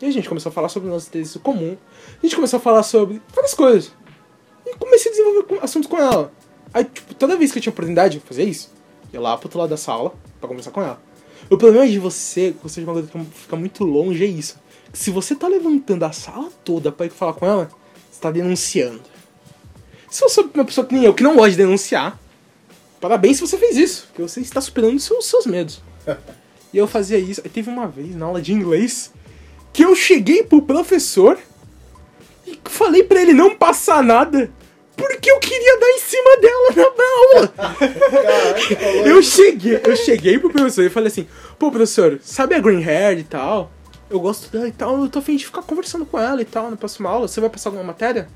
E 0.00 0.06
a 0.06 0.10
gente 0.10 0.28
começou 0.28 0.50
a 0.50 0.52
falar 0.52 0.68
sobre 0.68 0.88
o 0.88 0.92
nosso 0.92 1.08
interesse 1.08 1.38
comum. 1.38 1.76
A 2.22 2.26
gente 2.26 2.36
começou 2.36 2.58
a 2.58 2.60
falar 2.60 2.82
sobre 2.82 3.20
várias 3.34 3.52
coisas. 3.52 3.92
E 4.68 4.76
comecei 4.76 5.10
a 5.10 5.14
desenvolver 5.14 5.64
assuntos 5.64 5.88
com 5.88 5.96
ela. 5.96 6.32
Aí, 6.72 6.84
tipo, 6.84 7.14
toda 7.14 7.36
vez 7.36 7.50
que 7.52 7.58
eu 7.58 7.62
tinha 7.62 7.70
oportunidade 7.72 8.18
de 8.18 8.24
fazer 8.24 8.44
isso, 8.44 8.70
ia 9.12 9.20
lá 9.20 9.36
pro 9.36 9.46
outro 9.46 9.58
lado 9.58 9.70
da 9.70 9.76
sala 9.76 10.12
pra 10.38 10.48
conversar 10.48 10.70
com 10.70 10.82
ela. 10.82 11.00
O 11.50 11.56
problema 11.56 11.86
de 11.86 11.98
você, 11.98 12.54
você 12.62 12.80
de 12.80 12.86
uma 12.86 12.92
coisa 12.92 13.08
que 13.08 13.24
fica 13.40 13.56
muito 13.56 13.84
longe, 13.84 14.22
é 14.22 14.26
isso. 14.26 14.58
Se 14.92 15.10
você 15.10 15.34
tá 15.34 15.48
levantando 15.48 16.04
a 16.04 16.12
sala 16.12 16.50
toda 16.64 16.92
pra 16.92 17.06
ir 17.06 17.10
falar 17.10 17.32
com 17.32 17.46
ela, 17.46 17.70
você 18.10 18.20
tá 18.20 18.30
denunciando. 18.30 19.00
Se 20.10 20.20
você 20.20 20.40
é 20.40 20.44
uma 20.54 20.64
pessoa 20.64 20.86
que 20.86 20.94
nem 20.94 21.04
eu, 21.04 21.14
que 21.14 21.22
não 21.22 21.36
gosta 21.36 21.50
de 21.50 21.56
denunciar, 21.56 22.18
parabéns 23.00 23.36
se 23.36 23.46
você 23.46 23.56
fez 23.56 23.76
isso, 23.76 24.06
porque 24.08 24.22
você 24.22 24.40
está 24.40 24.60
superando 24.60 24.96
os 24.96 25.04
seus, 25.04 25.26
seus 25.26 25.46
medos. 25.46 25.82
e 26.72 26.78
eu 26.78 26.86
fazia 26.86 27.18
isso. 27.18 27.40
Aí 27.44 27.50
teve 27.50 27.70
uma 27.70 27.86
vez 27.86 28.14
na 28.14 28.26
aula 28.26 28.42
de 28.42 28.52
inglês 28.52 29.12
que 29.72 29.84
eu 29.84 29.94
cheguei 29.94 30.42
pro 30.42 30.62
professor 30.62 31.38
e 32.52 32.60
falei 32.70 33.02
pra 33.02 33.20
ele 33.20 33.32
não 33.32 33.54
passar 33.54 34.02
nada. 34.02 34.50
Porque 34.96 35.30
eu 35.30 35.38
queria 35.38 35.78
dar 35.78 35.90
em 35.90 35.98
cima 36.00 36.36
dela 36.40 36.94
na 36.96 37.04
aula. 37.14 37.76
eu 39.06 39.22
cheguei, 39.22 39.80
eu 39.84 39.96
cheguei 39.96 40.38
pro 40.38 40.50
professor 40.50 40.84
e 40.84 40.90
falei 40.90 41.06
assim, 41.06 41.28
pô 41.56 41.70
professor, 41.70 42.18
sabe 42.20 42.56
a 42.56 42.58
Green 42.58 42.82
Hair 42.82 43.18
e 43.18 43.24
tal? 43.24 43.70
Eu 44.10 44.18
gosto 44.18 44.50
dela 44.50 44.66
e 44.66 44.72
tal, 44.72 45.00
eu 45.00 45.08
tô 45.08 45.20
afim 45.20 45.36
de 45.36 45.46
ficar 45.46 45.62
conversando 45.62 46.04
com 46.04 46.18
ela 46.18 46.42
e 46.42 46.44
tal 46.44 46.70
na 46.70 46.76
próxima 46.76 47.10
aula. 47.10 47.28
Você 47.28 47.40
vai 47.40 47.48
passar 47.48 47.68
alguma 47.68 47.84
matéria? 47.84 48.28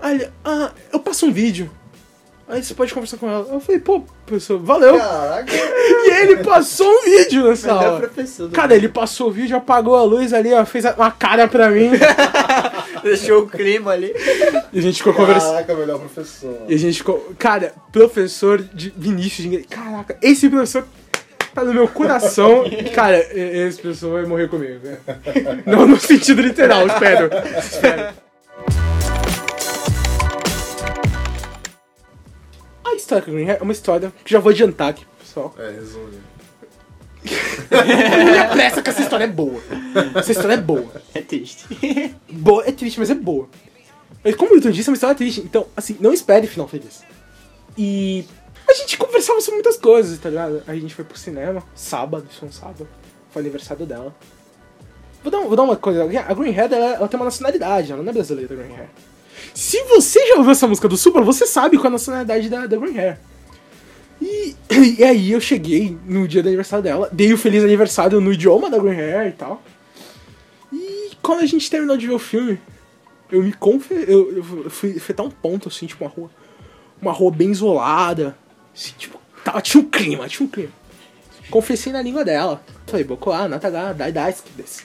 Aí 0.00 0.16
ele, 0.16 0.28
ah, 0.44 0.72
eu 0.92 0.98
passo 0.98 1.26
um 1.26 1.32
vídeo. 1.32 1.70
Aí 2.48 2.64
você 2.64 2.74
pode 2.74 2.92
conversar 2.92 3.16
com 3.16 3.30
ela. 3.30 3.46
Eu 3.48 3.60
falei, 3.60 3.80
pô, 3.80 4.02
professor, 4.26 4.58
valeu. 4.58 4.98
Caraca. 4.98 5.52
E 5.54 6.10
ele 6.22 6.38
passou 6.38 6.90
um 6.90 7.04
vídeo 7.04 7.48
nessa 7.48 7.68
Melhor 7.68 7.84
aula. 7.84 8.50
Cara, 8.52 8.74
ele 8.74 8.88
passou 8.88 9.28
o 9.28 9.30
vídeo, 9.30 9.56
apagou 9.56 9.94
a 9.94 10.02
luz 10.02 10.32
ali, 10.32 10.52
ó, 10.52 10.64
fez 10.64 10.84
uma 10.84 11.12
cara 11.12 11.46
pra 11.46 11.70
mim. 11.70 11.90
Deixou 13.04 13.42
o 13.42 13.48
clima 13.48 13.92
ali. 13.92 14.12
e 14.72 14.78
a 14.78 14.82
gente 14.82 14.98
ficou 14.98 15.14
conversando. 15.14 15.52
Caraca, 15.52 15.74
melhor 15.74 15.98
professor. 15.98 16.62
E 16.68 16.74
a 16.74 16.78
gente 16.78 16.98
ficou. 16.98 17.34
Cara, 17.38 17.72
professor 17.92 18.62
de 18.62 18.92
Vinícius 18.96 19.42
de 19.42 19.46
inglês. 19.48 19.66
Caraca, 19.68 20.16
esse 20.22 20.48
professor 20.48 20.86
tá 21.54 21.64
no 21.64 21.74
meu 21.74 21.88
coração. 21.88 22.64
Cara, 22.94 23.18
esse 23.36 23.80
professor 23.80 24.12
vai 24.12 24.24
morrer 24.26 24.48
comigo. 24.48 24.80
né? 24.84 24.98
Não 25.66 25.86
no 25.86 25.98
sentido 25.98 26.40
literal, 26.42 26.86
espero. 26.86 27.30
espero. 27.58 28.14
A 32.84 32.94
história 32.94 33.24
a 33.26 33.30
Green 33.30 33.48
é 33.48 33.58
uma 33.60 33.72
história 33.72 34.12
que 34.24 34.30
já 34.30 34.38
vou 34.38 34.50
adiantar 34.50 34.90
aqui, 34.90 35.04
pessoal. 35.18 35.54
É, 35.58 35.70
resume. 35.70 36.29
Não 37.70 38.32
me 38.32 38.38
apressa 38.38 38.82
que 38.82 38.90
essa 38.90 39.02
história 39.02 39.24
é 39.24 39.28
boa. 39.28 39.60
Essa 40.14 40.32
história 40.32 40.54
é 40.54 40.60
boa. 40.60 40.90
É 41.14 41.20
triste. 41.20 41.66
Boa, 42.30 42.64
é 42.66 42.72
triste, 42.72 42.98
mas 42.98 43.10
é 43.10 43.14
boa. 43.14 43.48
Mas 44.24 44.34
como 44.34 44.50
o 44.50 44.54
Milton 44.54 44.70
disse, 44.70 44.88
é 44.88 44.90
uma 44.90 44.94
história 44.94 45.14
triste. 45.14 45.40
Então, 45.40 45.66
assim, 45.76 45.96
não 46.00 46.12
espere 46.12 46.46
final 46.46 46.66
feliz. 46.68 47.02
E 47.76 48.24
a 48.68 48.74
gente 48.74 48.96
conversava 48.96 49.40
sobre 49.40 49.56
muitas 49.56 49.76
coisas, 49.76 50.18
tá 50.18 50.28
ligado? 50.28 50.62
A 50.66 50.74
gente 50.74 50.94
foi 50.94 51.04
pro 51.04 51.18
cinema, 51.18 51.62
sábado, 51.74 52.26
isso 52.30 52.40
foi 52.40 52.48
um 52.48 52.52
sábado. 52.52 52.88
Foi 53.30 53.42
aniversário 53.42 53.86
dela. 53.86 54.14
Vou 55.22 55.30
dar, 55.30 55.40
vou 55.40 55.56
dar 55.56 55.62
uma 55.62 55.76
coisa. 55.76 56.04
A 56.04 56.34
Green 56.34 56.54
Hair, 56.56 56.72
ela, 56.72 56.94
ela 56.94 57.08
tem 57.08 57.18
uma 57.18 57.26
nacionalidade, 57.26 57.92
ela 57.92 58.02
não 58.02 58.10
é 58.10 58.12
brasileira, 58.12 58.54
a 58.54 58.56
Green 58.56 58.74
Hair. 58.74 58.88
Se 59.54 59.82
você 59.84 60.26
já 60.26 60.36
ouviu 60.36 60.52
essa 60.52 60.66
música 60.66 60.88
do 60.88 60.96
Supra, 60.96 61.22
você 61.22 61.46
sabe 61.46 61.76
qual 61.76 61.86
é 61.86 61.88
a 61.88 61.90
nacionalidade 61.92 62.48
da, 62.48 62.66
da 62.66 62.76
Green 62.76 62.98
Hair. 62.98 63.18
E, 64.20 64.56
e 64.98 65.04
aí 65.04 65.32
eu 65.32 65.40
cheguei 65.40 65.96
no 66.06 66.28
dia 66.28 66.42
do 66.42 66.48
aniversário 66.48 66.82
dela, 66.82 67.08
dei 67.12 67.32
o 67.32 67.38
feliz 67.38 67.64
aniversário 67.64 68.20
no 68.20 68.32
idioma 68.32 68.70
da 68.70 68.78
Green 68.78 68.98
Hair 68.98 69.28
e 69.28 69.32
tal. 69.32 69.62
E 70.72 71.12
quando 71.22 71.40
a 71.40 71.46
gente 71.46 71.70
terminou 71.70 71.96
de 71.96 72.06
ver 72.06 72.14
o 72.14 72.18
filme, 72.18 72.60
eu 73.30 73.42
me 73.42 73.52
confe... 73.52 73.94
eu, 73.94 74.36
eu 74.36 74.70
fui, 74.70 74.98
fui 74.98 75.12
até 75.12 75.22
um 75.22 75.30
ponto, 75.30 75.68
assim, 75.68 75.86
tipo, 75.86 76.04
uma 76.04 76.10
rua. 76.10 76.30
Uma 77.00 77.12
rua 77.12 77.30
bem 77.30 77.50
isolada. 77.50 78.36
Assim, 78.74 78.92
tipo, 78.98 79.18
tava, 79.44 79.60
tinha 79.60 79.82
um 79.82 79.86
clima, 79.86 80.28
tinha 80.28 80.46
um 80.46 80.50
clima. 80.50 80.72
Confessei 81.50 81.92
na 81.92 82.02
língua 82.02 82.24
dela. 82.24 82.62
Falei, 82.86 83.04
Boko, 83.04 83.30
ah, 83.30 83.48
Nataga, 83.48 83.92
dai, 83.94 84.12
dai, 84.12 84.34
desse. 84.56 84.84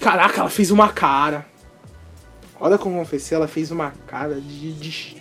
Caraca, 0.00 0.40
ela 0.40 0.50
fez 0.50 0.70
uma 0.70 0.88
cara. 0.88 1.46
Olha 2.58 2.76
como 2.76 2.96
eu 2.96 3.00
confessei, 3.00 3.36
ela 3.36 3.48
fez 3.48 3.70
uma 3.70 3.92
cara 4.06 4.40
de. 4.40 4.72
de... 4.72 5.19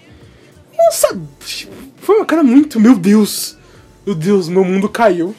Nossa, 0.86 1.20
foi 1.98 2.16
uma 2.18 2.26
cara 2.26 2.44
muito. 2.44 2.80
Meu 2.80 2.96
Deus! 2.98 3.58
Meu 4.06 4.16
Deus, 4.16 4.48
meu 4.48 4.64
mundo 4.64 4.90
caiu. 4.90 5.36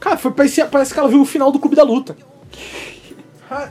Cara, 0.00 0.16
foi, 0.16 0.32
parecia, 0.32 0.66
parece 0.66 0.92
que 0.92 0.98
ela 0.98 1.08
viu 1.08 1.20
o 1.20 1.26
final 1.26 1.52
do 1.52 1.58
Clube 1.60 1.76
da 1.76 1.84
Luta. 1.84 2.16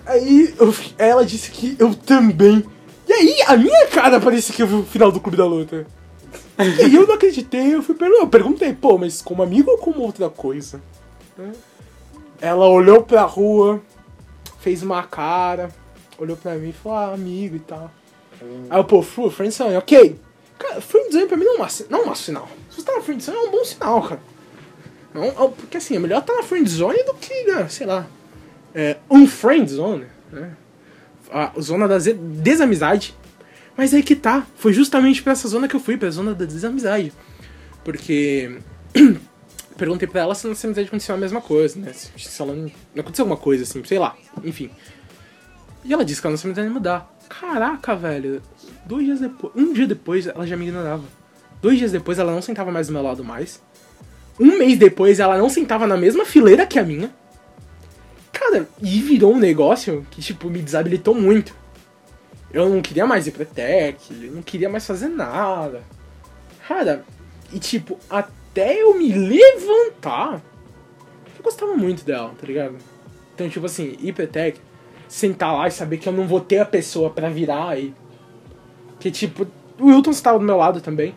Aí 0.06 0.54
eu- 0.60 0.74
ela 0.98 1.26
disse 1.26 1.50
que 1.52 1.76
eu 1.80 1.94
também. 1.96 2.64
E 3.08 3.14
aí 3.14 3.42
a 3.48 3.58
minha 3.58 3.88
cara 3.88 4.20
parecia 4.22 4.56
que 4.56 4.62
eu 4.62 4.68
vi 4.68 4.76
o 4.76 4.84
final 4.86 5.12
do 5.12 5.20
Clube 5.20 5.36
da 5.38 5.46
Luta. 5.46 5.86
E 6.88 6.96
eu 6.96 7.08
não 7.08 7.16
acreditei, 7.16 7.74
eu 7.74 7.82
fui 7.82 7.96
eu 8.00 8.28
perguntei, 8.28 8.72
pô, 8.74 8.98
mas 8.98 9.22
como 9.22 9.42
amigo 9.42 9.72
ou 9.72 9.78
como 9.80 10.02
outra 10.02 10.30
coisa? 10.30 10.80
Né? 11.36 11.52
Ela 12.40 12.68
olhou 12.68 13.02
pra 13.02 13.24
rua, 13.24 13.82
fez 14.60 14.84
uma 14.84 15.02
cara, 15.04 15.72
olhou 16.18 16.38
pra 16.38 16.54
mim 16.56 16.70
e 16.70 16.74
falou, 16.74 16.98
ah, 16.98 17.14
amigo 17.14 17.56
e 17.56 17.60
tal. 17.60 17.90
Aí 18.70 18.80
eu, 18.80 18.84
pô, 18.84 19.02
friendzone, 19.02 19.76
ok. 19.76 20.20
Cara, 20.62 20.82
friendzone 20.82 21.28
pra 21.28 21.38
mim 21.38 21.46
não 21.46 21.54
é, 21.54 21.58
uma, 21.58 21.68
não 21.90 22.00
é 22.00 22.02
um 22.02 22.06
mau 22.06 22.16
sinal. 22.16 22.48
Se 22.70 22.76
você 22.78 22.84
tá 22.84 22.94
na 22.94 23.02
friendzone 23.02 23.38
é 23.38 23.42
um 23.42 23.52
bom 23.52 23.64
sinal, 23.66 24.02
cara. 24.04 24.22
Não, 25.14 25.24
é- 25.24 25.32
porque 25.32 25.78
assim, 25.78 25.96
é 25.96 26.00
melhor 26.00 26.20
estar 26.20 26.36
na 26.36 26.44
friendzone 26.44 27.04
do 27.04 27.14
que, 27.16 27.44
né, 27.46 27.68
sei 27.70 27.86
lá, 27.88 28.06
é, 28.74 28.98
unfriendzone, 29.10 30.06
né? 30.32 30.56
A 31.32 31.52
zona 31.60 31.88
da 31.88 31.98
desamizade. 31.98 33.16
Mas 33.76 33.94
aí 33.94 34.04
que 34.04 34.16
tá, 34.16 34.46
foi 34.58 34.74
justamente 34.74 35.24
pra 35.24 35.32
essa 35.32 35.48
zona 35.48 35.68
que 35.68 35.76
eu 35.76 35.80
fui, 35.80 35.98
pra 35.98 36.10
zona 36.10 36.34
da 36.34 36.46
desamizade. 36.46 37.12
Porque 37.84 38.60
perguntei 39.78 40.08
pra 40.08 40.22
ela 40.22 40.36
se 40.36 40.46
na 40.46 40.52
amizade 40.54 40.88
aconteceu 40.88 41.16
a 41.16 41.18
mesma 41.18 41.42
coisa, 41.42 41.80
né? 41.80 41.92
Se, 41.94 42.12
se 42.18 42.42
ela 42.42 42.54
não, 42.54 42.64
não 42.94 43.02
aconteceu 43.02 43.24
alguma 43.24 43.38
coisa 43.40 43.64
assim, 43.64 43.84
sei 43.84 43.98
lá, 43.98 44.16
enfim. 44.44 44.70
E 45.84 45.94
ela 45.94 46.06
disse 46.06 46.22
que 46.22 46.28
a 46.28 46.30
nossa 46.30 46.46
amizade 46.48 46.68
ia 46.68 46.74
mudar. 46.74 47.12
Caraca, 47.28 47.96
velho. 47.96 48.42
Dois 48.86 49.06
dias 49.06 49.20
depois. 49.20 49.54
Um 49.56 49.74
dia 49.74 49.88
depois 49.88 50.28
ela 50.28 50.46
já 50.46 50.58
me 50.58 50.66
ignorava. 50.66 51.04
Dois 51.62 51.78
dias 51.78 51.92
depois 51.92 52.20
ela 52.20 52.32
não 52.32 52.42
sentava 52.42 52.72
mais 52.72 52.88
do 52.88 52.94
meu 52.94 53.02
lado 53.02 53.24
mais. 53.24 53.62
Um 54.40 54.58
mês 54.58 54.78
depois 54.78 55.20
ela 55.20 55.38
não 55.38 55.50
sentava 55.50 55.86
na 55.86 55.98
mesma 55.98 56.26
fileira 56.26 56.66
que 56.66 56.80
a 56.80 56.84
minha. 56.84 57.12
Cara, 58.32 58.68
e 58.82 59.00
virou 59.02 59.34
um 59.34 59.40
negócio 59.40 60.06
que, 60.10 60.22
tipo, 60.22 60.50
me 60.50 60.62
desabilitou 60.62 61.14
muito. 61.14 61.56
Eu 62.52 62.68
não 62.68 62.82
queria 62.82 63.06
mais 63.06 63.28
ir 63.28 63.32
pra 63.32 63.46
tech, 63.46 63.98
eu 64.10 64.32
não 64.32 64.42
queria 64.42 64.68
mais 64.68 64.86
fazer 64.86 65.08
nada. 65.08 65.84
Cara, 66.68 67.06
e 67.54 67.60
tipo, 67.60 68.00
até 68.10 68.82
eu 68.82 68.98
me 68.98 69.14
levantar, 69.14 70.42
eu 71.38 71.44
gostava 71.44 71.76
muito 71.76 72.04
dela, 72.04 72.34
tá 72.40 72.48
ligado? 72.48 72.78
Então, 73.34 73.48
tipo 73.50 73.66
assim, 73.66 73.96
ir 74.00 74.14
pra 74.14 74.28
tech, 74.28 74.60
sentar 75.08 75.54
lá 75.54 75.68
e 75.68 75.72
saber 75.72 75.98
que 75.98 76.08
eu 76.08 76.14
não 76.14 76.28
vou 76.28 76.40
ter 76.42 76.60
a 76.60 76.66
pessoa 76.66 77.10
pra 77.10 77.30
virar 77.30 77.80
e. 77.80 77.94
Que 79.02 79.10
tipo, 79.10 79.48
o 79.80 79.88
Wilton 79.88 80.12
estava 80.12 80.38
do 80.38 80.46
meu 80.46 80.56
lado 80.56 80.80
também. 80.80 81.16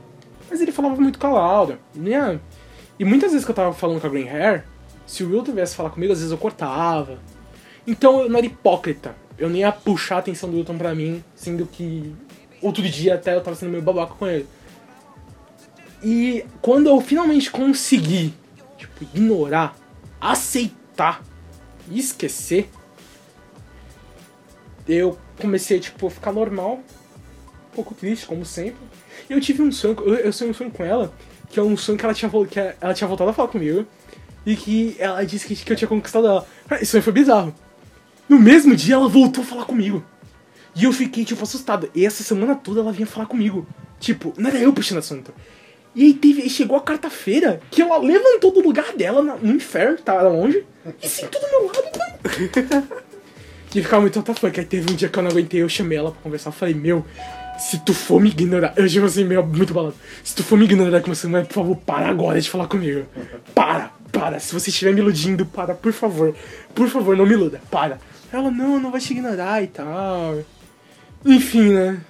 Mas 0.50 0.60
ele 0.60 0.72
falava 0.72 0.96
muito 1.00 1.18
com 1.18 1.26
a 1.26 1.30
Laura. 1.30 1.78
Né? 1.94 2.40
E 2.98 3.04
muitas 3.04 3.30
vezes 3.30 3.44
que 3.44 3.50
eu 3.50 3.54
tava 3.54 3.74
falando 3.74 4.00
com 4.00 4.06
a 4.06 4.10
Green 4.10 4.28
Hair, 4.28 4.64
se 5.06 5.22
o 5.22 5.30
Wilton 5.30 5.52
viesse 5.52 5.76
falar 5.76 5.90
comigo, 5.90 6.12
às 6.12 6.18
vezes 6.18 6.32
eu 6.32 6.38
cortava. 6.38 7.18
Então 7.86 8.22
eu 8.22 8.28
não 8.28 8.38
era 8.38 8.46
hipócrita. 8.46 9.14
Eu 9.36 9.50
nem 9.50 9.60
ia 9.60 9.70
puxar 9.70 10.16
a 10.16 10.18
atenção 10.20 10.50
do 10.50 10.56
Wilton 10.56 10.78
pra 10.78 10.94
mim, 10.94 11.22
sendo 11.34 11.66
que 11.66 12.14
outro 12.62 12.82
dia 12.82 13.16
até 13.16 13.34
eu 13.34 13.42
tava 13.42 13.54
sendo 13.54 13.70
meio 13.70 13.82
babaca 13.82 14.14
com 14.14 14.26
ele. 14.26 14.48
E 16.02 16.46
quando 16.62 16.88
eu 16.88 17.00
finalmente 17.02 17.50
consegui, 17.50 18.32
tipo, 18.78 19.04
ignorar, 19.04 19.76
aceitar 20.18 21.22
e 21.90 21.98
esquecer, 21.98 22.70
eu 24.88 25.18
comecei, 25.38 25.80
tipo, 25.80 26.06
a 26.06 26.10
ficar 26.10 26.32
normal, 26.32 26.80
pouco 27.74 27.94
triste, 27.94 28.26
como 28.26 28.44
sempre. 28.44 28.76
E 29.28 29.32
eu 29.32 29.40
tive 29.40 29.62
um 29.62 29.70
sonho, 29.72 29.96
eu, 30.06 30.14
eu 30.16 30.32
sonhei 30.32 30.50
um 30.50 30.54
sonho 30.54 30.70
com 30.70 30.84
ela, 30.84 31.12
que 31.50 31.58
é 31.58 31.62
um 31.62 31.76
sonho 31.76 31.98
que 31.98 32.04
ela 32.04 32.14
tinha, 32.14 32.30
que 32.30 32.58
ela 32.80 32.94
tinha 32.94 33.08
voltado 33.08 33.30
a 33.30 33.32
falar 33.32 33.48
comigo, 33.48 33.86
e 34.46 34.56
que 34.56 34.96
ela 34.98 35.24
disse 35.24 35.46
que, 35.46 35.56
que 35.56 35.72
eu 35.72 35.76
tinha 35.76 35.88
conquistado 35.88 36.26
ela. 36.26 36.46
Esse 36.72 36.86
sonho 36.92 37.02
foi 37.02 37.12
bizarro. 37.12 37.54
No 38.28 38.38
mesmo 38.38 38.74
dia 38.74 38.94
ela 38.94 39.08
voltou 39.08 39.42
a 39.42 39.46
falar 39.46 39.64
comigo. 39.64 40.04
E 40.76 40.84
eu 40.84 40.92
fiquei, 40.92 41.24
tipo, 41.24 41.42
assustado. 41.42 41.88
E 41.94 42.04
essa 42.04 42.22
semana 42.24 42.54
toda 42.54 42.80
ela 42.80 42.90
vinha 42.92 43.06
falar 43.06 43.26
comigo. 43.26 43.66
Tipo, 44.00 44.32
não 44.36 44.50
era 44.50 44.58
eu 44.58 44.72
puxando 44.72 44.98
assunto. 44.98 45.32
E 45.94 46.02
aí, 46.06 46.14
teve, 46.14 46.48
chegou 46.50 46.76
a 46.76 46.80
quarta-feira 46.82 47.60
que 47.70 47.80
ela 47.80 47.96
levantou 47.98 48.50
do 48.50 48.60
lugar 48.60 48.92
dela 48.96 49.22
na- 49.22 49.36
no 49.36 49.52
inferno, 49.52 49.96
tava 49.98 50.28
longe, 50.28 50.64
e 51.00 51.08
sentou 51.08 51.40
do 51.40 51.46
meu 51.48 51.66
lado. 51.66 51.84
E 53.72 53.80
ficava 53.80 54.00
muito 54.02 54.18
WTF. 54.18 54.46
Aí 54.60 54.66
teve 54.66 54.92
um 54.92 54.96
dia 54.96 55.08
que 55.08 55.16
eu 55.16 55.22
não 55.22 55.30
aguentei, 55.30 55.62
eu 55.62 55.68
chamei 55.68 55.96
ela 55.96 56.10
pra 56.10 56.20
conversar. 56.22 56.50
Falei, 56.50 56.74
meu, 56.74 57.04
se 57.58 57.78
tu 57.78 57.94
for 57.94 58.20
me 58.20 58.30
ignorar, 58.30 58.72
eu 58.76 58.86
digo 58.86 59.06
assim, 59.06 59.24
meu, 59.24 59.44
muito 59.44 59.72
balado. 59.72 59.94
Se 60.22 60.34
tu 60.34 60.42
for 60.42 60.58
me 60.58 60.64
ignorar 60.64 61.00
com 61.00 61.14
você, 61.14 61.28
por 61.28 61.52
favor, 61.52 61.76
para 61.76 62.08
agora 62.08 62.40
de 62.40 62.50
falar 62.50 62.66
comigo. 62.66 63.06
Para, 63.54 63.92
para. 64.12 64.40
Se 64.40 64.52
você 64.52 64.70
estiver 64.70 64.92
me 64.92 65.00
iludindo, 65.00 65.46
para, 65.46 65.74
por 65.74 65.92
favor. 65.92 66.34
Por 66.74 66.88
favor, 66.88 67.16
não 67.16 67.26
me 67.26 67.32
iluda, 67.32 67.60
para. 67.70 67.98
Ela, 68.32 68.50
não, 68.50 68.80
não 68.80 68.90
vai 68.90 69.00
te 69.00 69.12
ignorar 69.12 69.62
e 69.62 69.68
tal. 69.68 70.42
Enfim, 71.24 71.72
né? 71.72 72.00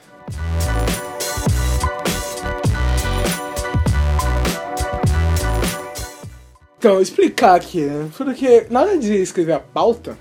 Então, 6.79 7.01
explicar 7.01 7.55
aqui, 7.55 7.81
né? 7.81 8.11
Porque 8.17 8.67
na 8.71 8.83
hora 8.83 8.99
de 8.99 9.15
escrever 9.15 9.53
a 9.53 9.61
pauta, 9.61 10.19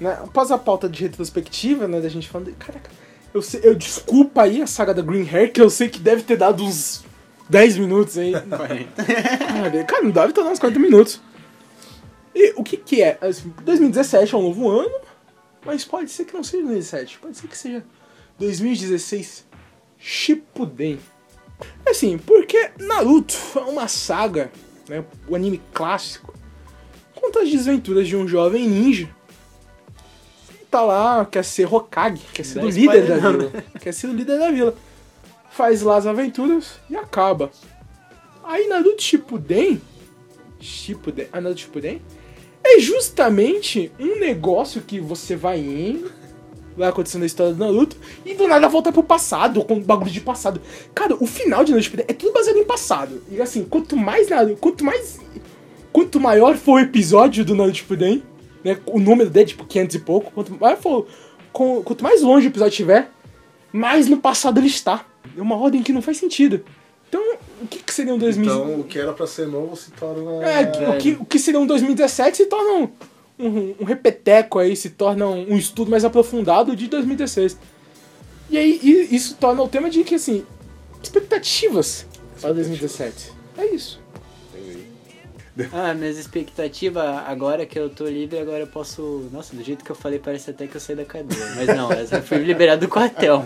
né? 0.00 0.18
Após 0.24 0.50
a 0.50 0.58
pauta 0.58 0.88
de 0.88 1.02
retrospectiva, 1.02 1.86
né? 1.86 2.00
Da 2.00 2.08
gente 2.08 2.28
falando. 2.28 2.52
Caraca, 2.58 2.90
eu, 3.32 3.42
sei, 3.42 3.60
eu 3.62 3.74
desculpa 3.74 4.42
aí 4.42 4.62
a 4.62 4.66
saga 4.66 4.94
da 4.94 5.02
Green 5.02 5.28
Hair, 5.28 5.52
que 5.52 5.60
eu 5.60 5.70
sei 5.70 5.88
que 5.88 5.98
deve 5.98 6.22
ter 6.22 6.36
dado 6.36 6.64
uns 6.64 7.04
10 7.48 7.78
minutos 7.78 8.16
aí. 8.18 8.32
Cara, 8.48 9.84
cara, 9.84 10.02
não 10.02 10.10
deve 10.10 10.32
ter 10.32 10.42
dado 10.42 10.52
uns 10.52 10.58
40 10.58 10.78
minutos. 10.78 11.20
E 12.34 12.52
o 12.56 12.62
que 12.62 12.76
que 12.76 13.02
é? 13.02 13.18
Assim, 13.20 13.52
2017 13.62 14.34
é 14.34 14.38
um 14.38 14.42
novo 14.42 14.68
ano, 14.68 14.94
mas 15.64 15.84
pode 15.84 16.10
ser 16.10 16.24
que 16.24 16.34
não 16.34 16.44
seja 16.44 16.62
2017, 16.62 17.18
pode 17.18 17.36
ser 17.36 17.48
que 17.48 17.58
seja 17.58 17.84
2016 18.38 19.46
Shippuden. 19.98 21.00
Assim, 21.86 22.16
porque 22.18 22.70
Naruto 22.78 23.34
é 23.56 23.60
uma 23.60 23.88
saga, 23.88 24.52
né, 24.88 25.04
o 25.26 25.34
anime 25.34 25.60
clássico, 25.72 26.32
conta 27.14 27.40
as 27.40 27.50
desventuras 27.50 28.06
de 28.06 28.16
um 28.16 28.28
jovem 28.28 28.68
ninja 28.68 29.08
tá 30.70 30.82
lá, 30.82 31.24
quer 31.24 31.44
ser 31.44 31.72
Hokage, 31.72 32.22
quer 32.32 32.44
ser 32.44 32.60
Dá 32.60 32.66
o 32.66 32.70
líder 32.70 33.06
da 33.06 33.16
vila, 33.16 33.52
quer 33.80 33.92
ser 33.92 34.06
o 34.06 34.12
líder 34.12 34.38
da 34.38 34.50
vila. 34.50 34.74
Faz 35.50 35.82
lá 35.82 35.96
as 35.96 36.06
aventuras 36.06 36.78
e 36.88 36.96
acaba. 36.96 37.50
Aí 38.44 38.66
Naruto 38.68 39.02
Shippuden, 39.02 39.80
Shippuden, 40.60 41.26
ah, 41.32 41.40
Naruto 41.40 41.60
Shippuden 41.60 42.00
é 42.64 42.80
justamente 42.80 43.90
um 43.98 44.18
negócio 44.18 44.82
que 44.82 45.00
você 45.00 45.36
vai 45.36 45.58
indo, 45.58 46.10
vai 46.76 46.88
acontecendo 46.88 47.22
a 47.22 47.26
história 47.26 47.52
do 47.52 47.58
Naruto, 47.58 47.96
e 48.24 48.34
do 48.34 48.46
nada 48.46 48.68
volta 48.68 48.92
pro 48.92 49.02
passado, 49.02 49.64
com 49.64 49.80
bagulho 49.80 50.10
de 50.10 50.20
passado. 50.20 50.60
Cara, 50.94 51.14
o 51.14 51.26
final 51.26 51.64
de 51.64 51.72
Naruto 51.72 51.84
Shippuden 51.84 52.06
é 52.08 52.12
tudo 52.12 52.32
baseado 52.32 52.56
em 52.56 52.64
passado. 52.64 53.22
E 53.30 53.40
assim, 53.40 53.64
quanto 53.64 53.96
mais 53.96 54.28
Naruto, 54.28 54.56
quanto 54.56 54.84
mais 54.84 55.18
quanto 55.92 56.20
maior 56.20 56.56
for 56.56 56.74
o 56.74 56.78
episódio 56.78 57.44
do 57.44 57.54
Naruto 57.54 57.78
Shippuden, 57.78 58.22
né, 58.64 58.78
o 58.86 58.98
número 59.00 59.30
dele, 59.30 59.46
tipo, 59.46 59.64
500 59.64 59.96
e 59.96 59.98
pouco, 60.00 60.30
quanto 60.32 60.52
mais 60.58 60.78
for, 60.78 61.06
com- 61.52 61.82
quanto 61.82 62.02
mais 62.02 62.22
longe 62.22 62.46
o 62.46 62.50
episódio 62.50 62.70
estiver, 62.72 63.10
mais 63.72 64.08
no 64.08 64.16
passado 64.18 64.58
ele 64.60 64.66
está. 64.66 65.04
É 65.36 65.40
uma 65.42 65.56
ordem 65.56 65.82
que 65.82 65.92
não 65.92 66.02
faz 66.02 66.16
sentido. 66.18 66.64
Então, 67.08 67.22
o 67.62 67.66
que, 67.66 67.78
que 67.82 67.92
seria 67.94 68.14
um 68.14 68.18
2000? 68.18 68.44
Então, 68.44 68.80
o 68.80 68.84
que 68.84 68.98
era 68.98 69.12
pra 69.12 69.26
ser 69.26 69.46
novo 69.46 69.74
se 69.76 69.90
torna. 69.92 70.44
É, 70.46 70.90
o, 70.90 70.98
que, 70.98 71.12
o 71.20 71.24
que 71.24 71.38
seria 71.38 71.58
um 71.60 71.66
2017 71.66 72.36
se 72.36 72.46
torna 72.46 72.70
um, 73.38 73.46
um, 73.46 73.74
um 73.80 73.84
repeteco 73.84 74.58
aí, 74.58 74.76
se 74.76 74.90
torna 74.90 75.26
um, 75.26 75.52
um 75.54 75.56
estudo 75.56 75.90
mais 75.90 76.04
aprofundado 76.04 76.76
de 76.76 76.86
2016. 76.86 77.56
E 78.50 78.58
aí 78.58 78.78
e 78.82 79.14
isso 79.14 79.36
torna 79.40 79.62
o 79.62 79.68
tema 79.68 79.88
de 79.88 80.04
que, 80.04 80.14
assim, 80.16 80.44
expectativas 81.02 82.06
para 82.40 82.52
2017. 82.52 83.32
É 83.56 83.66
isso. 83.74 84.00
Ah, 85.72 85.92
minhas 85.94 86.16
expectativas 86.16 87.04
agora 87.26 87.66
que 87.66 87.78
eu 87.78 87.90
tô 87.90 88.06
livre, 88.06 88.38
agora 88.38 88.60
eu 88.60 88.66
posso. 88.66 89.28
Nossa, 89.32 89.56
do 89.56 89.62
jeito 89.62 89.84
que 89.84 89.90
eu 89.90 89.96
falei, 89.96 90.18
parece 90.18 90.50
até 90.50 90.66
que 90.66 90.76
eu 90.76 90.80
saí 90.80 90.94
da 90.94 91.04
cadeia. 91.04 91.44
Mas 91.56 91.66
não, 91.68 91.90
eu 91.92 92.22
fui 92.22 92.38
liberado 92.38 92.86
do 92.86 92.88
quartel. 92.90 93.44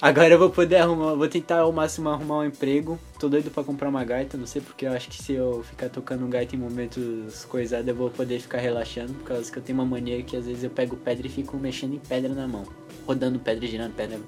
Agora 0.00 0.28
eu 0.28 0.38
vou 0.38 0.50
poder 0.50 0.76
arrumar, 0.76 1.14
vou 1.14 1.28
tentar 1.28 1.60
ao 1.60 1.72
máximo 1.72 2.10
arrumar 2.10 2.38
um 2.38 2.44
emprego. 2.44 2.98
Tô 3.18 3.28
doido 3.28 3.50
pra 3.50 3.64
comprar 3.64 3.88
uma 3.88 4.04
gaita, 4.04 4.36
não 4.36 4.46
sei 4.46 4.60
porque 4.60 4.86
eu 4.86 4.92
acho 4.92 5.08
que 5.08 5.22
se 5.22 5.32
eu 5.32 5.62
ficar 5.64 5.88
tocando 5.88 6.26
gaita 6.26 6.54
em 6.54 6.58
momentos 6.58 7.46
coisados, 7.46 7.88
eu 7.88 7.94
vou 7.94 8.10
poder 8.10 8.38
ficar 8.38 8.58
relaxando. 8.58 9.14
Por 9.14 9.24
causa 9.24 9.50
que 9.50 9.58
eu 9.58 9.62
tenho 9.62 9.78
uma 9.78 9.86
mania 9.86 10.22
que 10.22 10.36
às 10.36 10.44
vezes 10.44 10.64
eu 10.64 10.70
pego 10.70 10.96
pedra 10.96 11.26
e 11.26 11.30
fico 11.30 11.56
mexendo 11.56 11.94
em 11.94 11.98
pedra 11.98 12.34
na 12.34 12.46
mão. 12.46 12.64
Rodando 13.06 13.38
pedra 13.38 13.66
girando 13.66 13.94
pedra. 13.94 14.18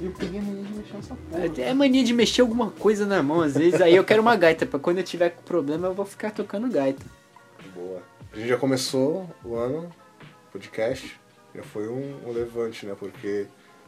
Eu 0.00 0.12
peguei 0.12 0.40
mania 0.40 0.62
de 0.62 0.72
mexer 0.72 0.94
nessa 0.94 1.14
porra. 1.14 1.62
É 1.62 1.74
mania 1.74 2.04
de 2.04 2.12
mexer 2.12 2.40
alguma 2.40 2.70
coisa 2.70 3.04
na 3.04 3.22
mão, 3.22 3.40
às 3.40 3.54
vezes. 3.54 3.80
Aí 3.80 3.96
eu 3.96 4.04
quero 4.04 4.22
uma 4.22 4.36
gaita, 4.36 4.64
pra 4.64 4.78
quando 4.78 4.98
eu 4.98 5.04
tiver 5.04 5.30
com 5.30 5.42
problema 5.42 5.88
eu 5.88 5.94
vou 5.94 6.04
ficar 6.04 6.30
tocando 6.30 6.68
gaita. 6.68 7.04
Boa. 7.74 8.02
A 8.32 8.36
gente 8.36 8.48
já 8.48 8.56
começou 8.56 9.28
o 9.44 9.56
ano, 9.56 9.90
podcast. 10.52 11.18
Já 11.54 11.62
foi 11.62 11.88
um, 11.88 12.14
um 12.26 12.32
levante, 12.32 12.86
né? 12.86 12.94
Porque 12.98 13.46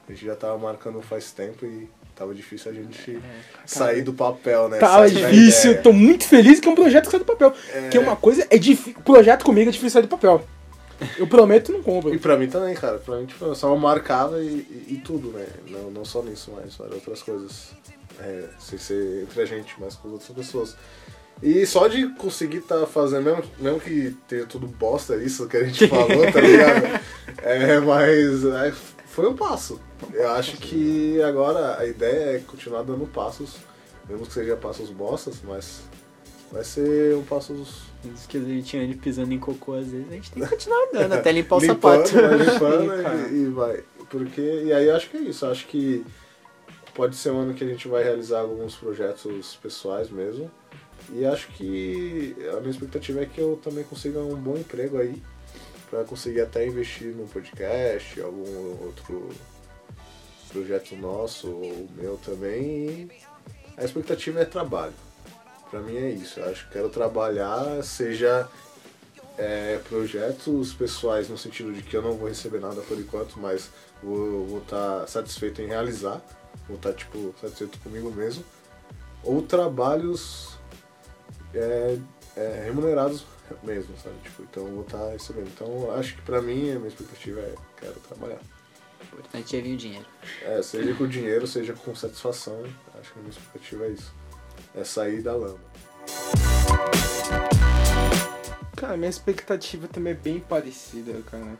a 0.08 0.12
gente 0.12 0.24
já 0.24 0.34
tava 0.34 0.58
marcando 0.58 1.00
faz 1.02 1.30
tempo 1.30 1.64
e 1.64 1.88
tava 2.16 2.34
difícil 2.34 2.72
a 2.72 2.74
gente 2.74 3.20
sair 3.64 4.02
do 4.02 4.12
papel, 4.12 4.68
né? 4.68 4.78
Tava 4.78 5.08
Sair 5.08 5.26
difícil, 5.26 5.82
tô 5.82 5.92
muito 5.92 6.24
feliz 6.24 6.58
que 6.58 6.68
é 6.68 6.70
um 6.70 6.74
projeto 6.74 7.04
que 7.04 7.10
sai 7.12 7.20
do 7.20 7.26
papel. 7.26 7.54
Que 7.90 7.96
é 7.96 8.00
uma 8.00 8.16
coisa, 8.16 8.46
é 8.50 8.58
difícil. 8.58 9.00
Projeto 9.04 9.44
comigo 9.44 9.68
é 9.68 9.72
difícil 9.72 9.90
sair 9.90 10.02
do 10.02 10.08
papel. 10.08 10.44
Eu 11.18 11.26
prometo 11.26 11.72
não 11.72 11.82
compro. 11.82 12.14
E 12.14 12.18
pra 12.18 12.36
mim 12.36 12.48
também, 12.48 12.74
cara. 12.74 12.98
Pra 12.98 13.16
mim, 13.16 13.26
tipo, 13.26 13.44
eu 13.44 13.54
só 13.54 13.74
marcava 13.76 14.42
e, 14.42 14.46
e, 14.46 14.94
e 14.94 14.96
tudo, 14.98 15.28
né? 15.28 15.46
Não, 15.68 15.90
não 15.90 16.04
só 16.04 16.22
nisso, 16.22 16.52
mas 16.54 16.76
várias 16.76 16.96
outras 16.96 17.22
coisas. 17.22 17.70
É, 18.18 18.48
sem 18.58 18.78
ser 18.78 19.22
entre 19.22 19.40
a 19.40 19.46
gente, 19.46 19.74
mas 19.78 19.94
com 19.94 20.08
as 20.08 20.14
outras 20.14 20.36
pessoas. 20.36 20.76
E 21.42 21.64
só 21.64 21.88
de 21.88 22.06
conseguir 22.16 22.60
tá 22.60 22.86
fazendo, 22.86 23.24
mesmo, 23.24 23.44
mesmo 23.58 23.80
que 23.80 24.14
tenha 24.28 24.44
tudo 24.44 24.66
bosta 24.66 25.16
isso 25.16 25.48
que 25.48 25.56
a 25.56 25.64
gente 25.64 25.88
falou, 25.88 26.30
tá 26.30 26.40
ligado? 26.40 27.00
É, 27.42 27.80
mas 27.80 28.44
é, 28.44 28.72
foi 29.06 29.26
um 29.26 29.34
passo. 29.34 29.80
Eu 30.12 30.30
acho 30.32 30.58
que 30.58 31.20
agora 31.22 31.78
a 31.78 31.86
ideia 31.86 32.36
é 32.36 32.38
continuar 32.40 32.82
dando 32.82 33.06
passos, 33.06 33.56
mesmo 34.08 34.26
que 34.26 34.32
seja 34.32 34.56
passos 34.56 34.90
bostas, 34.90 35.36
mas 35.42 35.80
vai 36.52 36.64
ser 36.64 37.16
um 37.16 37.22
passos 37.22 37.89
Diz 38.02 38.26
que 38.26 38.38
a 38.38 38.40
gente 38.40 38.76
anda 38.78 38.96
pisando 38.96 39.32
em 39.34 39.38
cocô 39.38 39.74
às 39.74 39.88
vezes, 39.88 40.08
a 40.08 40.14
gente 40.14 40.30
tem 40.30 40.42
que 40.42 40.48
continuar 40.48 40.88
andando 40.88 41.12
até 41.12 41.32
limpar 41.32 41.56
o 41.56 41.60
limpando, 41.60 42.06
sapato. 42.06 42.28
vai 42.28 42.38
limpando 42.38 42.96
Sim, 42.96 43.02
cara. 43.02 43.28
e, 43.28 43.34
e 43.34 43.46
vai. 43.46 43.84
Porque, 44.08 44.62
e 44.64 44.72
aí 44.72 44.90
acho 44.90 45.10
que 45.10 45.16
é 45.18 45.20
isso. 45.20 45.46
Acho 45.46 45.66
que 45.66 46.04
pode 46.94 47.14
ser 47.16 47.30
um 47.30 47.40
ano 47.40 47.54
que 47.54 47.62
a 47.62 47.66
gente 47.66 47.86
vai 47.88 48.02
realizar 48.02 48.40
alguns 48.40 48.74
projetos 48.74 49.56
pessoais 49.62 50.10
mesmo. 50.10 50.50
E 51.12 51.24
acho 51.24 51.48
que 51.48 52.34
a 52.56 52.60
minha 52.60 52.70
expectativa 52.70 53.20
é 53.22 53.26
que 53.26 53.40
eu 53.40 53.58
também 53.62 53.84
consiga 53.84 54.20
um 54.20 54.34
bom 54.36 54.56
emprego 54.56 54.98
aí. 54.98 55.20
Pra 55.88 56.04
conseguir 56.04 56.40
até 56.42 56.64
investir 56.66 57.08
no 57.08 57.26
podcast, 57.26 58.20
algum 58.20 58.84
outro 58.84 59.28
projeto 60.52 60.94
nosso 60.96 61.48
ou 61.48 61.88
meu 61.96 62.16
também. 62.24 63.08
E 63.08 63.10
a 63.76 63.84
expectativa 63.84 64.40
é 64.40 64.44
trabalho. 64.44 64.92
Pra 65.70 65.80
mim 65.80 65.96
é 65.96 66.10
isso. 66.10 66.40
Eu 66.40 66.50
acho 66.50 66.66
que 66.66 66.72
quero 66.72 66.88
trabalhar, 66.88 67.82
seja 67.82 68.48
é, 69.38 69.78
projetos 69.88 70.74
pessoais 70.74 71.28
no 71.28 71.38
sentido 71.38 71.72
de 71.72 71.82
que 71.82 71.96
eu 71.96 72.02
não 72.02 72.12
vou 72.14 72.28
receber 72.28 72.60
nada 72.60 72.80
por 72.82 72.98
enquanto, 72.98 73.38
mas 73.38 73.70
vou 74.02 74.58
estar 74.58 75.06
satisfeito 75.06 75.62
em 75.62 75.66
realizar, 75.66 76.20
vou 76.66 76.76
estar 76.76 76.92
tipo 76.92 77.34
satisfeito 77.40 77.78
comigo 77.78 78.10
mesmo, 78.10 78.44
ou 79.22 79.42
trabalhos 79.42 80.58
é, 81.54 81.98
é, 82.36 82.62
remunerados 82.64 83.24
mesmo, 83.62 83.96
sabe? 84.02 84.16
Tipo, 84.22 84.42
então 84.42 84.66
vou 84.66 84.82
estar 84.82 85.10
recebendo. 85.10 85.48
Então 85.48 85.90
acho 85.96 86.16
que 86.16 86.22
pra 86.22 86.42
mim 86.42 86.70
a 86.70 86.76
minha 86.76 86.88
expectativa 86.88 87.40
é 87.40 87.54
quero 87.78 87.94
trabalhar. 88.00 88.40
O 89.00 89.04
importante 89.04 89.56
é 89.56 89.60
vir 89.60 89.74
o 89.74 89.76
dinheiro. 89.76 90.06
É, 90.42 90.62
seja 90.62 90.94
com 90.94 91.06
dinheiro, 91.06 91.46
seja 91.46 91.72
com 91.72 91.94
satisfação, 91.94 92.62
acho 93.00 93.12
que 93.12 93.18
a 93.18 93.22
minha 93.22 93.30
expectativa 93.30 93.86
é 93.86 93.88
isso. 93.90 94.12
É 94.74 94.84
sair 94.84 95.20
da 95.22 95.34
lama. 95.34 95.58
Cara, 98.76 98.96
minha 98.96 99.10
expectativa 99.10 99.86
também 99.88 100.12
é 100.12 100.16
bem 100.16 100.40
parecida, 100.40 101.12
cara. 101.30 101.58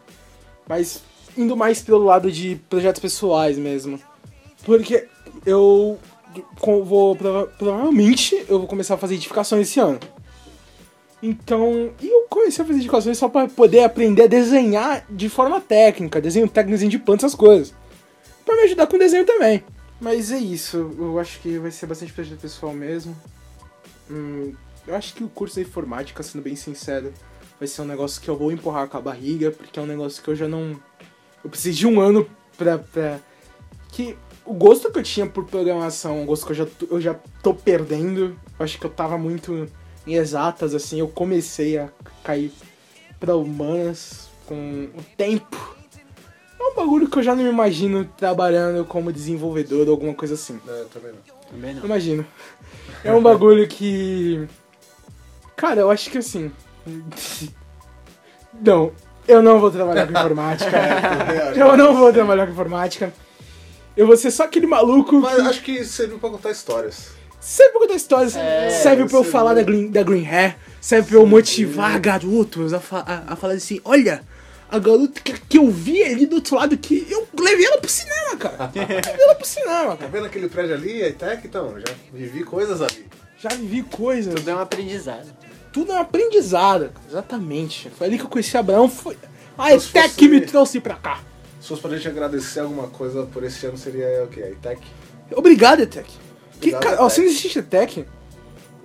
Mas 0.69 1.03
indo 1.37 1.57
mais 1.57 1.83
pelo 1.83 2.05
lado 2.05 2.31
de 2.31 2.57
projetos 2.69 3.01
pessoais 3.01 3.59
mesmo. 3.59 4.01
Porque 4.65 5.07
eu 5.45 5.99
vou 6.85 7.17
prova- 7.17 7.47
provavelmente 7.59 8.37
eu 8.49 8.59
vou 8.61 8.67
começar 8.69 8.95
a 8.95 8.99
fazer 8.99 9.17
edificações 9.17 9.69
esse 9.69 9.81
ano. 9.81 9.99
Então, 11.23 11.93
e 12.01 12.09
eu 12.09 12.27
comecei 12.31 12.63
a 12.63 12.67
fazer 12.67 12.79
edificações 12.79 13.19
só 13.19 13.29
para 13.29 13.47
poder 13.49 13.85
aprender 13.85 14.23
a 14.23 14.27
desenhar 14.27 15.05
de 15.11 15.29
forma 15.29 15.61
técnica, 15.61 16.21
desenho 16.21 16.49
técnico, 16.49 16.77
desenho 16.77 16.91
de 16.91 16.99
planta, 16.99 17.27
essas 17.27 17.35
coisas. 17.37 17.75
Pra 18.47 18.57
me 18.57 18.63
ajudar 18.63 18.87
com 18.87 18.97
o 18.97 18.99
desenho 18.99 19.27
também. 19.27 19.63
Mas 20.01 20.33
é 20.33 20.39
isso, 20.39 20.95
eu 20.99 21.19
acho 21.19 21.41
que 21.41 21.59
vai 21.59 21.71
ser 21.71 21.87
bastante 21.87 22.13
projeto 22.13 22.41
pessoal 22.41 22.73
mesmo. 22.73 23.15
Hum, 24.11 24.55
eu 24.87 24.95
acho 24.95 25.13
que 25.15 25.23
o 25.23 25.29
curso 25.29 25.57
de 25.57 25.67
informática, 25.67 26.23
sendo 26.23 26.43
bem 26.43 26.57
sincero, 26.57 27.13
vai 27.59 27.69
ser 27.69 27.83
um 27.83 27.85
negócio 27.85 28.21
que 28.21 28.29
eu 28.29 28.37
vou 28.37 28.51
empurrar 28.51 28.89
com 28.89 28.97
a 28.97 29.01
barriga, 29.01 29.51
porque 29.51 29.79
é 29.79 29.83
um 29.83 29.87
negócio 29.87 30.23
que 30.23 30.29
eu 30.31 30.35
já 30.37 30.49
não. 30.49 30.81
Eu 31.45 31.51
preciso 31.51 31.79
de 31.79 31.87
um 31.87 32.01
ano 32.01 32.27
pra. 32.57 32.79
pra... 32.79 33.21
Que 33.93 34.17
o 34.47 34.55
gosto 34.55 34.91
que 34.91 34.99
eu 34.99 35.03
tinha 35.03 35.27
por 35.27 35.45
programação, 35.45 36.23
o 36.23 36.27
gosto 36.27 36.47
que 36.47 36.53
eu 36.53 36.57
já, 36.57 36.67
tô- 36.67 36.87
eu 36.91 37.01
já 37.01 37.15
tô 37.43 37.53
perdendo. 37.53 38.39
Eu 38.59 38.65
acho 38.65 38.79
que 38.79 38.87
eu 38.87 38.91
tava 38.91 39.19
muito 39.19 39.69
em 40.07 40.15
exatas, 40.15 40.75
assim. 40.75 40.99
Eu 41.01 41.09
comecei 41.09 41.77
a 41.77 41.91
cair 42.25 42.53
pra 43.19 43.37
humanas 43.37 44.29
com 44.47 44.89
o 44.97 45.03
tempo. 45.17 45.77
É 46.77 46.81
um 46.81 46.85
bagulho 46.85 47.09
que 47.09 47.19
eu 47.19 47.23
já 47.23 47.35
não 47.35 47.43
me 47.43 47.51
imagino 47.51 48.05
trabalhando 48.17 48.85
como 48.85 49.13
desenvolvedor 49.13 49.87
ou 49.87 49.93
alguma 49.93 50.15
coisa 50.15 50.35
assim. 50.35 50.61
É, 50.69 50.85
também 50.93 51.13
não. 51.13 51.51
Também 51.51 51.75
Não 51.75 51.85
imagino. 51.85 52.25
É 53.05 53.13
um 53.13 53.23
bagulho 53.23 53.67
que. 53.67 54.47
Cara, 55.57 55.81
eu 55.81 55.91
acho 55.91 56.11
que 56.11 56.19
assim. 56.19 56.51
Não, 58.63 58.93
eu 59.29 59.43
não 59.43 59.59
vou 59.61 59.71
trabalhar 59.71 60.07
com 60.07 60.13
informática. 60.13 60.71
eu 61.57 61.77
não 61.77 61.95
vou 61.97 62.13
trabalhar 62.13 62.47
com 62.47 62.53
informática. 62.53 63.13
Eu 63.97 64.07
vou 64.07 64.17
ser 64.17 64.31
só 64.31 64.45
aquele 64.45 64.67
maluco. 64.67 65.21
Mas 65.21 65.37
que 65.37 65.41
acho 65.49 65.63
que 65.63 65.85
serve 65.85 66.17
pra 66.19 66.31
contar 66.31 66.51
histórias. 66.51 67.11
serve 67.41 67.73
pra 67.73 67.81
contar 67.83 67.95
histórias, 67.95 68.37
É, 68.37 68.71
serve 68.71 69.07
pra 69.07 69.19
eu 69.19 69.25
falar 69.25 69.55
da 69.55 69.63
Green, 69.63 69.91
da 69.91 70.03
Green 70.03 70.27
Hair, 70.27 70.57
serve 70.81 71.09
pra 71.11 71.19
eu 71.19 71.27
motivar 71.27 71.99
garotos 72.01 72.73
a, 72.73 72.81
fa- 72.81 73.05
a, 73.07 73.33
a 73.33 73.37
falar 73.37 73.55
assim: 73.55 73.81
olha, 73.85 74.23
a 74.71 74.79
garota 74.79 75.21
que, 75.21 75.33
que 75.33 75.59
eu 75.59 75.71
vi 75.71 76.03
ali 76.03 76.27
do 76.27 76.37
outro 76.37 76.57
lado 76.57 76.77
que 76.79 77.07
eu 77.11 77.27
levei 77.39 77.67
ela 77.67 77.79
pro 77.79 77.91
cinema, 77.91 78.37
cara. 78.37 78.71
levei 78.75 79.25
ela 79.25 79.35
pro 79.35 79.47
cinema, 79.47 79.91
Tá 79.91 79.97
cara. 79.97 80.11
vendo 80.11 80.27
aquele 80.27 80.49
prédio 80.49 80.75
ali, 80.75 81.03
a 81.03 81.09
Itec? 81.09 81.47
Então, 81.47 81.75
já 81.79 81.95
vivi 82.13 82.45
coisas 82.45 82.81
ali. 82.81 83.07
Já 83.39 83.49
vivi 83.51 83.83
coisas. 83.83 84.35
Tudo 84.35 84.51
é 84.51 84.55
um 84.55 84.61
aprendizado. 84.61 85.27
Tudo 85.73 85.93
é 85.93 85.95
um 85.97 86.01
aprendizado, 86.01 86.91
cara. 86.93 87.07
exatamente. 87.09 87.91
Foi 87.91 88.07
ali 88.07 88.19
que 88.19 88.25
eu 88.25 88.29
conheci 88.29 88.57
Abraão, 88.57 88.89
foi 88.89 89.17
a 89.59 89.73
Então, 89.73 89.77
Etec 89.79 90.03
fosse- 90.09 90.17
que 90.17 90.29
me 90.29 90.41
trouxe 90.41 90.81
pra 90.81 90.95
cá. 90.95 91.21
Se 91.61 91.69
fosse 91.69 91.81
pra 91.83 91.91
gente 91.97 92.09
agradecer 92.09 92.61
alguma 92.61 92.89
coisa 92.89 93.25
por 93.27 93.45
esse 93.45 93.65
ano, 93.67 93.77
seria 93.79 94.25
o 94.25 94.29
quê? 94.29 94.43
A 94.43 94.51
Itec? 94.51 94.81
Obrigado, 95.35 95.81
Etec. 95.81 96.11
Que, 96.61 96.73
cara, 96.73 96.97
ó, 97.03 97.07
Etec. 97.07 97.11
se 97.15 97.21
não 97.21 97.27
existisse 97.29 97.59
Etec, 97.61 98.05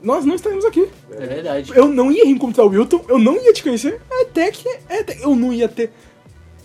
nós 0.06 0.24
não 0.26 0.36
estaríamos 0.36 0.64
aqui. 0.66 0.88
É 1.12 1.26
verdade. 1.26 1.72
Eu 1.76 1.88
não 1.88 2.12
ia 2.12 2.24
reencontrar 2.26 2.66
o 2.66 2.70
Wilton, 2.70 3.04
eu 3.10 3.18
não 3.20 3.36
ia 3.36 3.52
te 3.52 3.64
conhecer. 3.64 4.00
A 4.12 4.22
Etec, 4.22 4.64
é 4.90 5.00
Etec, 5.00 5.22
eu 5.22 5.36
não 5.36 5.52
ia 5.52 5.68
ter. 5.68 5.92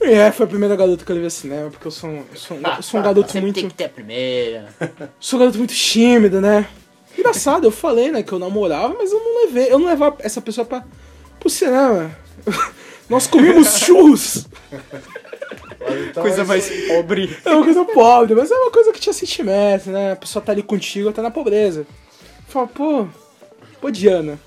É, 0.01 0.31
foi 0.33 0.47
a 0.47 0.49
primeira 0.49 0.75
garota 0.77 1.05
que 1.05 1.11
eu 1.11 1.15
levei 1.15 1.27
a 1.27 1.31
cinema, 1.31 1.71
porque 1.71 1.87
eu 1.87 1.91
sou, 1.91 2.09
um- 2.09 2.25
sou, 2.35 2.57
um- 2.57 2.63
eu 2.77 2.83
sou 2.83 3.01
um 3.01 3.03
garoto 3.03 3.39
muito. 3.41 3.55
tem 3.57 3.69
que 3.69 3.75
ter 3.75 3.85
a 3.85 3.89
primeira. 3.89 4.69
Sou 5.21 5.37
um 5.37 5.41
garoto 5.41 5.59
muito 5.59 5.75
tímido, 5.75 6.41
né? 6.41 6.67
Engraçado, 7.19 7.65
eu 7.67 7.71
falei, 7.71 8.11
né, 8.11 8.23
que 8.23 8.33
eu 8.33 8.39
namorava, 8.39 8.95
mas 8.97 9.13
eu 9.13 9.19
não 9.19 9.45
levei. 9.45 9.71
Eu 9.71 9.79
não 9.79 9.87
levava 9.89 10.17
essa 10.21 10.41
pessoa 10.41 10.65
pra, 10.65 10.85
pro 11.39 11.51
cinema. 11.51 12.11
Nós 13.11 13.27
comíamos 13.27 13.77
churros. 13.81 14.47
Então 16.11 16.23
Coisa 16.23 16.43
é 16.43 16.45
mais 16.45 16.71
pobre. 16.87 17.37
É 17.45 17.51
uma 17.51 17.65
coisa 17.65 17.85
pobre, 17.85 18.35
mas 18.35 18.51
é 18.51 18.55
uma 18.55 18.71
coisa 18.71 18.93
que 18.93 19.01
tinha 19.01 19.13
sentimento, 19.13 19.91
né? 19.91 20.13
A 20.13 20.17
pessoa 20.17 20.43
tá 20.43 20.53
ali 20.53 20.63
contigo, 20.63 21.13
tá 21.13 21.21
na 21.21 21.31
pobreza. 21.31 21.87
Fala, 22.49 22.67
pô, 22.69 23.07
pô, 23.81 23.91
Diana, 23.91 24.39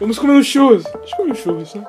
vamos 0.00 0.18
comer 0.18 0.32
um 0.34 0.42
churros. 0.42 0.84
Deixa 0.84 1.14
eu 1.14 1.16
comer 1.18 1.32
um 1.32 1.34
churros, 1.34 1.74
né? 1.74 1.84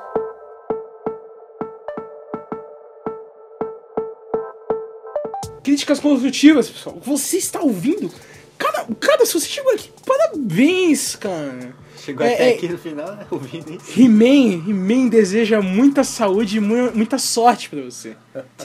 Críticas 5.62 5.98
construtivas, 5.98 6.68
pessoal. 6.68 6.98
Você 7.02 7.38
está 7.38 7.60
ouvindo? 7.60 8.10
Cara, 8.58 8.86
cara, 9.00 9.24
se 9.24 9.32
você 9.32 9.46
chegou 9.48 9.72
aqui, 9.72 9.88
parabéns, 10.06 11.16
cara. 11.16 11.74
Chegou 11.98 12.26
É, 12.26 12.34
até 12.34 12.50
é. 12.50 12.54
aqui 12.54 12.68
no 12.68 12.76
final, 12.76 13.16
né? 13.16 13.26
Ouvindo 13.30 13.72
isso. 13.74 13.98
He-Man, 13.98 14.62
He-Man 14.68 15.08
deseja 15.08 15.62
muita 15.62 16.04
saúde 16.04 16.58
e 16.58 16.60
mu- 16.60 16.92
muita 16.94 17.16
sorte 17.18 17.70
pra 17.70 17.80
você. 17.80 18.14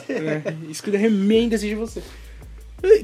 né? 0.08 0.42
Isso 0.68 0.82
que 0.82 0.90
o 0.90 0.94
He-Man 0.94 1.48
deseja 1.48 1.76
você. 1.76 2.02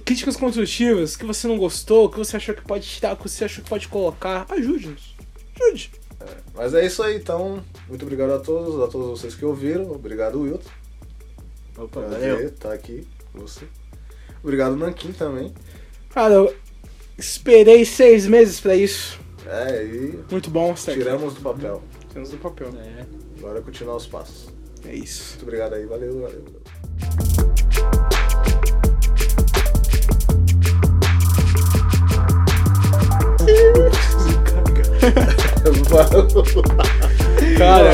Críticas 0.04 0.36
construtivas, 0.36 1.16
que 1.16 1.24
você 1.24 1.46
não 1.46 1.58
gostou, 1.58 2.08
que 2.08 2.18
você 2.18 2.36
achou 2.36 2.54
que 2.54 2.62
pode 2.62 2.86
tirar, 2.86 3.16
que 3.16 3.28
você 3.28 3.44
achou 3.44 3.62
que 3.62 3.68
pode 3.68 3.88
colocar, 3.88 4.46
ajude-nos. 4.50 5.14
Ajude. 5.60 5.90
Mas 6.54 6.74
é 6.74 6.84
isso 6.86 7.02
aí, 7.02 7.16
então. 7.16 7.62
Muito 7.88 8.02
obrigado 8.02 8.32
a 8.32 8.38
todos, 8.38 8.82
a 8.82 8.88
todos 8.88 9.20
vocês 9.20 9.34
que 9.34 9.44
ouviram. 9.44 9.90
Obrigado, 9.90 10.40
Wilton. 10.40 10.70
Opa, 11.78 12.00
valeu. 12.00 12.46
estar 12.46 12.72
aqui 12.72 13.06
você. 13.34 13.66
Obrigado, 14.42 14.76
Nankin, 14.76 15.12
também. 15.12 15.52
Cara, 16.10 16.34
eu 16.34 16.54
esperei 17.18 17.84
seis 17.84 18.26
meses 18.26 18.60
pra 18.60 18.74
isso. 18.74 19.20
É, 19.46 19.84
e 19.84 20.18
Muito 20.30 20.50
bom, 20.50 20.74
sério. 20.74 21.02
tiramos 21.02 21.34
do 21.34 21.40
papel. 21.40 21.82
Tiramos 22.08 22.30
do 22.30 22.38
papel. 22.38 22.70
É. 22.78 23.04
Agora 23.38 23.60
continuar 23.60 23.96
os 23.96 24.06
passos. 24.06 24.48
É 24.84 24.94
isso. 24.94 25.30
Muito 25.30 25.42
obrigado 25.42 25.74
aí, 25.74 25.84
valeu, 25.84 26.20
valeu. 26.20 26.44
valeu. 26.44 28.15
Cara, 37.58 37.90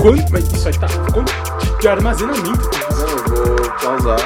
quanto. 0.00 0.32
Mas 0.32 0.44
isso 0.52 0.68
aí 0.68 0.74
tá. 0.78 0.86
Quanto 1.12 1.32
de 1.80 1.88
armazenamento? 1.88 2.70
Não, 2.90 3.08
eu 3.08 3.56
vou 3.56 3.70
pausar. 3.80 4.18